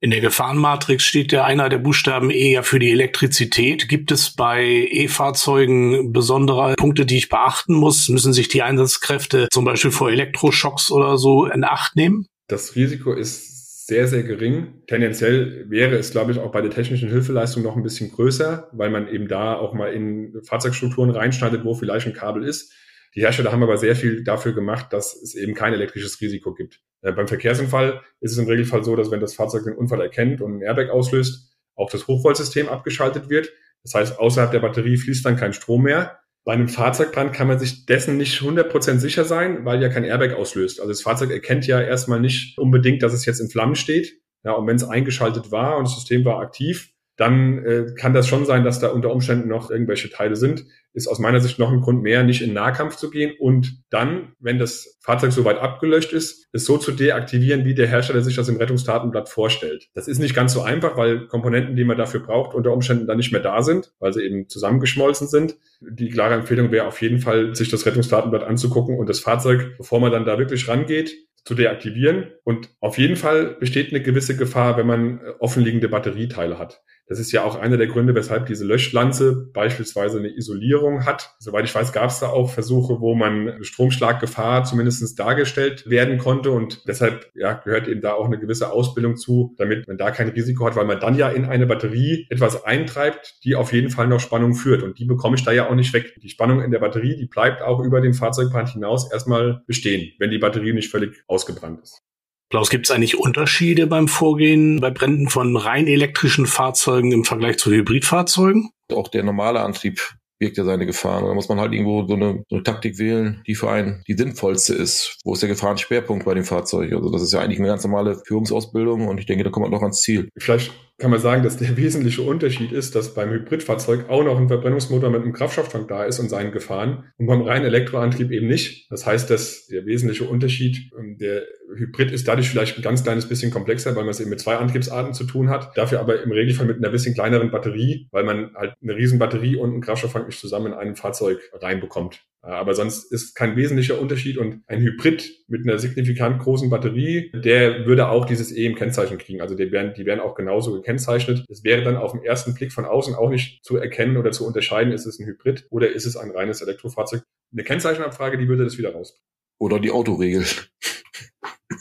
In 0.01 0.11
der 0.11 0.21
Gefahrenmatrix 0.21 1.03
steht 1.03 1.33
ja 1.33 1.43
einer 1.43 1.67
der 1.67 1.77
Buchstaben 1.77 2.31
E 2.31 2.53
ja 2.53 2.63
für 2.63 2.79
die 2.79 2.89
Elektrizität. 2.89 3.89
Gibt 3.89 4.11
es 4.11 4.33
bei 4.33 4.87
E-Fahrzeugen 4.89 6.13
besondere 6.13 6.75
Punkte, 6.75 7.05
die 7.05 7.17
ich 7.17 7.27
beachten 7.27 7.73
muss? 7.73 8.07
Müssen 8.07 8.31
sich 8.31 8.47
die 8.47 8.61
Einsatzkräfte 8.61 9.49
zum 9.51 9.65
Beispiel 9.65 9.91
vor 9.91 10.09
Elektroschocks 10.09 10.89
oder 10.89 11.17
so 11.17 11.47
in 11.47 11.65
Acht 11.65 11.97
nehmen? 11.97 12.27
Das 12.47 12.77
Risiko 12.77 13.11
ist 13.11 13.87
sehr, 13.87 14.07
sehr 14.07 14.23
gering. 14.23 14.83
Tendenziell 14.87 15.65
wäre 15.69 15.97
es, 15.97 16.11
glaube 16.11 16.31
ich, 16.31 16.39
auch 16.39 16.53
bei 16.53 16.61
der 16.61 16.71
technischen 16.71 17.09
Hilfeleistung 17.09 17.63
noch 17.63 17.75
ein 17.75 17.83
bisschen 17.83 18.09
größer, 18.09 18.69
weil 18.71 18.91
man 18.91 19.09
eben 19.09 19.27
da 19.27 19.55
auch 19.55 19.73
mal 19.73 19.91
in 19.91 20.31
Fahrzeugstrukturen 20.45 21.09
reinschneidet, 21.09 21.65
wo 21.65 21.73
vielleicht 21.73 22.07
ein 22.07 22.13
Kabel 22.13 22.45
ist. 22.45 22.71
Die 23.15 23.21
Hersteller 23.21 23.51
haben 23.51 23.63
aber 23.63 23.77
sehr 23.77 23.95
viel 23.95 24.23
dafür 24.23 24.53
gemacht, 24.53 24.93
dass 24.93 25.15
es 25.15 25.35
eben 25.35 25.53
kein 25.53 25.73
elektrisches 25.73 26.21
Risiko 26.21 26.53
gibt. 26.53 26.81
Äh, 27.01 27.11
beim 27.11 27.27
Verkehrsunfall 27.27 28.01
ist 28.21 28.33
es 28.33 28.37
im 28.37 28.47
Regelfall 28.47 28.83
so, 28.83 28.95
dass 28.95 29.11
wenn 29.11 29.19
das 29.19 29.33
Fahrzeug 29.33 29.63
den 29.63 29.75
Unfall 29.75 30.01
erkennt 30.01 30.41
und 30.41 30.57
ein 30.57 30.61
Airbag 30.61 30.89
auslöst, 30.89 31.57
auch 31.75 31.89
das 31.89 32.07
Hochvoltsystem 32.07 32.67
abgeschaltet 32.67 33.29
wird. 33.29 33.49
Das 33.83 33.93
heißt, 33.93 34.19
außerhalb 34.19 34.51
der 34.51 34.59
Batterie 34.59 34.97
fließt 34.97 35.25
dann 35.25 35.37
kein 35.37 35.53
Strom 35.53 35.83
mehr. 35.83 36.19
Bei 36.43 36.53
einem 36.53 36.67
Fahrzeugbrand 36.67 37.33
kann 37.33 37.47
man 37.47 37.59
sich 37.59 37.85
dessen 37.85 38.17
nicht 38.17 38.41
100% 38.41 38.97
sicher 38.97 39.23
sein, 39.23 39.65
weil 39.65 39.81
ja 39.81 39.89
kein 39.89 40.03
Airbag 40.03 40.33
auslöst. 40.33 40.79
Also 40.79 40.91
das 40.91 41.01
Fahrzeug 41.01 41.31
erkennt 41.31 41.67
ja 41.67 41.81
erstmal 41.81 42.19
nicht 42.19 42.57
unbedingt, 42.57 43.03
dass 43.03 43.13
es 43.13 43.25
jetzt 43.25 43.39
in 43.39 43.49
Flammen 43.49 43.75
steht. 43.75 44.19
Ja, 44.43 44.53
und 44.53 44.67
wenn 44.67 44.75
es 44.75 44.83
eingeschaltet 44.83 45.51
war 45.51 45.77
und 45.77 45.85
das 45.85 45.95
System 45.95 46.23
war 46.25 46.39
aktiv, 46.39 46.91
dann 47.19 47.65
äh, 47.65 47.85
kann 47.97 48.13
das 48.13 48.29
schon 48.29 48.45
sein, 48.45 48.63
dass 48.63 48.79
da 48.79 48.87
unter 48.87 49.11
Umständen 49.11 49.49
noch 49.49 49.69
irgendwelche 49.69 50.09
Teile 50.09 50.37
sind. 50.37 50.63
Ist 50.93 51.07
aus 51.07 51.19
meiner 51.19 51.41
Sicht 51.41 51.59
noch 51.59 51.69
ein 51.69 51.81
Grund 51.81 52.01
mehr, 52.01 52.23
nicht 52.23 52.41
in 52.41 52.53
Nahkampf 52.53 52.95
zu 52.95 53.09
gehen 53.09 53.33
und 53.37 53.83
dann, 53.89 54.31
wenn 54.39 54.57
das 54.57 54.97
Fahrzeug 55.01 55.33
soweit 55.33 55.57
abgelöscht 55.57 56.13
ist, 56.13 56.47
es 56.53 56.63
so 56.63 56.77
zu 56.77 56.93
deaktivieren, 56.93 57.65
wie 57.65 57.75
der 57.75 57.87
Hersteller 57.87 58.21
sich 58.21 58.37
das 58.37 58.47
im 58.47 58.55
Rettungsdatenblatt 58.55 59.27
vorstellt. 59.27 59.89
Das 59.93 60.07
ist 60.07 60.19
nicht 60.19 60.33
ganz 60.33 60.53
so 60.53 60.61
einfach, 60.61 60.95
weil 60.95 61.27
Komponenten, 61.27 61.75
die 61.75 61.83
man 61.83 61.97
dafür 61.97 62.21
braucht, 62.21 62.55
unter 62.55 62.71
Umständen 62.71 63.05
dann 63.05 63.17
nicht 63.17 63.33
mehr 63.33 63.41
da 63.41 63.63
sind, 63.63 63.91
weil 63.99 64.13
sie 64.13 64.23
eben 64.23 64.47
zusammengeschmolzen 64.47 65.27
sind. 65.27 65.57
Die 65.81 66.09
klare 66.09 66.35
Empfehlung 66.35 66.71
wäre 66.71 66.87
auf 66.87 67.01
jeden 67.01 67.19
Fall, 67.19 67.53
sich 67.53 67.69
das 67.69 67.85
Rettungsdatenblatt 67.85 68.43
anzugucken 68.43 68.97
und 68.97 69.09
das 69.09 69.19
Fahrzeug, 69.19 69.75
bevor 69.77 69.99
man 69.99 70.13
dann 70.13 70.23
da 70.23 70.39
wirklich 70.39 70.69
rangeht, 70.69 71.17
zu 71.43 71.55
deaktivieren. 71.55 72.31
Und 72.43 72.69
auf 72.79 72.97
jeden 72.97 73.15
Fall 73.15 73.57
besteht 73.59 73.89
eine 73.89 74.01
gewisse 74.01 74.37
Gefahr, 74.37 74.77
wenn 74.77 74.87
man 74.87 75.19
offenliegende 75.39 75.89
Batterieteile 75.89 76.59
hat. 76.59 76.81
Das 77.09 77.17
ist 77.17 77.31
ja 77.31 77.43
auch 77.43 77.55
einer 77.55 77.77
der 77.77 77.87
Gründe, 77.87 78.13
weshalb 78.13 78.45
diese 78.45 78.63
Löschlanze 78.63 79.49
beispielsweise 79.51 80.19
eine 80.19 80.29
Isolierung 80.29 81.07
hat. 81.07 81.31
Soweit 81.39 81.65
ich 81.65 81.73
weiß, 81.73 81.91
gab 81.91 82.11
es 82.11 82.19
da 82.19 82.27
auch 82.27 82.51
Versuche, 82.51 83.01
wo 83.01 83.15
man 83.15 83.63
Stromschlaggefahr 83.63 84.63
zumindest 84.63 85.19
dargestellt 85.19 85.89
werden 85.89 86.19
konnte. 86.19 86.51
Und 86.51 86.87
deshalb 86.87 87.31
ja, 87.33 87.53
gehört 87.53 87.87
eben 87.87 88.01
da 88.01 88.13
auch 88.13 88.25
eine 88.25 88.37
gewisse 88.37 88.71
Ausbildung 88.71 89.17
zu, 89.17 89.55
damit 89.57 89.87
man 89.87 89.97
da 89.97 90.11
kein 90.11 90.29
Risiko 90.29 90.67
hat, 90.67 90.75
weil 90.75 90.85
man 90.85 90.99
dann 90.99 91.15
ja 91.15 91.29
in 91.29 91.45
eine 91.45 91.65
Batterie 91.65 92.27
etwas 92.29 92.63
eintreibt, 92.63 93.43
die 93.43 93.55
auf 93.55 93.73
jeden 93.73 93.89
Fall 93.89 94.07
noch 94.07 94.19
Spannung 94.19 94.53
führt. 94.53 94.83
Und 94.83 94.99
die 94.99 95.05
bekomme 95.05 95.35
ich 95.35 95.43
da 95.43 95.51
ja 95.51 95.67
auch 95.67 95.75
nicht 95.75 95.91
weg. 95.93 96.13
Die 96.21 96.29
Spannung 96.29 96.61
in 96.61 96.69
der 96.69 96.79
Batterie, 96.79 97.15
die 97.15 97.25
bleibt 97.25 97.63
auch 97.63 97.83
über 97.83 98.01
den 98.01 98.13
Fahrzeugbrand 98.13 98.69
hinaus 98.69 99.11
erstmal 99.11 99.63
bestehen, 99.65 100.13
wenn 100.19 100.29
die 100.29 100.37
Batterie 100.37 100.73
nicht 100.73 100.91
völlig 100.91 101.23
ausgebrannt 101.27 101.81
ist. 101.81 102.03
Klaus, 102.49 102.71
gibt 102.71 102.87
es 102.87 102.91
eigentlich 102.91 103.19
Unterschiede 103.19 103.85
beim 103.85 104.07
Vorgehen 104.07 104.79
bei 104.81 104.89
Bränden 104.89 105.29
von 105.29 105.55
rein 105.55 105.85
elektrischen 105.85 106.47
Fahrzeugen 106.47 107.11
im 107.11 107.23
Vergleich 107.23 107.59
zu 107.59 107.69
Hybridfahrzeugen? 107.69 108.71
Auch 108.91 109.07
der 109.07 109.23
normale 109.23 109.59
Antrieb 109.59 110.15
birgt 110.39 110.57
ja 110.57 110.63
seine 110.63 110.87
Gefahren. 110.87 111.25
Da 111.25 111.33
muss 111.35 111.47
man 111.47 111.59
halt 111.59 111.73
irgendwo 111.73 112.07
so 112.07 112.15
eine, 112.15 112.43
so 112.49 112.55
eine, 112.55 112.63
Taktik 112.63 112.97
wählen, 112.97 113.43
die 113.45 113.53
für 113.53 113.69
einen 113.69 114.03
die 114.07 114.13
sinnvollste 114.13 114.73
ist. 114.73 115.19
Wo 115.23 115.33
ist 115.33 115.43
der 115.43 115.49
Gefahrenschwerpunkt 115.49 116.25
bei 116.25 116.33
dem 116.33 116.43
Fahrzeug? 116.43 116.91
Also 116.91 117.11
das 117.11 117.21
ist 117.21 117.33
ja 117.33 117.39
eigentlich 117.39 117.59
eine 117.59 117.67
ganz 117.67 117.83
normale 117.83 118.19
Führungsausbildung 118.25 119.07
und 119.07 119.19
ich 119.19 119.27
denke, 119.27 119.43
da 119.43 119.51
kommt 119.51 119.65
man 119.65 119.71
noch 119.71 119.83
ans 119.83 120.01
Ziel. 120.01 120.29
Vielleicht 120.35 120.71
kann 120.99 121.11
man 121.11 121.19
sagen, 121.19 121.43
dass 121.43 121.57
der 121.57 121.75
wesentliche 121.77 122.21
Unterschied 122.21 122.71
ist, 122.71 122.95
dass 122.95 123.13
beim 123.13 123.31
Hybridfahrzeug 123.31 124.09
auch 124.09 124.23
noch 124.23 124.37
ein 124.37 124.47
Verbrennungsmotor 124.47 125.09
mit 125.09 125.21
einem 125.21 125.33
Kraftstofftank 125.33 125.87
da 125.87 126.03
ist 126.03 126.19
und 126.19 126.29
seinen 126.29 126.51
Gefahren 126.51 127.05
und 127.17 127.25
beim 127.25 127.41
reinen 127.41 127.65
Elektroantrieb 127.65 128.31
eben 128.31 128.47
nicht. 128.47 128.91
Das 128.91 129.05
heißt, 129.05 129.29
dass 129.29 129.67
der 129.67 129.85
wesentliche 129.85 130.25
Unterschied, 130.25 130.91
ähm, 130.97 131.17
der 131.17 131.43
Hybrid 131.75 132.11
ist 132.11 132.27
dadurch 132.27 132.49
vielleicht 132.49 132.77
ein 132.77 132.83
ganz 132.83 133.03
kleines 133.03 133.27
bisschen 133.27 133.51
komplexer, 133.51 133.95
weil 133.95 134.03
man 134.03 134.11
es 134.11 134.19
eben 134.19 134.29
mit 134.29 134.39
zwei 134.39 134.57
Antriebsarten 134.57 135.13
zu 135.13 135.23
tun 135.23 135.49
hat, 135.49 135.75
dafür 135.77 135.99
aber 136.01 136.21
im 136.21 136.31
Regelfall 136.31 136.67
mit 136.67 136.77
einer 136.77 136.89
bisschen 136.89 137.15
kleineren 137.15 137.51
Batterie, 137.51 138.07
weil 138.11 138.23
man 138.23 138.53
halt 138.55 138.73
eine 138.81 138.95
riesen 138.95 139.19
Batterie 139.19 139.55
und 139.55 139.71
einen 139.71 139.81
Kraftstofftank 139.81 140.27
nicht 140.27 140.39
zusammen 140.39 140.67
in 140.67 140.73
einem 140.73 140.95
Fahrzeug 140.95 141.39
reinbekommt. 141.53 142.21
Aber 142.41 142.73
sonst 142.73 143.11
ist 143.11 143.35
kein 143.35 143.57
wesentlicher 143.57 143.99
Unterschied 143.99 144.37
und 144.37 144.63
ein 144.67 144.81
Hybrid 144.81 145.43
mit 145.47 145.67
einer 145.67 145.77
signifikant 145.77 146.41
großen 146.41 146.69
Batterie, 146.69 147.31
der 147.33 147.85
würde 147.85 148.07
auch 148.07 148.25
dieses 148.25 148.55
E 148.55 148.65
im 148.65 148.75
Kennzeichen 148.75 149.17
kriegen. 149.17 149.41
Also 149.41 149.55
die 149.55 149.71
werden, 149.71 149.93
die 149.93 150.05
werden 150.05 150.21
auch 150.21 150.35
genauso 150.35 150.73
gekennzeichnet. 150.73 151.45
Es 151.49 151.63
wäre 151.65 151.83
dann 151.83 151.97
auf 151.97 152.13
den 152.13 152.23
ersten 152.23 152.53
Blick 152.53 152.71
von 152.71 152.85
außen 152.85 153.13
auch 153.13 153.29
nicht 153.29 153.63
zu 153.65 153.75
erkennen 153.75 154.15
oder 154.15 154.31
zu 154.31 154.47
unterscheiden, 154.47 154.93
ist 154.93 155.05
es 155.05 155.19
ein 155.19 155.25
Hybrid 155.25 155.67
oder 155.69 155.91
ist 155.91 156.05
es 156.05 156.15
ein 156.15 156.31
reines 156.31 156.61
Elektrofahrzeug. 156.61 157.23
Eine 157.51 157.63
Kennzeichenabfrage, 157.63 158.37
die 158.37 158.47
würde 158.47 158.63
das 158.63 158.77
wieder 158.77 158.93
rausbringen. 158.93 159.25
Oder 159.57 159.79
die 159.79 159.91
Autoregel. 159.91 160.45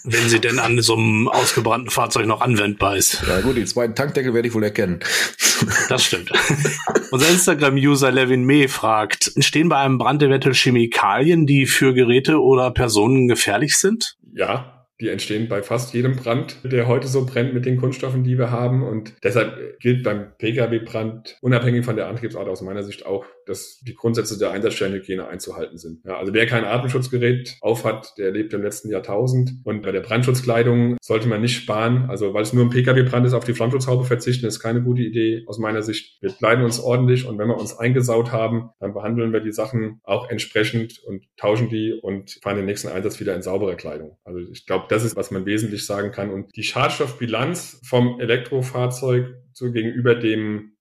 Wenn 0.04 0.28
sie 0.28 0.40
denn 0.40 0.58
an 0.58 0.80
so 0.80 0.96
einem 0.96 1.28
ausgebrannten 1.28 1.90
Fahrzeug 1.90 2.26
noch 2.26 2.42
anwendbar 2.42 2.96
ist. 2.96 3.22
Ja 3.26 3.40
gut, 3.40 3.56
die 3.56 3.64
zweiten 3.64 3.94
Tankdeckel 3.94 4.34
werde 4.34 4.48
ich 4.48 4.54
wohl 4.54 4.62
erkennen. 4.62 5.00
Das 5.88 6.04
stimmt. 6.04 6.30
Unser 7.10 7.28
Instagram-User 7.30 8.12
Levin 8.12 8.44
May 8.44 8.68
fragt, 8.68 9.32
entstehen 9.34 9.68
bei 9.68 9.78
einem 9.78 9.98
Brand 9.98 10.22
eventuell 10.22 10.54
Chemikalien, 10.54 11.46
die 11.46 11.66
für 11.66 11.94
Geräte 11.94 12.40
oder 12.40 12.70
Personen 12.70 13.28
gefährlich 13.28 13.78
sind? 13.78 14.16
Ja, 14.34 14.86
die 15.00 15.08
entstehen 15.08 15.48
bei 15.48 15.62
fast 15.62 15.94
jedem 15.94 16.16
Brand, 16.16 16.58
der 16.64 16.88
heute 16.88 17.06
so 17.06 17.24
brennt 17.24 17.54
mit 17.54 17.64
den 17.66 17.76
Kunststoffen, 17.76 18.24
die 18.24 18.36
wir 18.36 18.50
haben. 18.50 18.82
Und 18.82 19.14
deshalb 19.22 19.78
gilt 19.80 20.02
beim 20.02 20.32
Pkw-Brand 20.38 21.38
unabhängig 21.40 21.84
von 21.84 21.96
der 21.96 22.08
Antriebsart 22.08 22.48
aus 22.48 22.62
meiner 22.62 22.82
Sicht 22.82 23.06
auch, 23.06 23.24
dass 23.48 23.80
die 23.80 23.94
Grundsätze 23.94 24.38
der 24.38 24.50
Einsatzstellenhygiene 24.50 25.26
einzuhalten 25.26 25.78
sind. 25.78 26.04
Ja, 26.04 26.18
also 26.18 26.34
wer 26.34 26.46
kein 26.46 26.64
Atemschutzgerät 26.64 27.56
aufhat, 27.60 28.14
der 28.18 28.30
lebt 28.30 28.52
im 28.52 28.62
letzten 28.62 28.90
Jahrtausend. 28.90 29.52
Und 29.64 29.82
bei 29.82 29.92
der 29.92 30.00
Brandschutzkleidung 30.00 30.96
sollte 31.00 31.28
man 31.28 31.40
nicht 31.40 31.56
sparen. 31.56 32.08
Also 32.08 32.34
weil 32.34 32.42
es 32.42 32.52
nur 32.52 32.64
ein 32.64 32.70
Pkw-Brand 32.70 33.26
ist, 33.26 33.32
auf 33.32 33.44
die 33.44 33.54
Flammschutzhaube 33.54 34.04
verzichten, 34.04 34.46
ist 34.46 34.60
keine 34.60 34.82
gute 34.82 35.02
Idee 35.02 35.44
aus 35.46 35.58
meiner 35.58 35.82
Sicht. 35.82 36.20
Wir 36.20 36.30
kleiden 36.30 36.64
uns 36.64 36.80
ordentlich 36.80 37.26
und 37.26 37.38
wenn 37.38 37.48
wir 37.48 37.58
uns 37.58 37.76
eingesaut 37.76 38.32
haben, 38.32 38.70
dann 38.80 38.94
behandeln 38.94 39.32
wir 39.32 39.40
die 39.40 39.52
Sachen 39.52 40.00
auch 40.04 40.28
entsprechend 40.28 41.02
und 41.04 41.24
tauschen 41.36 41.68
die 41.68 41.92
und 41.92 42.38
fahren 42.42 42.56
den 42.56 42.66
nächsten 42.66 42.88
Einsatz 42.88 43.20
wieder 43.20 43.34
in 43.34 43.42
saubere 43.42 43.76
Kleidung. 43.76 44.18
Also 44.24 44.40
ich 44.40 44.66
glaube, 44.66 44.86
das 44.88 45.04
ist, 45.04 45.16
was 45.16 45.30
man 45.30 45.46
wesentlich 45.46 45.86
sagen 45.86 46.12
kann. 46.12 46.30
Und 46.30 46.54
die 46.56 46.62
Schadstoffbilanz 46.62 47.80
vom 47.84 48.20
Elektrofahrzeug 48.20 49.34
so 49.52 49.72
gegenüber 49.72 50.14
dem 50.14 50.72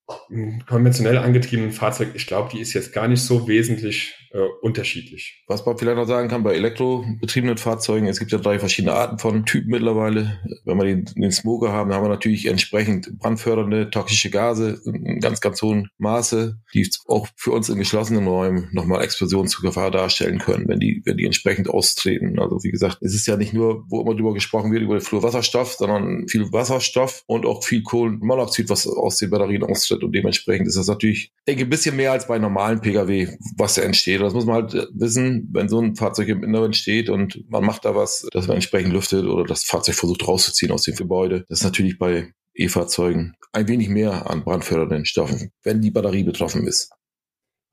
konventionell 0.67 1.17
angetriebenen 1.17 1.71
Fahrzeug, 1.71 2.11
ich 2.13 2.27
glaube, 2.27 2.49
die 2.53 2.59
ist 2.59 2.73
jetzt 2.73 2.93
gar 2.93 3.07
nicht 3.07 3.21
so 3.21 3.47
wesentlich 3.47 4.26
äh, 4.37 4.49
unterschiedlich. 4.61 5.43
Was 5.47 5.65
man 5.65 5.77
vielleicht 5.79 5.97
noch 5.97 6.05
sagen 6.05 6.29
kann 6.29 6.43
bei 6.43 6.53
elektrobetriebenen 6.53 7.57
Fahrzeugen, 7.57 8.07
es 8.07 8.19
gibt 8.19 8.31
ja 8.31 8.37
drei 8.37 8.59
verschiedene 8.59 8.93
Arten 8.93 9.17
von 9.17 9.45
Typen 9.45 9.71
mittlerweile. 9.71 10.39
Wenn 10.63 10.77
wir 10.77 10.85
den, 10.85 11.05
den 11.05 11.31
Smoker 11.31 11.71
haben, 11.71 11.91
haben 11.91 12.03
wir 12.03 12.09
natürlich 12.09 12.45
entsprechend 12.45 13.17
brandfördernde 13.17 13.89
toxische 13.89 14.29
Gase 14.29 14.79
in 14.85 15.19
ganz, 15.21 15.41
ganz 15.41 15.59
hohen 15.63 15.89
Maße, 15.97 16.59
die 16.73 16.87
auch 17.07 17.27
für 17.35 17.51
uns 17.51 17.69
in 17.69 17.79
geschlossenen 17.79 18.27
Räumen 18.27 18.69
nochmal 18.73 19.03
Explosionsgefahr 19.03 19.89
darstellen 19.89 20.37
können, 20.37 20.67
wenn 20.67 20.79
die, 20.79 21.01
wenn 21.05 21.17
die 21.17 21.25
entsprechend 21.25 21.67
austreten. 21.67 22.37
Also 22.39 22.63
wie 22.63 22.71
gesagt, 22.71 22.99
es 23.01 23.15
ist 23.15 23.25
ja 23.25 23.37
nicht 23.37 23.53
nur, 23.53 23.85
wo 23.89 24.01
immer 24.01 24.13
drüber 24.13 24.35
gesprochen 24.35 24.71
wird, 24.71 24.83
über 24.83 24.97
den 24.97 25.01
Fluorwasserstoff, 25.01 25.73
sondern 25.73 26.27
viel 26.27 26.51
Wasserstoff 26.53 27.23
und 27.25 27.47
auch 27.47 27.63
viel 27.63 27.81
Kohlenmonoxid, 27.81 28.69
was 28.69 28.85
aus 28.85 29.17
den 29.17 29.31
Batterien 29.31 29.63
austritt. 29.63 30.03
Und 30.03 30.11
dementsprechend 30.13 30.67
ist 30.67 30.77
das 30.77 30.87
natürlich, 30.87 31.31
denke 31.47 31.63
ein 31.63 31.69
bisschen 31.71 31.95
mehr 31.95 32.11
als 32.11 32.27
bei 32.27 32.37
normalen 32.37 32.81
Pkw, 32.81 33.29
was 33.57 33.73
da 33.73 33.81
entsteht. 33.81 34.26
Das 34.27 34.33
muss 34.33 34.45
man 34.45 34.55
halt 34.55 34.89
wissen, 34.93 35.47
wenn 35.53 35.69
so 35.69 35.79
ein 35.79 35.95
Fahrzeug 35.95 36.27
im 36.27 36.43
Inneren 36.43 36.73
steht 36.73 37.09
und 37.09 37.49
man 37.49 37.63
macht 37.63 37.85
da 37.85 37.95
was, 37.95 38.27
dass 38.33 38.47
man 38.47 38.55
entsprechend 38.55 38.91
lüftet 38.91 39.25
oder 39.25 39.45
das 39.45 39.63
Fahrzeug 39.63 39.95
versucht 39.95 40.27
rauszuziehen 40.27 40.73
aus 40.73 40.83
dem 40.83 40.95
Gebäude. 40.95 41.45
Das 41.47 41.59
ist 41.59 41.63
natürlich 41.63 41.97
bei 41.97 42.33
E-Fahrzeugen 42.53 43.35
ein 43.53 43.69
wenig 43.69 43.87
mehr 43.87 44.29
an 44.29 44.43
brandfördernden 44.43 45.05
Stoffen, 45.05 45.51
wenn 45.63 45.79
die 45.79 45.91
Batterie 45.91 46.23
betroffen 46.23 46.67
ist. 46.67 46.91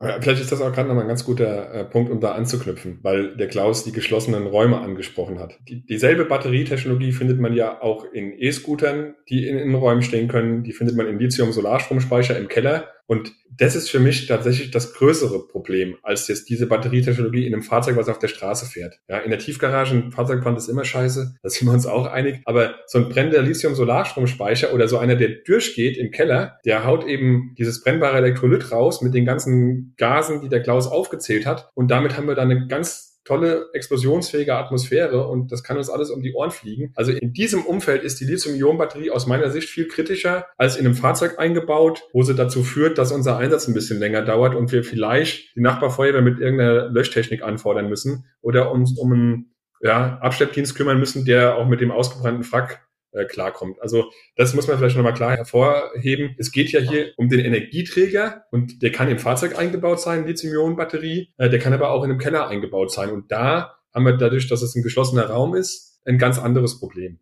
Vielleicht 0.01 0.43
ist 0.43 0.53
das 0.53 0.61
auch 0.61 0.73
gerade 0.73 0.89
nochmal 0.89 1.05
ein 1.05 1.09
ganz 1.09 1.25
guter 1.25 1.73
äh, 1.73 1.85
Punkt, 1.85 2.11
um 2.11 2.21
da 2.21 2.33
anzuknüpfen, 2.33 2.99
weil 3.03 3.37
der 3.37 3.49
Klaus 3.49 3.85
die 3.85 3.93
geschlossenen 3.93 4.47
Räume 4.47 4.79
angesprochen 4.81 5.39
hat. 5.39 5.59
Die, 5.69 5.85
dieselbe 5.85 6.25
Batterietechnologie 6.25 7.13
findet 7.13 7.41
man 7.41 7.55
ja 7.55 7.81
auch 7.81 8.05
in 8.05 8.33
E-Scootern, 8.39 9.15
die 9.29 9.49
in 9.49 9.57
Innenräumen 9.57 10.03
stehen 10.03 10.29
können. 10.29 10.63
Die 10.63 10.73
findet 10.73 10.97
man 10.97 11.07
in 11.07 11.19
Lithium-Solarstromspeicher 11.19 12.39
im 12.39 12.49
Keller. 12.49 12.89
Und 13.07 13.33
das 13.51 13.77
ist 13.77 13.91
für 13.91 14.01
mich 14.01 14.27
tatsächlich 14.27 14.71
das 14.71 14.95
größere 14.95 15.47
Problem, 15.47 15.97
als 16.03 16.27
jetzt 16.29 16.49
diese 16.49 16.67
Batterietechnologie 16.67 17.47
in 17.47 17.53
einem 17.53 17.63
Fahrzeug, 17.63 17.97
was 17.97 18.09
auf 18.09 18.19
der 18.19 18.29
Straße 18.29 18.67
fährt. 18.67 18.99
Ja, 19.09 19.19
in 19.19 19.31
der 19.31 19.39
Tiefgarage 19.39 19.95
ein 19.95 20.11
Fahrzeugbrand 20.11 20.59
ist 20.59 20.69
immer 20.69 20.85
scheiße, 20.85 21.37
da 21.43 21.49
sind 21.49 21.69
wir 21.69 21.75
uns 21.75 21.87
auch 21.87 22.07
einig. 22.07 22.41
Aber 22.45 22.77
so 22.87 22.99
ein 22.99 23.09
brennender 23.09 23.43
Lithium-Solarstromspeicher 23.43 24.73
oder 24.73 24.89
so 24.89 24.99
einer, 24.99 25.17
der 25.17 25.29
durchgeht 25.45 25.97
im 25.97 26.11
Keller, 26.11 26.59
der 26.65 26.85
haut 26.85 27.07
eben 27.07 27.55
dieses 27.59 27.83
brennbare 27.83 28.17
Elektrolyt 28.19 28.73
raus 28.73 29.03
mit 29.03 29.15
den 29.15 29.25
ganzen 29.25 29.95
Gasen, 29.97 30.41
die 30.41 30.49
der 30.49 30.63
Klaus 30.63 30.87
aufgezählt 30.87 31.47
hat. 31.47 31.71
Und 31.75 31.91
damit 31.91 32.17
haben 32.17 32.27
wir 32.27 32.35
dann 32.35 32.51
eine 32.51 32.67
ganz 32.67 33.14
tolle 33.25 33.71
explosionsfähige 33.73 34.55
Atmosphäre 34.55 35.27
und 35.27 35.51
das 35.51 35.63
kann 35.63 35.79
uns 35.79 35.91
alles 35.91 36.11
um 36.11 36.23
die 36.23 36.35
Ohren 36.35 36.51
fliegen. 36.51 36.93
Also 36.95 37.13
in 37.13 37.33
diesem 37.33 37.65
Umfeld 37.65 38.03
ist 38.03 38.21
die 38.21 38.25
Lithium-Ionen-Batterie 38.25 39.11
aus 39.11 39.27
meiner 39.27 39.51
Sicht 39.51 39.69
viel 39.69 39.89
kritischer 39.89 40.47
als 40.57 40.77
in 40.77 40.85
einem 40.85 40.95
Fahrzeug 40.95 41.39
eingebaut, 41.39 42.03
wo 42.13 42.23
sie 42.23 42.35
dazu 42.35 42.63
führt, 42.63 42.99
dass 42.99 43.13
unser 43.13 43.39
Einsatz 43.39 43.67
ein 43.67 43.75
bisschen 43.75 43.99
länger 43.99 44.23
dauert 44.23 44.55
und 44.55 44.73
wir 44.73 44.85
vielleicht 44.85 45.57
die 45.57 45.61
Nachbarfeuerwehr 45.61 46.23
mit 46.23 46.39
irgendeiner 46.39 46.89
Löschtechnik 46.89 47.43
anfordern 47.43 47.89
müssen 47.89 48.27
oder 48.43 48.71
uns 48.71 48.99
um 48.99 49.13
einen 49.13 49.55
ja, 49.81 50.19
Abschleppdienst 50.19 50.75
kümmern 50.75 50.99
müssen, 50.99 51.25
der 51.25 51.57
auch 51.57 51.67
mit 51.67 51.81
dem 51.81 51.91
ausgebrannten 51.91 52.45
Frack 52.45 52.87
äh, 53.15 53.25
klarkommt. 53.25 53.81
Also 53.81 54.11
das 54.37 54.55
muss 54.55 54.69
man 54.69 54.79
vielleicht 54.79 54.97
nochmal 54.97 55.15
klar 55.15 55.37
hervorheben. 55.37 56.35
Es 56.39 56.53
geht 56.53 56.71
ja 56.73 56.81
hier 56.81 57.13
um 57.17 57.29
den 57.29 57.41
Energieträger 57.41 58.45
und 58.51 58.83
der 58.83 58.93
kann 58.93 59.09
im 59.09 59.19
Fahrzeug 59.19 59.59
eingebaut 59.59 60.01
sein, 60.01 60.27
Lithium-Ionen-Batterie, 60.27 61.33
äh, 61.39 61.49
der 61.49 61.59
kann 61.59 61.73
aber 61.73 61.91
auch 61.91 62.05
in 62.05 62.11
einem 62.11 62.19
Keller 62.19 62.49
eingebaut 62.49 62.93
sein. 62.93 63.11
Und 63.11 63.31
da 63.31 63.77
haben 63.93 64.05
wir 64.05 64.17
dadurch, 64.17 64.49
dass 64.49 64.63
es 64.63 64.75
ein 64.75 64.83
geschlossener 64.83 65.27
Raum 65.27 65.55
ist, 65.55 66.01
ein 66.05 66.19
ganz 66.19 66.39
anderes 66.39 66.79
Problem. 66.79 67.19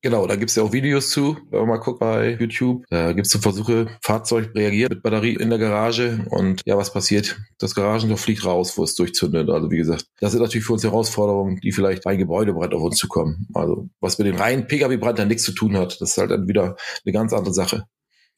Genau, 0.00 0.28
da 0.28 0.36
gibt's 0.36 0.54
ja 0.54 0.62
auch 0.62 0.72
Videos 0.72 1.10
zu, 1.10 1.36
wenn 1.50 1.58
man 1.60 1.68
mal 1.70 1.76
guckt 1.78 1.98
bei 1.98 2.36
YouTube. 2.38 2.84
Da 2.88 3.12
gibt's 3.12 3.30
so 3.30 3.40
Versuche, 3.40 3.88
Fahrzeug 4.00 4.54
reagiert 4.54 4.90
mit 4.90 5.02
Batterie 5.02 5.34
in 5.34 5.50
der 5.50 5.58
Garage 5.58 6.24
und 6.30 6.62
ja, 6.64 6.76
was 6.76 6.92
passiert? 6.92 7.36
Das 7.58 7.74
Garagentor 7.74 8.16
fliegt 8.16 8.44
raus, 8.44 8.78
wo 8.78 8.84
es 8.84 8.94
durchzündet. 8.94 9.50
Also 9.50 9.72
wie 9.72 9.76
gesagt, 9.76 10.06
das 10.20 10.30
sind 10.30 10.40
natürlich 10.40 10.64
für 10.64 10.74
uns 10.74 10.84
Herausforderungen, 10.84 11.58
die 11.60 11.72
vielleicht 11.72 12.04
bei 12.04 12.14
Gebäudebrand 12.14 12.74
auf 12.74 12.82
uns 12.82 12.96
zukommen. 12.96 13.48
Also 13.54 13.88
was 14.00 14.18
mit 14.18 14.28
dem 14.28 14.36
reinen 14.36 14.68
Pkw-Brand 14.68 15.18
dann 15.18 15.28
nichts 15.28 15.42
zu 15.42 15.52
tun 15.52 15.76
hat, 15.76 16.00
das 16.00 16.10
ist 16.10 16.18
halt 16.18 16.30
dann 16.30 16.46
wieder 16.46 16.76
eine 17.04 17.12
ganz 17.12 17.32
andere 17.32 17.52
Sache. 17.52 17.84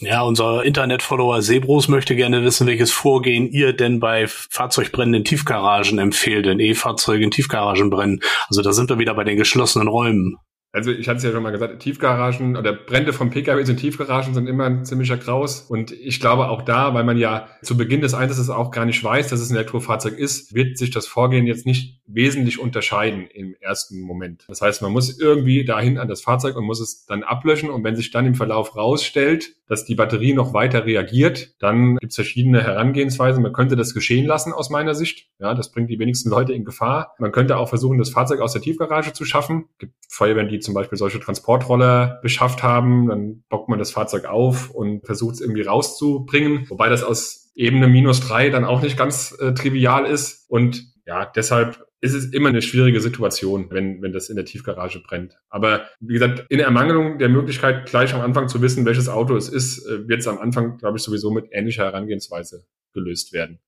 Ja, 0.03 0.23
unser 0.23 0.64
Internet-Follower 0.64 1.42
Sebros 1.42 1.88
möchte 1.88 2.16
gerne 2.16 2.42
wissen, 2.42 2.66
welches 2.66 2.90
Vorgehen 2.90 3.46
ihr 3.46 3.75
denn 3.75 4.01
bei 4.01 4.27
Fahrzeugbrennen 4.29 5.12
in 5.12 5.25
Tiefgaragen 5.25 5.99
empfehlt, 5.99 6.46
denn 6.46 6.59
E-Fahrzeuge 6.59 7.23
in 7.23 7.31
Tiefgaragen 7.31 7.90
brennen. 7.90 8.20
Also 8.49 8.62
da 8.62 8.73
sind 8.73 8.88
wir 8.88 8.99
wieder 8.99 9.12
bei 9.12 9.25
den 9.25 9.37
geschlossenen 9.37 9.88
Räumen. 9.88 10.38
Also 10.72 10.92
ich 10.92 11.09
hatte 11.09 11.18
es 11.18 11.24
ja 11.24 11.33
schon 11.33 11.42
mal 11.42 11.50
gesagt, 11.50 11.80
Tiefgaragen 11.80 12.56
oder 12.56 12.72
Brände 12.72 13.12
von 13.12 13.30
PKWs 13.30 13.68
in 13.68 13.76
Tiefgaragen 13.76 14.35
sind 14.35 14.46
immer 14.46 14.66
ein 14.66 14.85
ziemlicher 14.85 15.16
Kraus. 15.16 15.62
Und 15.62 15.90
ich 15.90 16.20
glaube 16.20 16.48
auch 16.48 16.62
da, 16.62 16.94
weil 16.94 17.02
man 17.02 17.18
ja 17.18 17.48
zu 17.62 17.76
Beginn 17.76 18.00
des 18.00 18.14
Einsatzes 18.14 18.50
auch 18.50 18.70
gar 18.70 18.85
nicht 18.85 19.02
weiß, 19.02 19.28
dass 19.28 19.40
es 19.40 19.50
ein 19.50 19.56
Elektrofahrzeug 19.56 20.16
ist, 20.16 20.54
wird 20.54 20.78
sich 20.78 20.90
das 20.90 21.09
Vorgehen 21.09 21.46
jetzt 21.46 21.66
nicht 21.66 22.00
wesentlich 22.06 22.61
unterscheiden 22.61 23.26
im 23.33 23.54
ersten 23.61 24.00
Moment. 24.00 24.44
Das 24.48 24.62
heißt, 24.62 24.83
man 24.83 24.92
muss 24.92 25.18
irgendwie 25.18 25.64
dahin 25.64 25.98
an 25.98 26.09
das 26.09 26.22
Fahrzeug 26.22 26.56
und 26.56 26.64
muss 26.64 26.80
es 26.80 27.04
dann 27.04 27.24
ablöschen. 27.24 27.70
Und 27.70 27.83
wenn 27.83 27.96
sich 27.96 28.11
dann 28.11 28.26
im 28.26 28.35
Verlauf 28.35 28.76
rausstellt, 28.76 29.56
dass 29.66 29.85
die 29.85 29.94
Batterie 29.94 30.35
noch 30.35 30.52
weiter 30.52 30.85
reagiert, 30.85 31.54
dann 31.61 31.96
gibt 31.96 32.11
es 32.11 32.16
verschiedene 32.16 32.62
Herangehensweisen. 32.62 33.42
Man 33.42 33.52
könnte 33.52 33.76
das 33.76 33.94
geschehen 33.94 34.26
lassen 34.26 34.52
aus 34.52 34.70
meiner 34.70 34.94
Sicht. 34.94 35.28
Ja, 35.38 35.54
das 35.54 35.70
bringt 35.70 35.90
die 35.90 35.98
wenigsten 35.98 36.28
Leute 36.28 36.52
in 36.52 36.64
Gefahr. 36.64 37.14
Man 37.18 37.33
könnte 37.33 37.56
auch 37.56 37.68
versuchen, 37.68 37.98
das 37.98 38.11
Fahrzeug 38.11 38.40
aus 38.40 38.52
der 38.52 38.62
Tiefgarage 38.62 39.12
zu 39.12 39.24
schaffen. 39.24 39.66
Es 39.72 39.78
gibt 39.78 39.94
Feuerwehren, 40.09 40.48
die 40.48 40.60
zum 40.61 40.75
Beispiel 40.75 40.99
solche 40.99 41.20
Transportroller 41.20 42.20
beschafft 42.23 42.62
haben, 42.62 43.09
dann 43.09 43.44
bockt 43.49 43.68
man 43.68 43.79
das 43.79 43.90
Fahrzeug 43.90 44.25
auf 44.27 44.70
und 44.70 45.05
versucht 45.05 45.35
es 45.35 45.40
irgendwie 45.40 45.62
rauszubringen, 45.62 46.68
wobei 46.68 46.88
das 46.88 47.03
aus 47.03 47.53
Ebene 47.55 47.88
minus 47.88 48.20
drei 48.20 48.49
dann 48.51 48.64
auch 48.64 48.83
nicht 48.83 48.96
ganz 48.96 49.37
äh, 49.40 49.53
trivial 49.53 50.07
ist. 50.07 50.49
Und 50.49 50.85
ja, 51.07 51.27
deshalb 51.27 51.85
ist 52.01 52.14
es 52.14 52.33
immer 52.33 52.49
eine 52.49 52.62
schwierige 52.62 53.01
Situation, 53.01 53.66
wenn, 53.70 54.01
wenn 54.01 54.12
das 54.12 54.31
in 54.31 54.37
der 54.37 54.46
Tiefgarage 54.46 55.01
brennt. 55.01 55.38
Aber 55.51 55.87
wie 56.01 56.14
gesagt, 56.14 56.46
in 56.49 56.61
Ermangelung 56.61 57.18
der 57.18 57.29
Möglichkeit, 57.29 57.87
gleich 57.87 58.14
am 58.14 58.23
Anfang 58.23 58.49
zu 58.49 58.62
wissen, 58.62 58.87
welches 58.87 59.09
Auto 59.09 59.37
es 59.37 59.49
ist, 59.49 59.87
äh, 59.87 60.09
wird 60.09 60.20
es 60.20 60.27
am 60.27 60.38
Anfang, 60.38 60.79
glaube 60.79 60.96
ich, 60.96 61.03
sowieso 61.03 61.31
mit 61.31 61.49
ähnlicher 61.51 61.85
Herangehensweise 61.85 62.64
gelöst 62.94 63.33
werden. 63.33 63.59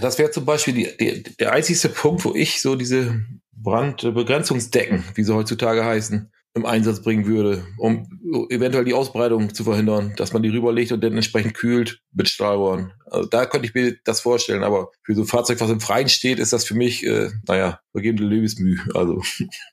Das 0.00 0.18
wäre 0.18 0.30
zum 0.30 0.44
Beispiel 0.44 0.74
die, 0.74 0.96
die, 0.98 1.22
der 1.36 1.52
einzigste 1.52 1.88
Punkt, 1.88 2.24
wo 2.24 2.34
ich 2.34 2.62
so 2.62 2.76
diese 2.76 3.24
Brandbegrenzungsdecken, 3.52 5.04
wie 5.14 5.22
sie 5.22 5.34
heutzutage 5.34 5.84
heißen, 5.84 6.30
im 6.54 6.66
Einsatz 6.66 7.00
bringen 7.00 7.26
würde, 7.26 7.64
um 7.78 8.20
eventuell 8.50 8.84
die 8.84 8.92
Ausbreitung 8.92 9.54
zu 9.54 9.64
verhindern, 9.64 10.12
dass 10.16 10.32
man 10.32 10.42
die 10.42 10.50
rüberlegt 10.50 10.92
und 10.92 11.02
dann 11.02 11.14
entsprechend 11.14 11.54
kühlt 11.54 12.02
mit 12.12 12.28
Stahlrohren. 12.28 12.92
Also 13.06 13.28
da 13.28 13.46
könnte 13.46 13.66
ich 13.66 13.74
mir 13.74 13.96
das 14.04 14.20
vorstellen, 14.20 14.62
aber 14.62 14.90
für 15.02 15.14
so 15.14 15.22
ein 15.22 15.26
Fahrzeug, 15.26 15.60
was 15.60 15.70
im 15.70 15.80
Freien 15.80 16.10
steht, 16.10 16.38
ist 16.38 16.52
das 16.52 16.64
für 16.64 16.74
mich, 16.74 17.06
äh, 17.06 17.30
naja, 17.48 17.80
vergebene 17.92 18.28
Liebesmüh. 18.28 18.78
Also 18.94 19.22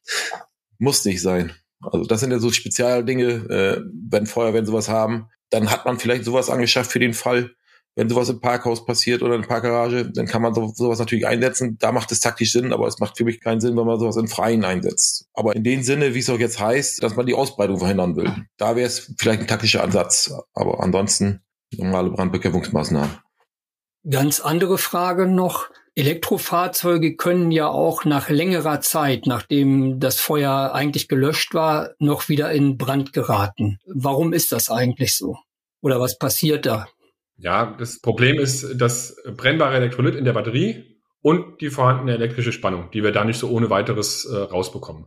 muss 0.77 1.03
nicht 1.03 1.21
sein. 1.21 1.51
Also 1.81 2.05
das 2.05 2.21
sind 2.21 2.31
ja 2.31 2.39
so 2.39 2.51
Spezialdinge, 2.51 3.25
äh, 3.25 3.81
wenn 4.09 4.25
Feuerwehren 4.25 4.65
sowas 4.65 4.87
haben, 4.87 5.27
dann 5.49 5.71
hat 5.71 5.85
man 5.85 5.99
vielleicht 5.99 6.23
sowas 6.23 6.49
angeschafft 6.49 6.91
für 6.91 6.99
den 6.99 7.13
Fall, 7.13 7.51
wenn 7.99 8.07
sowas 8.07 8.29
im 8.29 8.39
Parkhaus 8.39 8.85
passiert 8.85 9.21
oder 9.23 9.35
in 9.35 9.41
der 9.41 9.49
Parkgarage, 9.49 10.09
dann 10.09 10.25
kann 10.25 10.41
man 10.41 10.53
so, 10.53 10.71
sowas 10.73 10.99
natürlich 10.99 11.27
einsetzen. 11.27 11.77
Da 11.81 11.91
macht 11.91 12.13
es 12.13 12.21
taktisch 12.21 12.53
Sinn, 12.53 12.71
aber 12.71 12.87
es 12.87 12.99
macht 12.99 13.17
für 13.17 13.25
mich 13.25 13.41
keinen 13.41 13.59
Sinn, 13.59 13.75
wenn 13.75 13.85
man 13.85 13.99
sowas 13.99 14.15
im 14.15 14.29
Freien 14.29 14.63
einsetzt. 14.63 15.27
Aber 15.33 15.53
in 15.53 15.65
dem 15.65 15.83
Sinne, 15.83 16.15
wie 16.15 16.19
es 16.19 16.29
auch 16.29 16.39
jetzt 16.39 16.61
heißt, 16.61 17.03
dass 17.03 17.17
man 17.17 17.25
die 17.25 17.33
Ausbreitung 17.33 17.77
verhindern 17.77 18.15
will. 18.15 18.33
Da 18.55 18.77
wäre 18.77 18.87
es 18.87 19.13
vielleicht 19.17 19.41
ein 19.41 19.47
taktischer 19.47 19.83
Ansatz. 19.83 20.33
Aber 20.53 20.81
ansonsten 20.81 21.41
normale 21.75 22.09
Brandbekämpfungsmaßnahmen. 22.09 23.17
Ganz 24.09 24.39
andere 24.39 24.77
Frage 24.77 25.27
noch. 25.27 25.69
Elektrofahrzeuge 25.95 27.17
können 27.17 27.51
ja 27.51 27.67
auch 27.67 28.05
nach 28.05 28.29
längerer 28.29 28.79
Zeit, 28.79 29.25
nachdem 29.25 29.99
das 29.99 30.21
Feuer 30.21 30.71
eigentlich 30.73 31.09
gelöscht 31.09 31.53
war, 31.53 31.89
noch 31.99 32.29
wieder 32.29 32.49
in 32.53 32.77
Brand 32.77 33.11
geraten. 33.11 33.79
Warum 33.93 34.31
ist 34.31 34.53
das 34.53 34.69
eigentlich 34.69 35.17
so? 35.17 35.35
Oder 35.81 35.99
was 35.99 36.17
passiert 36.17 36.65
da? 36.65 36.87
Ja, 37.41 37.73
das 37.79 38.01
Problem 38.01 38.37
ist 38.37 38.81
das 38.81 39.15
brennbare 39.37 39.75
Elektrolyt 39.75 40.15
in 40.15 40.25
der 40.25 40.33
Batterie 40.33 40.99
und 41.21 41.61
die 41.61 41.69
vorhandene 41.69 42.13
elektrische 42.13 42.51
Spannung, 42.51 42.91
die 42.91 43.01
wir 43.01 43.13
da 43.13 43.23
nicht 43.23 43.39
so 43.39 43.49
ohne 43.49 43.69
weiteres 43.69 44.25
äh, 44.25 44.35
rausbekommen. 44.35 45.05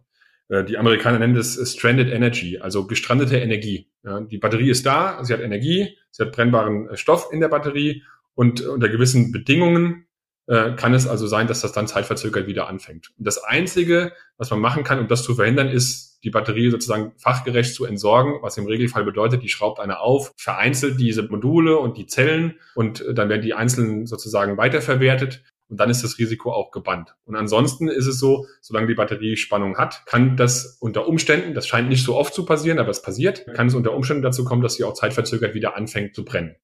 Äh, 0.49 0.65
die 0.65 0.79
Amerikaner 0.79 1.19
nennen 1.19 1.35
das 1.35 1.59
Stranded 1.71 2.11
Energy, 2.11 2.59
also 2.59 2.87
gestrandete 2.87 3.37
Energie. 3.37 3.91
Ja, 4.03 4.21
die 4.21 4.39
Batterie 4.39 4.71
ist 4.71 4.87
da, 4.87 5.23
sie 5.23 5.35
hat 5.35 5.41
Energie, 5.41 5.99
sie 6.11 6.25
hat 6.25 6.33
brennbaren 6.33 6.89
äh, 6.89 6.97
Stoff 6.97 7.29
in 7.33 7.41
der 7.41 7.49
Batterie 7.49 8.03
und 8.35 8.63
unter 8.63 8.89
gewissen 8.89 9.31
Bedingungen 9.31 10.07
äh, 10.47 10.73
kann 10.73 10.95
es 10.95 11.07
also 11.07 11.27
sein, 11.27 11.47
dass 11.47 11.61
das 11.61 11.73
dann 11.73 11.87
zeitverzögert 11.87 12.47
wieder 12.47 12.69
anfängt. 12.69 13.11
Und 13.19 13.27
das 13.27 13.43
Einzige, 13.43 14.13
was 14.39 14.51
man 14.51 14.61
machen 14.61 14.85
kann, 14.85 14.99
um 14.99 15.09
das 15.09 15.23
zu 15.23 15.35
verhindern, 15.35 15.69
ist 15.69 16.21
die 16.25 16.31
Batterie 16.31 16.71
sozusagen 16.71 17.13
fachgerecht 17.17 17.75
zu 17.75 17.85
entsorgen, 17.85 18.35
was 18.43 18.57
im 18.57 18.67
Regelfall 18.67 19.05
bedeutet, 19.05 19.43
die 19.43 19.49
schraubt 19.49 19.81
einer 19.81 20.01
auf, 20.01 20.33
vereinzelt 20.37 21.01
diese 21.01 21.23
Module 21.23 21.79
und 21.79 21.97
die 21.97 22.07
Zellen 22.07 22.55
und 22.75 23.01
äh, 23.01 23.15
dann 23.15 23.29
werden 23.29 23.43
die 23.43 23.55
einzelnen 23.55 24.07
sozusagen 24.07 24.57
weiterverwertet 24.57 25.43
und 25.69 25.81
dann 25.81 25.91
ist 25.91 26.05
das 26.05 26.19
Risiko 26.19 26.53
auch 26.53 26.71
gebannt. 26.71 27.15
Und 27.25 27.35
ansonsten 27.35 27.89
ist 27.89 28.07
es 28.07 28.19
so, 28.19 28.47
solange 28.61 28.89
die 28.89 28.95
Batterie 28.95 29.37
Spannung 29.37 29.79
hat, 29.79 30.05
kann 30.05 30.37
das 30.37 30.77
unter 30.81 31.09
Umständen, 31.09 31.55
das 31.55 31.67
scheint 31.67 31.89
nicht 31.89 32.05
so 32.05 32.15
oft 32.15 32.35
zu 32.35 32.45
passieren, 32.45 32.79
aber 32.79 32.91
es 32.91 33.01
passiert, 33.01 33.47
kann 33.55 33.69
es 33.69 33.75
unter 33.75 33.95
Umständen 33.95 34.23
dazu 34.23 34.45
kommen, 34.45 34.63
dass 34.63 34.75
sie 34.75 34.85
auch 34.85 34.93
zeitverzögert 34.93 35.55
wieder 35.55 35.75
anfängt 35.75 36.15
zu 36.15 36.25
brennen. 36.25 36.57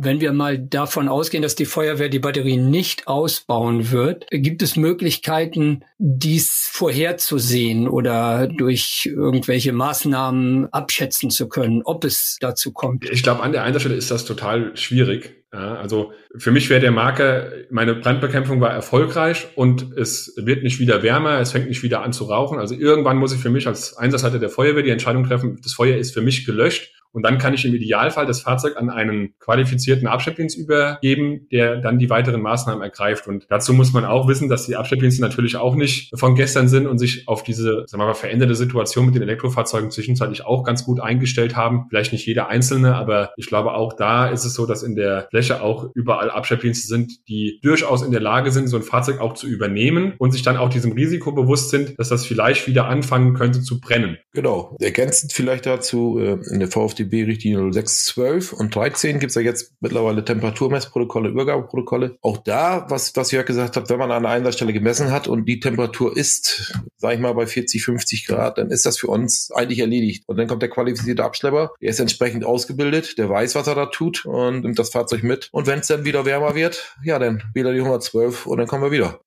Wenn 0.00 0.20
wir 0.20 0.32
mal 0.32 0.60
davon 0.60 1.08
ausgehen, 1.08 1.42
dass 1.42 1.56
die 1.56 1.64
Feuerwehr 1.64 2.08
die 2.08 2.20
Batterie 2.20 2.56
nicht 2.56 3.08
ausbauen 3.08 3.90
wird, 3.90 4.26
gibt 4.30 4.62
es 4.62 4.76
Möglichkeiten, 4.76 5.82
dies 5.98 6.70
vorherzusehen 6.70 7.88
oder 7.88 8.46
durch 8.46 9.10
irgendwelche 9.12 9.72
Maßnahmen 9.72 10.72
abschätzen 10.72 11.30
zu 11.30 11.48
können, 11.48 11.82
ob 11.84 12.04
es 12.04 12.36
dazu 12.40 12.72
kommt? 12.72 13.10
Ich 13.10 13.24
glaube, 13.24 13.42
an 13.42 13.50
der 13.50 13.64
einen 13.64 13.80
Stelle 13.80 13.96
ist 13.96 14.12
das 14.12 14.24
total 14.24 14.76
schwierig. 14.76 15.34
Ja, 15.52 15.74
also 15.74 16.12
für 16.36 16.52
mich 16.52 16.70
wäre 16.70 16.80
der 16.80 16.92
Marker, 16.92 17.50
meine 17.70 17.96
Brandbekämpfung 17.96 18.60
war 18.60 18.70
erfolgreich 18.70 19.48
und 19.56 19.96
es 19.96 20.32
wird 20.36 20.62
nicht 20.62 20.78
wieder 20.78 21.02
wärmer, 21.02 21.40
es 21.40 21.50
fängt 21.50 21.68
nicht 21.68 21.82
wieder 21.82 22.02
an 22.02 22.12
zu 22.12 22.24
rauchen. 22.24 22.60
Also 22.60 22.76
irgendwann 22.76 23.16
muss 23.16 23.32
ich 23.32 23.40
für 23.40 23.50
mich 23.50 23.66
als 23.66 23.96
Einsatzleiter 23.96 24.38
der 24.38 24.50
Feuerwehr 24.50 24.84
die 24.84 24.90
Entscheidung 24.90 25.24
treffen, 25.24 25.58
das 25.60 25.72
Feuer 25.72 25.96
ist 25.96 26.14
für 26.14 26.22
mich 26.22 26.46
gelöscht 26.46 26.97
und 27.18 27.24
dann 27.24 27.38
kann 27.38 27.52
ich 27.52 27.64
im 27.64 27.74
Idealfall 27.74 28.26
das 28.26 28.42
Fahrzeug 28.42 28.76
an 28.76 28.90
einen 28.90 29.34
qualifizierten 29.40 30.06
Abschleppdienst 30.06 30.56
übergeben, 30.56 31.48
der 31.50 31.78
dann 31.78 31.98
die 31.98 32.08
weiteren 32.10 32.40
Maßnahmen 32.40 32.80
ergreift. 32.80 33.26
Und 33.26 33.46
dazu 33.48 33.72
muss 33.72 33.92
man 33.92 34.04
auch 34.04 34.28
wissen, 34.28 34.48
dass 34.48 34.66
die 34.66 34.76
Abschleppdienste 34.76 35.20
natürlich 35.20 35.56
auch 35.56 35.74
nicht 35.74 36.16
von 36.16 36.36
gestern 36.36 36.68
sind 36.68 36.86
und 36.86 36.98
sich 36.98 37.26
auf 37.26 37.42
diese, 37.42 37.82
sagen 37.86 38.00
wir 38.00 38.06
mal, 38.06 38.14
veränderte 38.14 38.54
Situation 38.54 39.06
mit 39.06 39.16
den 39.16 39.22
Elektrofahrzeugen 39.22 39.90
zwischenzeitlich 39.90 40.46
auch 40.46 40.62
ganz 40.62 40.84
gut 40.84 41.00
eingestellt 41.00 41.56
haben. 41.56 41.86
Vielleicht 41.88 42.12
nicht 42.12 42.24
jeder 42.24 42.46
einzelne, 42.46 42.94
aber 42.94 43.32
ich 43.36 43.48
glaube 43.48 43.74
auch 43.74 43.94
da 43.94 44.28
ist 44.28 44.44
es 44.44 44.54
so, 44.54 44.64
dass 44.64 44.84
in 44.84 44.94
der 44.94 45.26
Fläche 45.30 45.60
auch 45.60 45.90
überall 45.96 46.30
Abschleppdienste 46.30 46.86
sind, 46.86 47.28
die 47.28 47.58
durchaus 47.64 48.02
in 48.04 48.12
der 48.12 48.20
Lage 48.20 48.52
sind, 48.52 48.68
so 48.68 48.76
ein 48.76 48.84
Fahrzeug 48.84 49.20
auch 49.20 49.34
zu 49.34 49.48
übernehmen 49.48 50.12
und 50.18 50.30
sich 50.30 50.42
dann 50.42 50.56
auch 50.56 50.68
diesem 50.68 50.92
Risiko 50.92 51.32
bewusst 51.32 51.70
sind, 51.70 51.98
dass 51.98 52.10
das 52.10 52.24
vielleicht 52.24 52.68
wieder 52.68 52.86
anfangen 52.86 53.34
könnte 53.34 53.60
zu 53.60 53.80
brennen. 53.80 54.18
Genau. 54.32 54.76
Ergänzend 54.78 55.32
vielleicht 55.32 55.66
dazu 55.66 56.20
äh, 56.20 56.38
in 56.52 56.60
der 56.60 56.68
VfD 56.68 57.07
DB-Richtlinie 57.08 57.72
0612 57.72 58.52
und 58.52 58.74
13 58.74 59.18
gibt 59.18 59.30
es 59.30 59.34
ja 59.34 59.42
jetzt 59.42 59.72
mittlerweile 59.80 60.24
Temperaturmessprotokolle, 60.24 61.28
Übergabeprotokolle. 61.28 62.18
Auch 62.22 62.38
da, 62.38 62.86
was, 62.88 63.14
was 63.16 63.30
Jörg 63.30 63.46
gesagt 63.46 63.76
hat, 63.76 63.90
wenn 63.90 63.98
man 63.98 64.10
an 64.10 64.24
einer 64.24 64.34
Einsatzstelle 64.34 64.72
gemessen 64.72 65.10
hat 65.10 65.28
und 65.28 65.46
die 65.46 65.60
Temperatur 65.60 66.16
ist, 66.16 66.72
sag 66.96 67.14
ich 67.14 67.20
mal, 67.20 67.34
bei 67.34 67.46
40, 67.46 67.84
50 67.84 68.26
Grad, 68.26 68.58
dann 68.58 68.70
ist 68.70 68.86
das 68.86 68.98
für 68.98 69.08
uns 69.08 69.50
eigentlich 69.54 69.78
erledigt. 69.78 70.24
Und 70.26 70.36
dann 70.36 70.46
kommt 70.46 70.62
der 70.62 70.70
qualifizierte 70.70 71.24
Abschlepper, 71.24 71.72
der 71.80 71.90
ist 71.90 72.00
entsprechend 72.00 72.44
ausgebildet, 72.44 73.18
der 73.18 73.28
weiß, 73.28 73.54
was 73.54 73.66
er 73.66 73.74
da 73.74 73.86
tut 73.86 74.24
und 74.24 74.62
nimmt 74.62 74.78
das 74.78 74.90
Fahrzeug 74.90 75.22
mit. 75.22 75.48
Und 75.52 75.66
wenn 75.66 75.80
es 75.80 75.86
dann 75.86 76.04
wieder 76.04 76.24
wärmer 76.24 76.54
wird, 76.54 76.96
ja, 77.04 77.18
dann 77.18 77.42
wieder 77.54 77.72
die 77.72 77.80
112 77.80 78.46
und 78.46 78.58
dann 78.58 78.66
kommen 78.66 78.84
wir 78.84 78.90
wieder. 78.90 79.20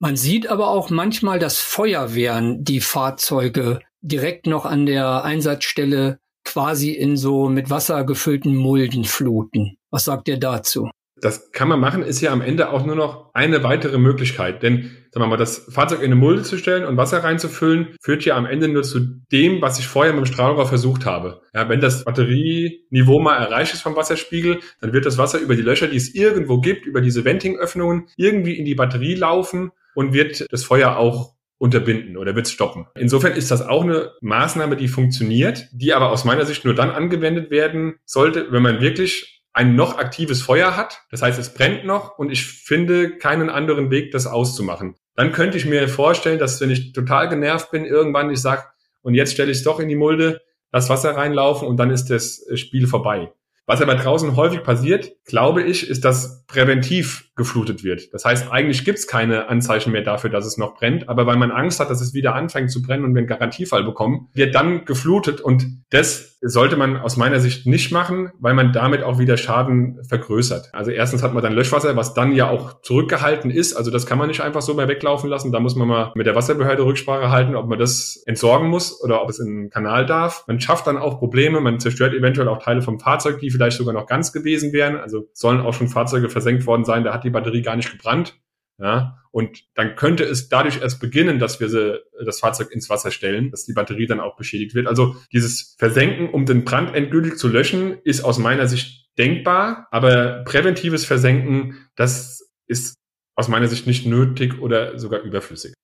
Man 0.00 0.16
sieht 0.16 0.48
aber 0.48 0.68
auch 0.68 0.90
manchmal, 0.90 1.40
dass 1.40 1.58
Feuerwehren 1.58 2.62
die 2.62 2.80
Fahrzeuge 2.80 3.80
direkt 4.00 4.46
noch 4.46 4.64
an 4.64 4.86
der 4.86 5.24
Einsatzstelle 5.24 6.20
quasi 6.48 6.92
in 6.92 7.16
so 7.16 7.48
mit 7.48 7.70
Wasser 7.70 8.04
gefüllten 8.04 8.56
Mulden 8.56 9.04
fluten. 9.04 9.76
Was 9.90 10.04
sagt 10.04 10.28
ihr 10.28 10.38
dazu? 10.38 10.88
Das 11.20 11.50
kann 11.50 11.68
man 11.68 11.80
machen, 11.80 12.02
ist 12.02 12.20
ja 12.20 12.32
am 12.32 12.40
Ende 12.40 12.70
auch 12.70 12.86
nur 12.86 12.94
noch 12.94 13.34
eine 13.34 13.64
weitere 13.64 13.98
Möglichkeit. 13.98 14.62
Denn, 14.62 14.90
sagen 15.10 15.24
wir 15.24 15.26
mal, 15.26 15.36
das 15.36 15.66
Fahrzeug 15.68 15.98
in 15.98 16.06
eine 16.06 16.14
Mulde 16.14 16.42
zu 16.42 16.56
stellen 16.56 16.84
und 16.84 16.96
Wasser 16.96 17.24
reinzufüllen, 17.24 17.96
führt 18.00 18.24
ja 18.24 18.36
am 18.36 18.46
Ende 18.46 18.68
nur 18.68 18.84
zu 18.84 19.00
dem, 19.32 19.60
was 19.60 19.78
ich 19.78 19.88
vorher 19.88 20.12
mit 20.12 20.24
dem 20.24 20.32
Strahlrohr 20.32 20.66
versucht 20.66 21.06
habe. 21.06 21.42
Ja, 21.54 21.68
wenn 21.68 21.80
das 21.80 22.04
Batterieniveau 22.04 23.18
mal 23.18 23.36
erreicht 23.36 23.74
ist 23.74 23.82
vom 23.82 23.96
Wasserspiegel, 23.96 24.60
dann 24.80 24.92
wird 24.92 25.06
das 25.06 25.18
Wasser 25.18 25.40
über 25.40 25.56
die 25.56 25.62
Löcher, 25.62 25.88
die 25.88 25.96
es 25.96 26.14
irgendwo 26.14 26.60
gibt, 26.60 26.86
über 26.86 27.00
diese 27.00 27.24
Venting-Öffnungen 27.24 28.06
irgendwie 28.16 28.56
in 28.56 28.64
die 28.64 28.76
Batterie 28.76 29.16
laufen 29.16 29.72
und 29.94 30.12
wird 30.12 30.46
das 30.50 30.62
Feuer 30.62 30.96
auch 30.96 31.34
unterbinden 31.58 32.16
oder 32.16 32.34
wird 32.34 32.48
stoppen. 32.48 32.86
Insofern 32.96 33.32
ist 33.32 33.50
das 33.50 33.62
auch 33.62 33.82
eine 33.82 34.12
Maßnahme, 34.20 34.76
die 34.76 34.88
funktioniert, 34.88 35.66
die 35.72 35.92
aber 35.92 36.10
aus 36.10 36.24
meiner 36.24 36.46
Sicht 36.46 36.64
nur 36.64 36.74
dann 36.74 36.90
angewendet 36.90 37.50
werden 37.50 37.96
sollte, 38.04 38.50
wenn 38.50 38.62
man 38.62 38.80
wirklich 38.80 39.42
ein 39.52 39.74
noch 39.74 39.98
aktives 39.98 40.40
Feuer 40.40 40.76
hat. 40.76 41.02
Das 41.10 41.22
heißt, 41.22 41.38
es 41.38 41.52
brennt 41.52 41.84
noch 41.84 42.16
und 42.16 42.30
ich 42.30 42.46
finde 42.46 43.16
keinen 43.18 43.50
anderen 43.50 43.90
Weg, 43.90 44.12
das 44.12 44.26
auszumachen. 44.26 44.94
Dann 45.16 45.32
könnte 45.32 45.56
ich 45.56 45.66
mir 45.66 45.88
vorstellen, 45.88 46.38
dass 46.38 46.60
wenn 46.60 46.70
ich 46.70 46.92
total 46.92 47.28
genervt 47.28 47.72
bin, 47.72 47.84
irgendwann 47.84 48.30
ich 48.30 48.40
sage, 48.40 48.62
und 49.02 49.14
jetzt 49.14 49.32
stelle 49.32 49.50
ich 49.50 49.58
es 49.58 49.64
doch 49.64 49.80
in 49.80 49.88
die 49.88 49.96
Mulde, 49.96 50.40
das 50.70 50.88
Wasser 50.90 51.16
reinlaufen 51.16 51.66
und 51.66 51.76
dann 51.76 51.90
ist 51.90 52.06
das 52.06 52.44
Spiel 52.54 52.86
vorbei. 52.86 53.32
Was 53.66 53.82
aber 53.82 53.96
draußen 53.96 54.36
häufig 54.36 54.62
passiert, 54.62 55.12
glaube 55.24 55.62
ich, 55.62 55.90
ist, 55.90 56.04
dass 56.04 56.46
präventiv 56.46 57.27
geflutet 57.38 57.82
wird. 57.82 58.12
Das 58.12 58.26
heißt, 58.26 58.52
eigentlich 58.52 58.84
gibt 58.84 58.98
es 58.98 59.06
keine 59.06 59.48
Anzeichen 59.48 59.92
mehr 59.92 60.02
dafür, 60.02 60.28
dass 60.28 60.44
es 60.44 60.58
noch 60.58 60.74
brennt, 60.74 61.08
aber 61.08 61.26
weil 61.26 61.36
man 61.36 61.50
Angst 61.50 61.80
hat, 61.80 61.88
dass 61.88 62.02
es 62.02 62.12
wieder 62.12 62.34
anfängt 62.34 62.70
zu 62.70 62.82
brennen 62.82 63.04
und 63.04 63.14
wir 63.14 63.20
einen 63.20 63.26
Garantiefall 63.26 63.84
bekommen, 63.84 64.28
wird 64.34 64.54
dann 64.54 64.84
geflutet 64.84 65.40
und 65.40 65.64
das 65.90 66.38
sollte 66.40 66.76
man 66.76 66.96
aus 66.96 67.16
meiner 67.16 67.40
Sicht 67.40 67.66
nicht 67.66 67.90
machen, 67.90 68.30
weil 68.38 68.54
man 68.54 68.72
damit 68.72 69.02
auch 69.02 69.18
wieder 69.18 69.36
Schaden 69.36 69.98
vergrößert. 70.04 70.70
Also 70.72 70.90
erstens 70.92 71.22
hat 71.22 71.34
man 71.34 71.42
dann 71.42 71.52
Löschwasser, 71.52 71.96
was 71.96 72.14
dann 72.14 72.32
ja 72.32 72.48
auch 72.48 72.80
zurückgehalten 72.82 73.50
ist. 73.50 73.74
Also 73.74 73.90
das 73.90 74.06
kann 74.06 74.18
man 74.18 74.28
nicht 74.28 74.40
einfach 74.40 74.62
so 74.62 74.74
mehr 74.74 74.86
weglaufen 74.86 75.28
lassen. 75.28 75.50
Da 75.50 75.58
muss 75.58 75.74
man 75.74 75.88
mal 75.88 76.12
mit 76.14 76.26
der 76.26 76.36
Wasserbehörde 76.36 76.84
Rücksprache 76.84 77.30
halten, 77.30 77.56
ob 77.56 77.66
man 77.66 77.78
das 77.78 78.22
entsorgen 78.26 78.68
muss 78.68 79.02
oder 79.02 79.22
ob 79.22 79.30
es 79.30 79.40
in 79.40 79.62
den 79.62 79.70
Kanal 79.70 80.06
darf. 80.06 80.44
Man 80.46 80.60
schafft 80.60 80.86
dann 80.86 80.96
auch 80.96 81.18
Probleme. 81.18 81.60
Man 81.60 81.80
zerstört 81.80 82.14
eventuell 82.14 82.46
auch 82.48 82.62
Teile 82.62 82.82
vom 82.82 83.00
Fahrzeug, 83.00 83.40
die 83.40 83.50
vielleicht 83.50 83.76
sogar 83.76 83.94
noch 83.94 84.06
ganz 84.06 84.32
gewesen 84.32 84.72
wären. 84.72 84.96
Also 84.96 85.28
sollen 85.32 85.60
auch 85.60 85.74
schon 85.74 85.88
Fahrzeuge 85.88 86.28
versenkt 86.28 86.66
worden 86.66 86.84
sein. 86.84 87.02
Da 87.02 87.12
hat 87.12 87.24
die 87.24 87.27
Batterie 87.30 87.62
gar 87.62 87.76
nicht 87.76 87.90
gebrannt. 87.90 88.38
Ja, 88.80 89.18
und 89.32 89.64
dann 89.74 89.96
könnte 89.96 90.22
es 90.22 90.48
dadurch 90.48 90.80
erst 90.80 91.00
beginnen, 91.00 91.40
dass 91.40 91.58
wir 91.58 91.68
sie, 91.68 92.00
das 92.24 92.38
Fahrzeug 92.38 92.70
ins 92.70 92.88
Wasser 92.88 93.10
stellen, 93.10 93.50
dass 93.50 93.64
die 93.64 93.72
Batterie 93.72 94.06
dann 94.06 94.20
auch 94.20 94.36
beschädigt 94.36 94.74
wird. 94.74 94.86
Also 94.86 95.16
dieses 95.32 95.74
Versenken, 95.78 96.30
um 96.30 96.46
den 96.46 96.64
Brand 96.64 96.94
endgültig 96.94 97.38
zu 97.38 97.48
löschen, 97.48 97.98
ist 98.04 98.22
aus 98.22 98.38
meiner 98.38 98.68
Sicht 98.68 99.08
denkbar, 99.18 99.88
aber 99.90 100.44
präventives 100.44 101.04
Versenken, 101.04 101.76
das 101.96 102.52
ist 102.68 102.94
aus 103.34 103.48
meiner 103.48 103.66
Sicht 103.66 103.86
nicht 103.88 104.06
nötig 104.06 104.60
oder 104.60 104.96
sogar 104.98 105.22
überflüssig. 105.22 105.74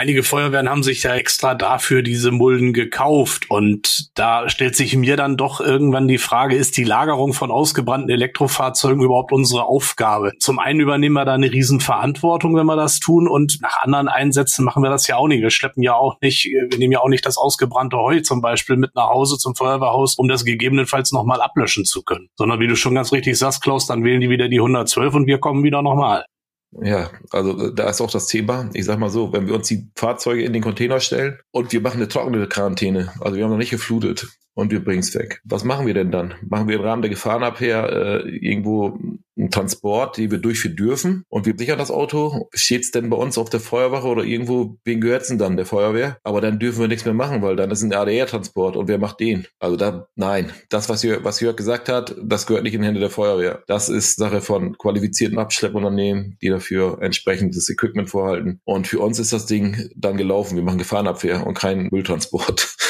Einige 0.00 0.22
Feuerwehren 0.22 0.68
haben 0.68 0.84
sich 0.84 1.02
ja 1.02 1.16
extra 1.16 1.56
dafür 1.56 2.02
diese 2.02 2.30
Mulden 2.30 2.72
gekauft 2.72 3.50
und 3.50 4.10
da 4.14 4.48
stellt 4.48 4.76
sich 4.76 4.94
mir 4.94 5.16
dann 5.16 5.36
doch 5.36 5.60
irgendwann 5.60 6.06
die 6.06 6.18
Frage, 6.18 6.54
ist 6.54 6.76
die 6.76 6.84
Lagerung 6.84 7.32
von 7.32 7.50
ausgebrannten 7.50 8.08
Elektrofahrzeugen 8.08 9.02
überhaupt 9.02 9.32
unsere 9.32 9.64
Aufgabe? 9.64 10.34
Zum 10.38 10.60
einen 10.60 10.78
übernehmen 10.78 11.14
wir 11.14 11.24
da 11.24 11.34
eine 11.34 11.50
Riesenverantwortung, 11.50 12.54
wenn 12.54 12.66
wir 12.66 12.76
das 12.76 13.00
tun 13.00 13.26
und 13.26 13.58
nach 13.60 13.82
anderen 13.82 14.06
Einsätzen 14.06 14.64
machen 14.64 14.84
wir 14.84 14.90
das 14.90 15.08
ja 15.08 15.16
auch 15.16 15.26
nicht. 15.26 15.42
Wir 15.42 15.50
schleppen 15.50 15.82
ja 15.82 15.94
auch 15.94 16.14
nicht, 16.20 16.44
wir 16.44 16.78
nehmen 16.78 16.92
ja 16.92 17.00
auch 17.00 17.08
nicht 17.08 17.26
das 17.26 17.36
ausgebrannte 17.36 17.96
Heu 17.96 18.20
zum 18.20 18.40
Beispiel 18.40 18.76
mit 18.76 18.94
nach 18.94 19.08
Hause 19.08 19.36
zum 19.36 19.56
Feuerwehrhaus, 19.56 20.14
um 20.14 20.28
das 20.28 20.44
gegebenenfalls 20.44 21.10
nochmal 21.10 21.40
ablöschen 21.40 21.84
zu 21.84 22.04
können. 22.04 22.28
Sondern 22.36 22.60
wie 22.60 22.68
du 22.68 22.76
schon 22.76 22.94
ganz 22.94 23.10
richtig 23.10 23.36
sagst, 23.36 23.64
Klaus, 23.64 23.88
dann 23.88 24.04
wählen 24.04 24.20
die 24.20 24.30
wieder 24.30 24.48
die 24.48 24.60
112 24.60 25.12
und 25.12 25.26
wir 25.26 25.38
kommen 25.38 25.64
wieder 25.64 25.82
nochmal. 25.82 26.24
Ja, 26.72 27.10
also 27.30 27.70
da 27.70 27.88
ist 27.88 28.00
auch 28.00 28.10
das 28.10 28.26
Thema. 28.26 28.68
Ich 28.74 28.84
sag 28.84 28.98
mal 28.98 29.08
so, 29.08 29.32
wenn 29.32 29.46
wir 29.46 29.54
uns 29.54 29.68
die 29.68 29.88
Fahrzeuge 29.96 30.44
in 30.44 30.52
den 30.52 30.62
Container 30.62 31.00
stellen 31.00 31.38
und 31.50 31.72
wir 31.72 31.80
machen 31.80 31.96
eine 31.96 32.08
trockene 32.08 32.46
Quarantäne, 32.46 33.12
also 33.20 33.36
wir 33.36 33.44
haben 33.44 33.50
noch 33.50 33.58
nicht 33.58 33.70
geflutet 33.70 34.28
und 34.58 34.72
wir 34.72 34.82
bringen 34.84 34.98
es 34.98 35.14
weg. 35.14 35.40
Was 35.44 35.62
machen 35.62 35.86
wir 35.86 35.94
denn 35.94 36.10
dann? 36.10 36.34
Machen 36.42 36.66
wir 36.66 36.74
im 36.74 36.82
Rahmen 36.82 37.00
der 37.00 37.10
Gefahrenabwehr 37.10 38.24
äh, 38.24 38.28
irgendwo 38.28 38.98
einen 39.36 39.52
Transport, 39.52 40.16
den 40.16 40.32
wir 40.32 40.38
durchführen 40.38 40.74
dürfen 40.74 41.24
und 41.28 41.46
wir 41.46 41.54
sichern 41.56 41.78
das 41.78 41.92
Auto. 41.92 42.48
Steht 42.52 42.82
es 42.82 42.90
denn 42.90 43.08
bei 43.08 43.16
uns 43.16 43.38
auf 43.38 43.50
der 43.50 43.60
Feuerwache 43.60 44.08
oder 44.08 44.24
irgendwo, 44.24 44.76
wen 44.82 45.00
gehört 45.00 45.22
es 45.22 45.28
denn 45.28 45.38
dann, 45.38 45.56
der 45.56 45.64
Feuerwehr? 45.64 46.18
Aber 46.24 46.40
dann 46.40 46.58
dürfen 46.58 46.80
wir 46.80 46.88
nichts 46.88 47.04
mehr 47.04 47.14
machen, 47.14 47.40
weil 47.40 47.54
dann 47.54 47.70
ist 47.70 47.82
ein 47.82 47.94
ADR-Transport 47.94 48.76
und 48.76 48.88
wer 48.88 48.98
macht 48.98 49.20
den? 49.20 49.46
Also 49.60 49.76
da, 49.76 50.08
nein, 50.16 50.50
das, 50.70 50.88
was 50.88 51.04
Jörg, 51.04 51.22
was 51.22 51.38
Jörg 51.38 51.56
gesagt 51.56 51.88
hat, 51.88 52.16
das 52.20 52.48
gehört 52.48 52.64
nicht 52.64 52.74
in 52.74 52.80
die 52.80 52.88
Hände 52.88 52.98
der 52.98 53.10
Feuerwehr. 53.10 53.62
Das 53.68 53.88
ist 53.88 54.16
Sache 54.16 54.40
von 54.40 54.76
qualifizierten 54.76 55.38
Abschleppunternehmen, 55.38 56.36
die 56.42 56.48
dafür 56.48 57.00
entsprechendes 57.00 57.70
Equipment 57.70 58.10
vorhalten. 58.10 58.60
Und 58.64 58.88
für 58.88 58.98
uns 58.98 59.20
ist 59.20 59.32
das 59.32 59.46
Ding 59.46 59.88
dann 59.94 60.16
gelaufen. 60.16 60.56
Wir 60.56 60.64
machen 60.64 60.78
Gefahrenabwehr 60.78 61.46
und 61.46 61.56
keinen 61.56 61.90
Mülltransport. 61.92 62.76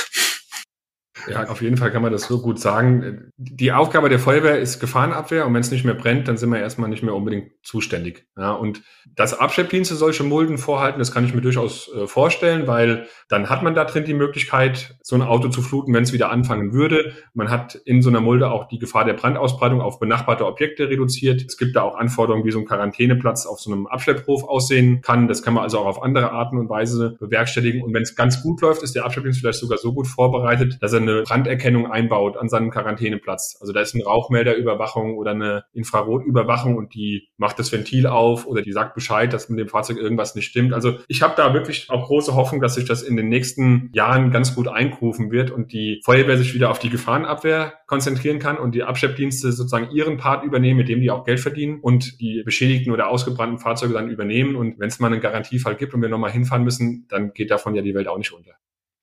Ja, 1.31 1.49
auf 1.49 1.63
jeden 1.63 1.77
Fall 1.77 1.91
kann 1.91 2.03
man 2.03 2.13
das 2.13 2.25
so 2.25 2.41
gut 2.41 2.59
sagen. 2.59 3.33
Die 3.37 3.73
Aufgabe 3.73 4.09
der 4.09 4.19
Feuerwehr 4.19 4.59
ist 4.59 4.81
Gefahrenabwehr 4.81 5.47
und 5.47 5.55
wenn 5.55 5.61
es 5.61 5.71
nicht 5.71 5.85
mehr 5.85 5.95
brennt, 5.95 6.29
dann 6.29 6.37
sind 6.37 6.51
wir 6.51 6.61
erstmal 6.61 6.89
nicht 6.89 7.03
mehr 7.03 7.15
unbedingt 7.15 7.51
zuständig. 7.69 8.27
Ja, 8.37 8.53
und 8.53 8.83
dass 9.15 9.39
Abschleppdienste 9.39 9.95
solche 9.95 10.25
Mulden 10.25 10.57
vorhalten, 10.57 10.99
das 10.99 11.13
kann 11.13 11.25
ich 11.27 11.35
mir 11.35 11.43
durchaus 11.43 11.93
äh, 11.93 12.07
vorstellen, 12.07 12.67
weil 12.67 13.07
dann 13.29 13.51
hat 13.51 13.63
man 13.63 13.75
da 13.75 13.85
drin 13.85 14.07
die 14.07 14.15
Möglichkeit, 14.15 14.97
so 15.03 15.17
ein 15.17 15.23
Auto 15.23 15.49
zu 15.49 15.61
fluten, 15.61 15.93
wenn 15.93 16.03
es 16.03 16.15
wieder 16.15 16.31
anfangen 16.31 16.73
würde. 16.73 17.13
Man 17.35 17.51
hat 17.51 17.75
in 17.75 18.01
so 18.01 18.09
einer 18.09 18.23
Mulde 18.23 18.51
auch 18.51 18.69
die 18.69 18.79
Gefahr 18.79 19.05
der 19.05 19.13
Brandausbreitung 19.13 19.83
auf 19.83 20.01
benachbarte 20.01 20.47
Objekte 20.47 20.89
reduziert. 20.89 21.45
Es 21.47 21.59
gibt 21.59 21.77
da 21.77 21.83
auch 21.83 21.97
Anforderungen, 21.97 22.47
wie 22.47 22.51
so 22.51 22.59
ein 22.59 22.65
Quarantäneplatz 22.65 23.45
auf 23.45 23.61
so 23.61 23.71
einem 23.71 23.87
Abschlepphof 23.87 24.45
aussehen 24.45 25.03
kann. 25.03 25.29
Das 25.29 25.43
kann 25.43 25.53
man 25.53 25.63
also 25.63 25.79
auch 25.81 25.87
auf 25.87 26.03
andere 26.03 26.33
Arten 26.33 26.57
und 26.57 26.71
Weise 26.71 27.17
bewerkstelligen. 27.21 27.83
Und 27.83 27.93
wenn 27.93 28.03
es 28.03 28.17
ganz 28.17 28.43
gut 28.43 28.63
läuft, 28.63 28.83
ist 28.83 28.95
der 28.95 29.05
Abschleppdienst 29.05 29.41
vielleicht 29.41 29.59
sogar 29.59 29.77
so 29.77 29.93
gut 29.93 30.07
vorbereitet, 30.07 30.79
dass 30.81 30.95
er 30.95 31.03
eine 31.03 31.23
Branderkennung 31.25 31.91
einbaut 31.91 32.39
an 32.39 32.49
seinem 32.49 32.71
Quarantäneplatz. 32.71 33.59
Also 33.61 33.75
da 33.75 33.81
ist 33.83 33.95
eine 33.95 34.05
Rauchmelderüberwachung 34.05 35.19
oder 35.19 35.33
eine 35.33 35.65
Infrarotüberwachung 35.75 36.77
und 36.77 36.95
die 36.95 37.29
macht 37.37 37.58
das 37.59 37.73
Ventil 37.73 38.07
auf 38.07 38.47
oder 38.47 38.63
die 38.63 38.73
sagt 38.73 38.95
Bescheid, 38.95 39.33
dass 39.33 39.49
mit 39.49 39.59
dem 39.59 39.69
Fahrzeug 39.69 39.99
irgendwas 39.99 40.35
nicht 40.35 40.47
stimmt. 40.47 40.73
Also 40.73 40.99
ich 41.09 41.23
habe 41.23 41.35
da 41.37 41.55
wirklich 41.55 41.91
auch 41.91 42.07
große 42.07 42.35
Hoffnung, 42.35 42.61
dass 42.61 42.75
sich 42.75 42.85
das 42.85 43.03
in 43.03 43.17
den 43.17 43.29
nächsten 43.29 43.91
Jahren 43.93 44.31
ganz 44.31 44.55
gut 44.55 44.69
eingerufen 44.69 45.31
wird 45.31 45.51
und 45.51 45.73
die 45.73 46.01
Feuerwehr 46.05 46.39
sich 46.39 46.55
wieder 46.55 46.71
auf 46.71 46.79
die 46.79 46.91
Gefahrenabwehr 46.91 47.75
konzentrieren 47.87 48.39
kann 48.39 48.59
und 48.59 48.75
die 48.75 48.83
Abschleppdienste 48.83 49.53
sozusagen 49.53 49.91
ihren 49.91 50.17
Part 50.17 50.45
übernehmen, 50.45 50.79
mit 50.79 50.89
dem 50.89 51.01
die 51.01 51.11
auch 51.11 51.25
Geld 51.25 51.41
verdienen 51.41 51.81
und 51.81 52.21
die 52.21 52.43
beschädigten 52.45 52.93
oder 52.93 53.09
ausgebrannten 53.09 53.59
Fahrzeuge 53.59 53.95
dann 53.95 54.11
übernehmen. 54.11 54.57
Und 54.57 54.79
wenn 54.79 54.89
es 54.89 54.99
mal 54.99 55.13
einen 55.13 55.21
Garantiefall 55.21 55.77
gibt 55.77 55.95
und 55.95 56.03
wir 56.03 56.09
nochmal 56.09 56.33
hinfahren 56.33 56.65
müssen, 56.65 57.07
dann 57.09 57.33
geht 57.33 57.51
davon 57.51 57.75
ja 57.75 57.83
die 57.83 57.95
Welt 57.95 58.09
auch 58.09 58.19
nicht 58.19 58.33
unter. 58.33 58.53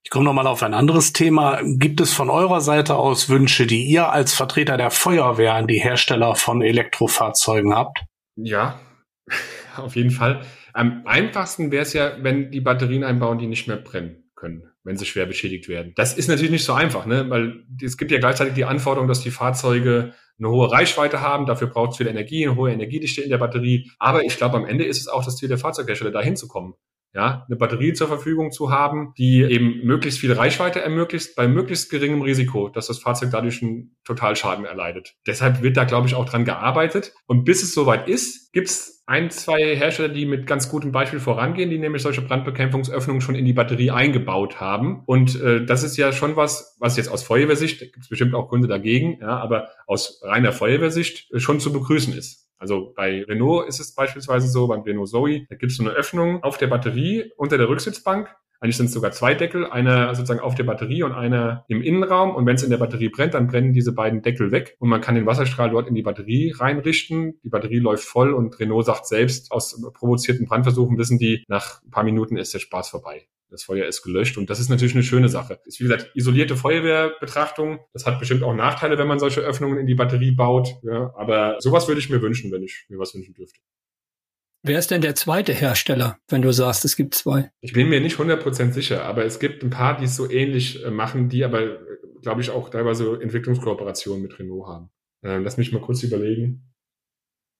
Ich 0.05 0.11
komme 0.11 0.25
nochmal 0.25 0.45
auf 0.45 0.61
ein 0.61 0.75
anderes 0.75 1.13
Thema. 1.13 1.59
Gibt 1.63 1.99
es 1.99 2.13
von 2.13 2.29
eurer 2.29 2.61
Seite 2.61 2.95
aus 2.95 3.27
Wünsche, 3.27 3.65
die 3.65 3.85
ihr 3.85 4.11
als 4.11 4.35
Vertreter 4.35 4.77
der 4.77 4.91
Feuerwehr 4.91 5.55
an 5.55 5.65
die 5.65 5.79
Hersteller 5.79 6.35
von 6.35 6.61
Elektrofahrzeugen 6.61 7.73
habt? 7.73 8.03
Ja, 8.35 8.79
auf 9.77 9.95
jeden 9.95 10.11
Fall. 10.11 10.41
Am 10.73 11.03
einfachsten 11.05 11.71
wäre 11.71 11.83
es 11.83 11.93
ja, 11.93 12.17
wenn 12.21 12.51
die 12.51 12.61
Batterien 12.61 13.03
einbauen, 13.03 13.37
die 13.37 13.47
nicht 13.47 13.67
mehr 13.67 13.77
brennen 13.77 14.29
können, 14.35 14.63
wenn 14.83 14.97
sie 14.97 15.05
schwer 15.05 15.25
beschädigt 15.25 15.67
werden. 15.67 15.93
Das 15.95 16.17
ist 16.17 16.27
natürlich 16.27 16.51
nicht 16.51 16.65
so 16.65 16.73
einfach, 16.73 17.05
ne? 17.05 17.29
weil 17.29 17.63
es 17.81 17.97
gibt 17.97 18.11
ja 18.11 18.19
gleichzeitig 18.19 18.53
die 18.53 18.65
Anforderung, 18.65 19.07
dass 19.07 19.21
die 19.21 19.31
Fahrzeuge 19.31 20.13
eine 20.37 20.49
hohe 20.49 20.69
Reichweite 20.69 21.21
haben. 21.21 21.45
Dafür 21.45 21.67
braucht 21.67 21.91
es 21.91 21.97
viel 21.97 22.07
Energie, 22.07 22.45
eine 22.45 22.57
hohe 22.57 22.71
Energiedichte 22.71 23.21
in 23.21 23.29
der 23.29 23.37
Batterie. 23.37 23.89
Aber 23.99 24.23
ich 24.23 24.35
glaube, 24.35 24.57
am 24.57 24.65
Ende 24.65 24.83
ist 24.83 24.99
es 24.99 25.07
auch 25.07 25.23
das 25.23 25.37
Ziel 25.37 25.47
der 25.47 25.57
Fahrzeughersteller, 25.57 26.11
da 26.11 26.21
hinzukommen 26.21 26.73
ja, 27.15 27.45
eine 27.47 27.55
Batterie 27.55 27.93
zur 27.93 28.07
Verfügung 28.07 28.51
zu 28.51 28.71
haben, 28.71 29.13
die 29.17 29.41
eben 29.41 29.85
möglichst 29.85 30.19
viel 30.19 30.33
Reichweite 30.33 30.81
ermöglicht, 30.81 31.35
bei 31.35 31.47
möglichst 31.47 31.89
geringem 31.89 32.21
Risiko, 32.21 32.67
dass 32.67 32.87
das 32.87 32.99
Fahrzeug 32.99 33.29
dadurch 33.31 33.63
einen 33.63 33.95
Totalschaden 34.03 34.65
erleidet. 34.65 35.15
Deshalb 35.25 35.61
wird 35.61 35.77
da, 35.77 35.85
glaube 35.85 36.07
ich, 36.07 36.15
auch 36.15 36.25
dran 36.25 36.43
gearbeitet. 36.43 37.13
Und 37.25 37.45
bis 37.45 37.63
es 37.63 37.73
soweit 37.73 38.09
ist, 38.09 38.51
gibt 38.51 38.67
es 38.67 39.03
ein, 39.07 39.29
zwei 39.29 39.75
Hersteller, 39.75 40.09
die 40.09 40.25
mit 40.25 40.45
ganz 40.45 40.69
gutem 40.69 40.91
Beispiel 40.91 41.19
vorangehen, 41.19 41.69
die 41.69 41.77
nämlich 41.77 42.01
solche 42.01 42.21
Brandbekämpfungsöffnungen 42.21 43.21
schon 43.21 43.35
in 43.35 43.45
die 43.45 43.53
Batterie 43.53 43.91
eingebaut 43.91 44.59
haben. 44.59 45.03
Und 45.05 45.39
äh, 45.41 45.63
das 45.65 45.83
ist 45.83 45.95
ja 45.95 46.11
schon 46.11 46.35
was, 46.35 46.75
was 46.79 46.97
jetzt 46.97 47.09
aus 47.09 47.23
Feuerwehrsicht, 47.23 47.79
gibt 47.79 47.99
es 48.01 48.09
bestimmt 48.09 48.33
auch 48.33 48.49
Gründe 48.49 48.67
dagegen, 48.67 49.19
ja, 49.21 49.37
aber 49.37 49.69
aus 49.87 50.21
reiner 50.23 50.51
Feuerwehrsicht 50.51 51.29
schon 51.39 51.61
zu 51.61 51.71
begrüßen 51.71 52.13
ist. 52.13 52.44
Also 52.57 52.93
bei 52.95 53.23
Renault 53.23 53.67
ist 53.67 53.79
es 53.79 53.93
beispielsweise 53.93 54.47
so, 54.47 54.67
beim 54.67 54.81
Renault 54.81 55.09
Zoe, 55.09 55.45
da 55.49 55.55
gibt 55.55 55.71
es 55.71 55.77
so 55.77 55.83
eine 55.83 55.91
Öffnung 55.91 56.41
auf 56.43 56.57
der 56.57 56.67
Batterie 56.67 57.31
unter 57.37 57.57
der 57.57 57.69
Rücksitzbank, 57.69 58.33
Eigentlich 58.65 58.77
sind 58.77 58.87
es 58.87 58.93
sogar 58.93 59.11
zwei 59.11 59.35
Deckel, 59.35 59.67
einer 59.67 60.15
sozusagen 60.15 60.39
auf 60.39 60.55
der 60.55 60.63
Batterie 60.63 61.03
und 61.03 61.11
einer 61.11 61.65
im 61.67 61.83
Innenraum. 61.83 62.33
Und 62.33 62.47
wenn 62.47 62.55
es 62.55 62.63
in 62.63 62.71
der 62.71 62.77
Batterie 62.77 63.09
brennt, 63.09 63.35
dann 63.35 63.45
brennen 63.45 63.73
diese 63.73 63.91
beiden 63.91 64.23
Deckel 64.23 64.51
weg 64.51 64.75
und 64.79 64.89
man 64.89 65.01
kann 65.01 65.13
den 65.13 65.27
Wasserstrahl 65.27 65.69
dort 65.69 65.87
in 65.87 65.93
die 65.93 66.01
Batterie 66.01 66.51
reinrichten. 66.51 67.39
Die 67.43 67.49
Batterie 67.49 67.77
läuft 67.77 68.05
voll 68.05 68.33
und 68.33 68.59
Renault 68.59 68.87
sagt 68.87 69.05
selbst, 69.05 69.51
aus 69.51 69.79
provozierten 69.93 70.47
Brandversuchen 70.47 70.97
wissen 70.97 71.19
die, 71.19 71.43
nach 71.47 71.83
ein 71.83 71.91
paar 71.91 72.03
Minuten 72.03 72.37
ist 72.37 72.55
der 72.55 72.59
Spaß 72.59 72.89
vorbei. 72.89 73.27
Das 73.51 73.61
Feuer 73.61 73.85
ist 73.85 74.01
gelöscht 74.01 74.39
und 74.39 74.49
das 74.49 74.59
ist 74.59 74.69
natürlich 74.69 74.95
eine 74.95 75.03
schöne 75.03 75.29
Sache. 75.29 75.59
Ist 75.65 75.79
wie 75.79 75.83
gesagt 75.83 76.09
isolierte 76.15 76.55
Feuerwehrbetrachtung. 76.55 77.81
Das 77.93 78.07
hat 78.07 78.17
bestimmt 78.17 78.41
auch 78.41 78.55
Nachteile, 78.55 78.97
wenn 78.97 79.07
man 79.07 79.19
solche 79.19 79.41
Öffnungen 79.41 79.77
in 79.77 79.85
die 79.85 79.93
Batterie 79.93 80.31
baut. 80.31 80.69
Ja, 80.81 81.13
aber 81.15 81.57
sowas 81.59 81.87
würde 81.87 81.99
ich 81.99 82.09
mir 82.09 82.23
wünschen, 82.23 82.51
wenn 82.51 82.63
ich 82.63 82.87
mir 82.89 82.97
was 82.97 83.13
wünschen 83.13 83.35
dürfte. 83.35 83.59
Wer 84.67 84.79
ist 84.79 84.89
denn 84.89 85.01
der 85.01 85.13
zweite 85.13 85.53
Hersteller, 85.53 86.17
wenn 86.27 86.41
du 86.41 86.51
sagst, 86.51 86.85
es 86.85 86.95
gibt 86.95 87.13
zwei? 87.13 87.51
Ich 87.61 87.73
bin 87.73 87.87
mir 87.87 88.01
nicht 88.01 88.17
100% 88.17 88.71
sicher, 88.71 89.05
aber 89.05 89.23
es 89.23 89.39
gibt 89.39 89.63
ein 89.63 89.69
paar, 89.69 89.95
die 89.95 90.05
es 90.05 90.15
so 90.15 90.27
ähnlich 90.27 90.83
äh, 90.83 90.89
machen, 90.89 91.29
die 91.29 91.45
aber, 91.45 91.61
äh, 91.61 91.77
glaube 92.23 92.41
ich, 92.41 92.49
auch 92.49 92.69
teilweise 92.69 93.19
Entwicklungskooperationen 93.21 94.23
mit 94.23 94.39
Renault 94.39 94.67
haben. 94.67 94.89
Äh, 95.21 95.37
lass 95.37 95.57
mich 95.57 95.71
mal 95.71 95.81
kurz 95.81 96.01
überlegen. 96.01 96.73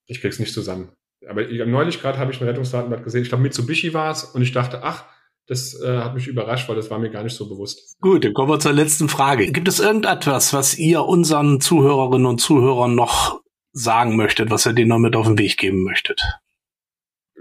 Ich 0.08 0.20
krieg's 0.20 0.40
nicht 0.40 0.52
zusammen. 0.52 0.94
Aber 1.28 1.48
ich, 1.48 1.64
neulich 1.64 2.02
gerade 2.02 2.18
habe 2.18 2.32
ich 2.32 2.42
ein 2.42 2.48
Rettungsdatenblatt 2.48 3.04
gesehen. 3.04 3.22
Ich 3.22 3.30
glaube, 3.30 3.44
Mitsubishi 3.44 3.94
war 3.94 4.10
es 4.10 4.24
und 4.24 4.42
ich 4.42 4.52
dachte, 4.52 4.82
ach, 4.82 5.06
das 5.46 5.80
äh, 5.80 6.00
hat 6.00 6.16
mich 6.16 6.26
überrascht, 6.26 6.68
weil 6.70 6.76
das 6.76 6.90
war 6.90 6.98
mir 6.98 7.12
gar 7.12 7.22
nicht 7.22 7.36
so 7.36 7.48
bewusst. 7.48 8.00
Gut, 8.02 8.26
dann 8.26 8.34
kommen 8.34 8.50
wir 8.50 8.60
zur 8.60 8.74
letzten 8.74 9.10
Frage. 9.10 9.52
Gibt 9.52 9.68
es 9.68 9.80
irgendetwas, 9.80 10.54
was 10.54 10.76
ihr 10.76 11.04
unseren 11.04 11.62
Zuhörerinnen 11.62 12.26
und 12.26 12.42
Zuhörern 12.42 12.96
noch 12.96 13.42
sagen 13.74 14.16
möchtet, 14.16 14.50
was 14.50 14.66
ihr 14.66 14.74
denen 14.74 14.90
noch 14.90 14.98
mit 14.98 15.16
auf 15.16 15.28
den 15.28 15.38
Weg 15.38 15.58
geben 15.58 15.84
möchtet? 15.84 16.20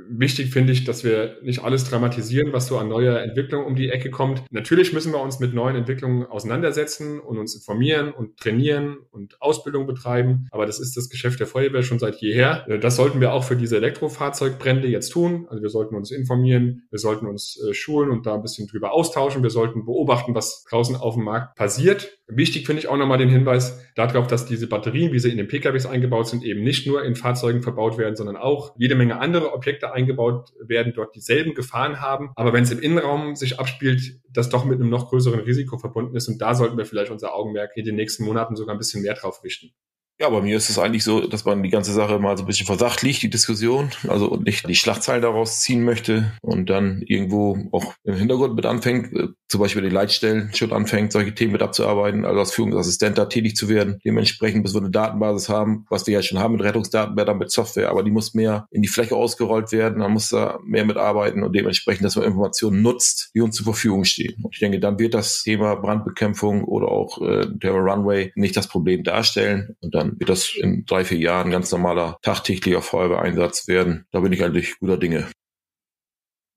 Wichtig 0.09 0.51
finde 0.51 0.73
ich, 0.73 0.85
dass 0.85 1.05
wir 1.05 1.39
nicht 1.43 1.63
alles 1.63 1.85
dramatisieren, 1.85 2.53
was 2.53 2.67
so 2.67 2.79
an 2.79 2.89
neuer 2.89 3.21
Entwicklung 3.21 3.65
um 3.65 3.77
die 3.77 3.91
Ecke 3.91 4.11
kommt. 4.11 4.43
Natürlich 4.51 4.93
müssen 4.93 5.13
wir 5.13 5.21
uns 5.21 5.41
mit 5.41 5.55
neuen 5.55 5.77
Entwicklungen 5.77 6.27
auseinandersetzen 6.27 7.21
und 7.21 7.39
uns 7.39 7.55
informieren 7.55 8.13
und 8.13 8.37
trainieren 8.39 8.99
und 9.11 9.41
Ausbildung 9.41 9.87
betreiben. 9.87 10.49
Aber 10.51 10.67
das 10.67 10.81
ist 10.81 10.97
das 10.97 11.09
Geschäft 11.09 11.41
der 11.41 11.47
Feuerwehr 11.47 11.83
schon 11.83 11.99
seit 11.99 12.17
jeher. 12.17 12.69
Äh, 12.69 12.79
das 12.79 12.97
sollten 12.97 13.21
wir 13.21 13.33
auch 13.33 13.45
für 13.45 13.57
diese 13.57 13.77
Elektrofahrzeugbrände 13.77 14.89
jetzt 14.89 15.11
tun. 15.11 15.47
Also 15.49 15.63
wir 15.63 15.71
sollten 15.71 15.95
uns 15.95 16.11
informieren, 16.11 16.83
wir 16.91 16.99
sollten 16.99 17.27
uns 17.27 17.61
äh, 17.69 17.75
schulen 17.75 18.11
und 18.11 18.27
da 18.27 18.35
ein 18.35 18.43
bisschen 18.43 18.67
drüber 18.67 18.93
austauschen. 18.93 19.43
Wir 19.43 19.51
sollten 19.51 19.85
beobachten, 19.85 20.35
was 20.35 20.65
draußen 20.69 20.97
auf 20.97 21.15
dem 21.15 21.25
Markt 21.25 21.57
passiert. 21.57 22.19
Wichtig 22.27 22.67
finde 22.67 22.81
ich 22.81 22.89
auch 22.89 22.97
nochmal 22.97 23.19
den 23.19 23.29
Hinweis 23.29 23.85
darauf, 23.97 24.27
dass 24.27 24.47
diese 24.47 24.67
Batterien, 24.67 25.13
wie 25.13 25.19
sie 25.19 25.31
in 25.31 25.37
den 25.37 25.47
PKWs 25.47 25.85
eingebaut 25.85 26.27
sind, 26.29 26.43
eben 26.43 26.63
nicht 26.63 26.87
nur 26.87 27.05
in 27.05 27.17
Fahrzeugen 27.17 27.63
verbaut 27.63 27.99
werden, 27.99 28.17
sondern 28.17 28.37
auch 28.37 28.75
jede 28.79 28.95
Menge 28.95 29.21
andere 29.21 29.53
Objekte 29.53 29.93
eingebaut 29.93 30.53
werden, 30.59 30.95
dort 30.97 31.15
dieselben 31.15 31.55
Gefahren 31.55 32.01
haben. 32.01 32.31
Aber 32.35 32.55
wenn 32.55 32.65
es 32.65 32.71
im 32.71 32.81
Innenraum 32.81 33.37
sich 33.37 33.61
abspielt, 33.61 34.21
das 34.33 34.49
doch 34.49 34.65
mit 34.65 34.81
einem 34.81 34.89
noch 34.89 35.11
größeren 35.11 35.41
Risiko 35.41 35.77
verbunden 35.77 36.17
ist. 36.17 36.29
Und 36.29 36.41
da 36.41 36.55
sollten 36.55 36.79
wir 36.79 36.87
vielleicht 36.87 37.11
unser 37.11 37.35
Augenmerk 37.35 37.77
in 37.77 37.85
den 37.85 37.97
nächsten 37.97 38.25
Monaten 38.25 38.57
sogar 38.57 38.75
ein 38.75 38.79
bisschen 38.79 39.03
mehr 39.03 39.15
drauf 39.15 39.45
richten. 39.45 39.73
Ja, 40.21 40.31
bei 40.31 40.41
mir 40.41 40.57
ist 40.57 40.71
es 40.71 40.79
eigentlich 40.79 41.03
so, 41.03 41.27
dass 41.27 41.45
man 41.45 41.65
die 41.65 41.71
ganze 41.71 41.93
Sache 41.93 42.21
mal 42.21 42.37
so 42.37 42.45
ein 42.45 42.47
bisschen 42.47 42.69
versachlicht, 42.69 43.21
die 43.23 43.31
Diskussion, 43.31 43.91
also 44.07 44.37
nicht 44.37 44.69
die 44.69 44.77
Schlagzeilen 44.77 45.23
daraus 45.23 45.61
ziehen 45.61 45.83
möchte 45.83 46.31
und 46.41 46.71
dann 46.71 47.03
irgendwo 47.05 47.59
auch 47.73 47.95
im 48.05 48.15
Hintergrund 48.15 48.55
mit 48.55 48.65
anfängt, 48.65 49.13
äh, 49.13 49.29
zum 49.49 49.61
Beispiel 49.61 49.83
die 49.83 49.89
Leitstellen 49.89 50.53
schon 50.55 50.73
anfängt, 50.73 51.11
solche 51.11 51.35
Themen 51.35 51.53
mit 51.53 51.63
abzuarbeiten, 51.63 52.25
also 52.25 52.39
als 52.39 52.53
Führungsassistent 52.53 53.19
da 53.19 53.25
tätig 53.25 53.57
zu 53.57 53.69
werden. 53.69 53.99
Dementsprechend, 54.05 54.63
bis 54.63 54.73
wir 54.73 54.83
eine 54.83 54.91
Datenbasis 54.91 55.49
haben, 55.49 55.85
was 55.91 56.07
wir 56.07 56.15
ja 56.15 56.23
schon 56.23 56.39
haben 56.39 56.53
mit 56.53 56.63
Rettungsdatenblättern, 56.63 57.39
mit 57.39 57.51
Software, 57.51 57.91
aber 57.91 58.05
die 58.05 58.13
muss 58.13 58.35
mehr 58.35 58.69
in 58.71 58.83
die 58.83 58.89
Fläche 58.89 59.17
ausgerollt 59.17 59.73
werden, 59.73 59.99
man 59.99 60.13
muss 60.13 60.29
da 60.29 60.61
mehr 60.65 60.85
mitarbeiten 60.85 61.43
und 61.43 61.57
dementsprechend, 61.57 62.05
dass 62.05 62.15
man 62.15 62.25
Informationen 62.25 62.83
nutzt, 62.83 63.31
die 63.35 63.41
uns 63.41 63.57
zur 63.57 63.65
Verfügung 63.65 64.05
stehen. 64.05 64.37
Und 64.45 64.55
ich 64.55 64.61
denke, 64.61 64.79
dann 64.79 65.01
wird 65.01 65.15
das 65.15 65.43
Thema 65.43 65.75
Brandbekämpfung 65.75 66.63
oder 66.63 66.87
auch 66.87 67.21
äh, 67.21 67.47
der 67.49 67.73
Runway 67.73 68.31
nicht 68.37 68.57
das 68.57 68.69
Problem 68.69 69.03
darstellen 69.03 69.75
und 69.81 69.93
dann 69.93 70.04
dann 70.05 70.21
wird 70.21 70.31
das 70.31 70.55
in 70.55 70.85
drei, 70.85 71.05
vier 71.05 71.19
Jahren 71.19 71.51
ganz 71.51 71.71
normaler 71.73 72.19
tagtäglicher 72.23 72.83
Feuerwehreinsatz 72.83 73.69
werden. 73.69 74.07
Da 74.13 74.21
bin 74.21 74.33
ich 74.33 74.45
eigentlich 74.45 74.79
guter 74.79 74.97
Dinge. 74.97 75.29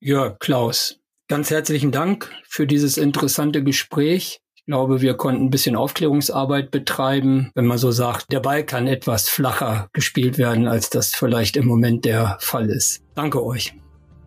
Ja, 0.00 0.30
Klaus, 0.30 1.00
ganz 1.28 1.50
herzlichen 1.50 1.90
Dank 1.90 2.30
für 2.46 2.66
dieses 2.66 2.98
interessante 2.98 3.62
Gespräch. 3.62 4.40
Ich 4.54 4.64
glaube, 4.66 5.00
wir 5.00 5.14
konnten 5.14 5.46
ein 5.46 5.50
bisschen 5.50 5.76
Aufklärungsarbeit 5.76 6.70
betreiben, 6.70 7.50
wenn 7.54 7.66
man 7.66 7.78
so 7.78 7.90
sagt, 7.90 8.30
der 8.30 8.40
Ball 8.40 8.64
kann 8.64 8.86
etwas 8.86 9.28
flacher 9.28 9.88
gespielt 9.92 10.36
werden, 10.36 10.68
als 10.68 10.90
das 10.90 11.14
vielleicht 11.14 11.56
im 11.56 11.66
Moment 11.66 12.04
der 12.04 12.36
Fall 12.40 12.68
ist. 12.68 13.02
Danke 13.14 13.42
euch. 13.42 13.74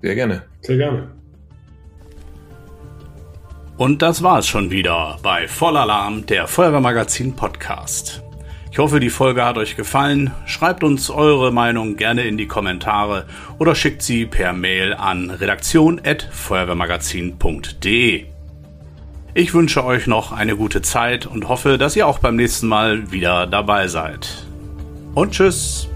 Sehr 0.01 0.15
gerne. 0.15 0.43
Sehr 0.61 0.77
gerne. 0.77 1.15
Und 3.77 4.01
das 4.01 4.21
war 4.21 4.39
es 4.39 4.47
schon 4.47 4.71
wieder 4.71 5.17
bei 5.23 5.47
Vollalarm, 5.47 6.25
der 6.25 6.47
Feuerwehrmagazin 6.47 7.35
Podcast. 7.35 8.21
Ich 8.71 8.79
hoffe, 8.79 8.99
die 9.01 9.09
Folge 9.09 9.43
hat 9.43 9.57
euch 9.57 9.75
gefallen. 9.75 10.31
Schreibt 10.45 10.85
uns 10.85 11.09
eure 11.09 11.51
Meinung 11.51 11.97
gerne 11.97 12.23
in 12.23 12.37
die 12.37 12.47
Kommentare 12.47 13.25
oder 13.59 13.75
schickt 13.75 14.01
sie 14.01 14.25
per 14.25 14.53
Mail 14.53 14.93
an 14.93 15.29
redaktion.feuerwehrmagazin.de. 15.29 18.25
Ich 19.33 19.53
wünsche 19.53 19.83
euch 19.83 20.07
noch 20.07 20.31
eine 20.31 20.55
gute 20.55 20.81
Zeit 20.81 21.25
und 21.25 21.49
hoffe, 21.49 21.77
dass 21.77 21.97
ihr 21.97 22.07
auch 22.07 22.19
beim 22.19 22.37
nächsten 22.37 22.67
Mal 22.67 23.11
wieder 23.11 23.45
dabei 23.45 23.89
seid. 23.89 24.45
Und 25.15 25.31
tschüss! 25.31 25.90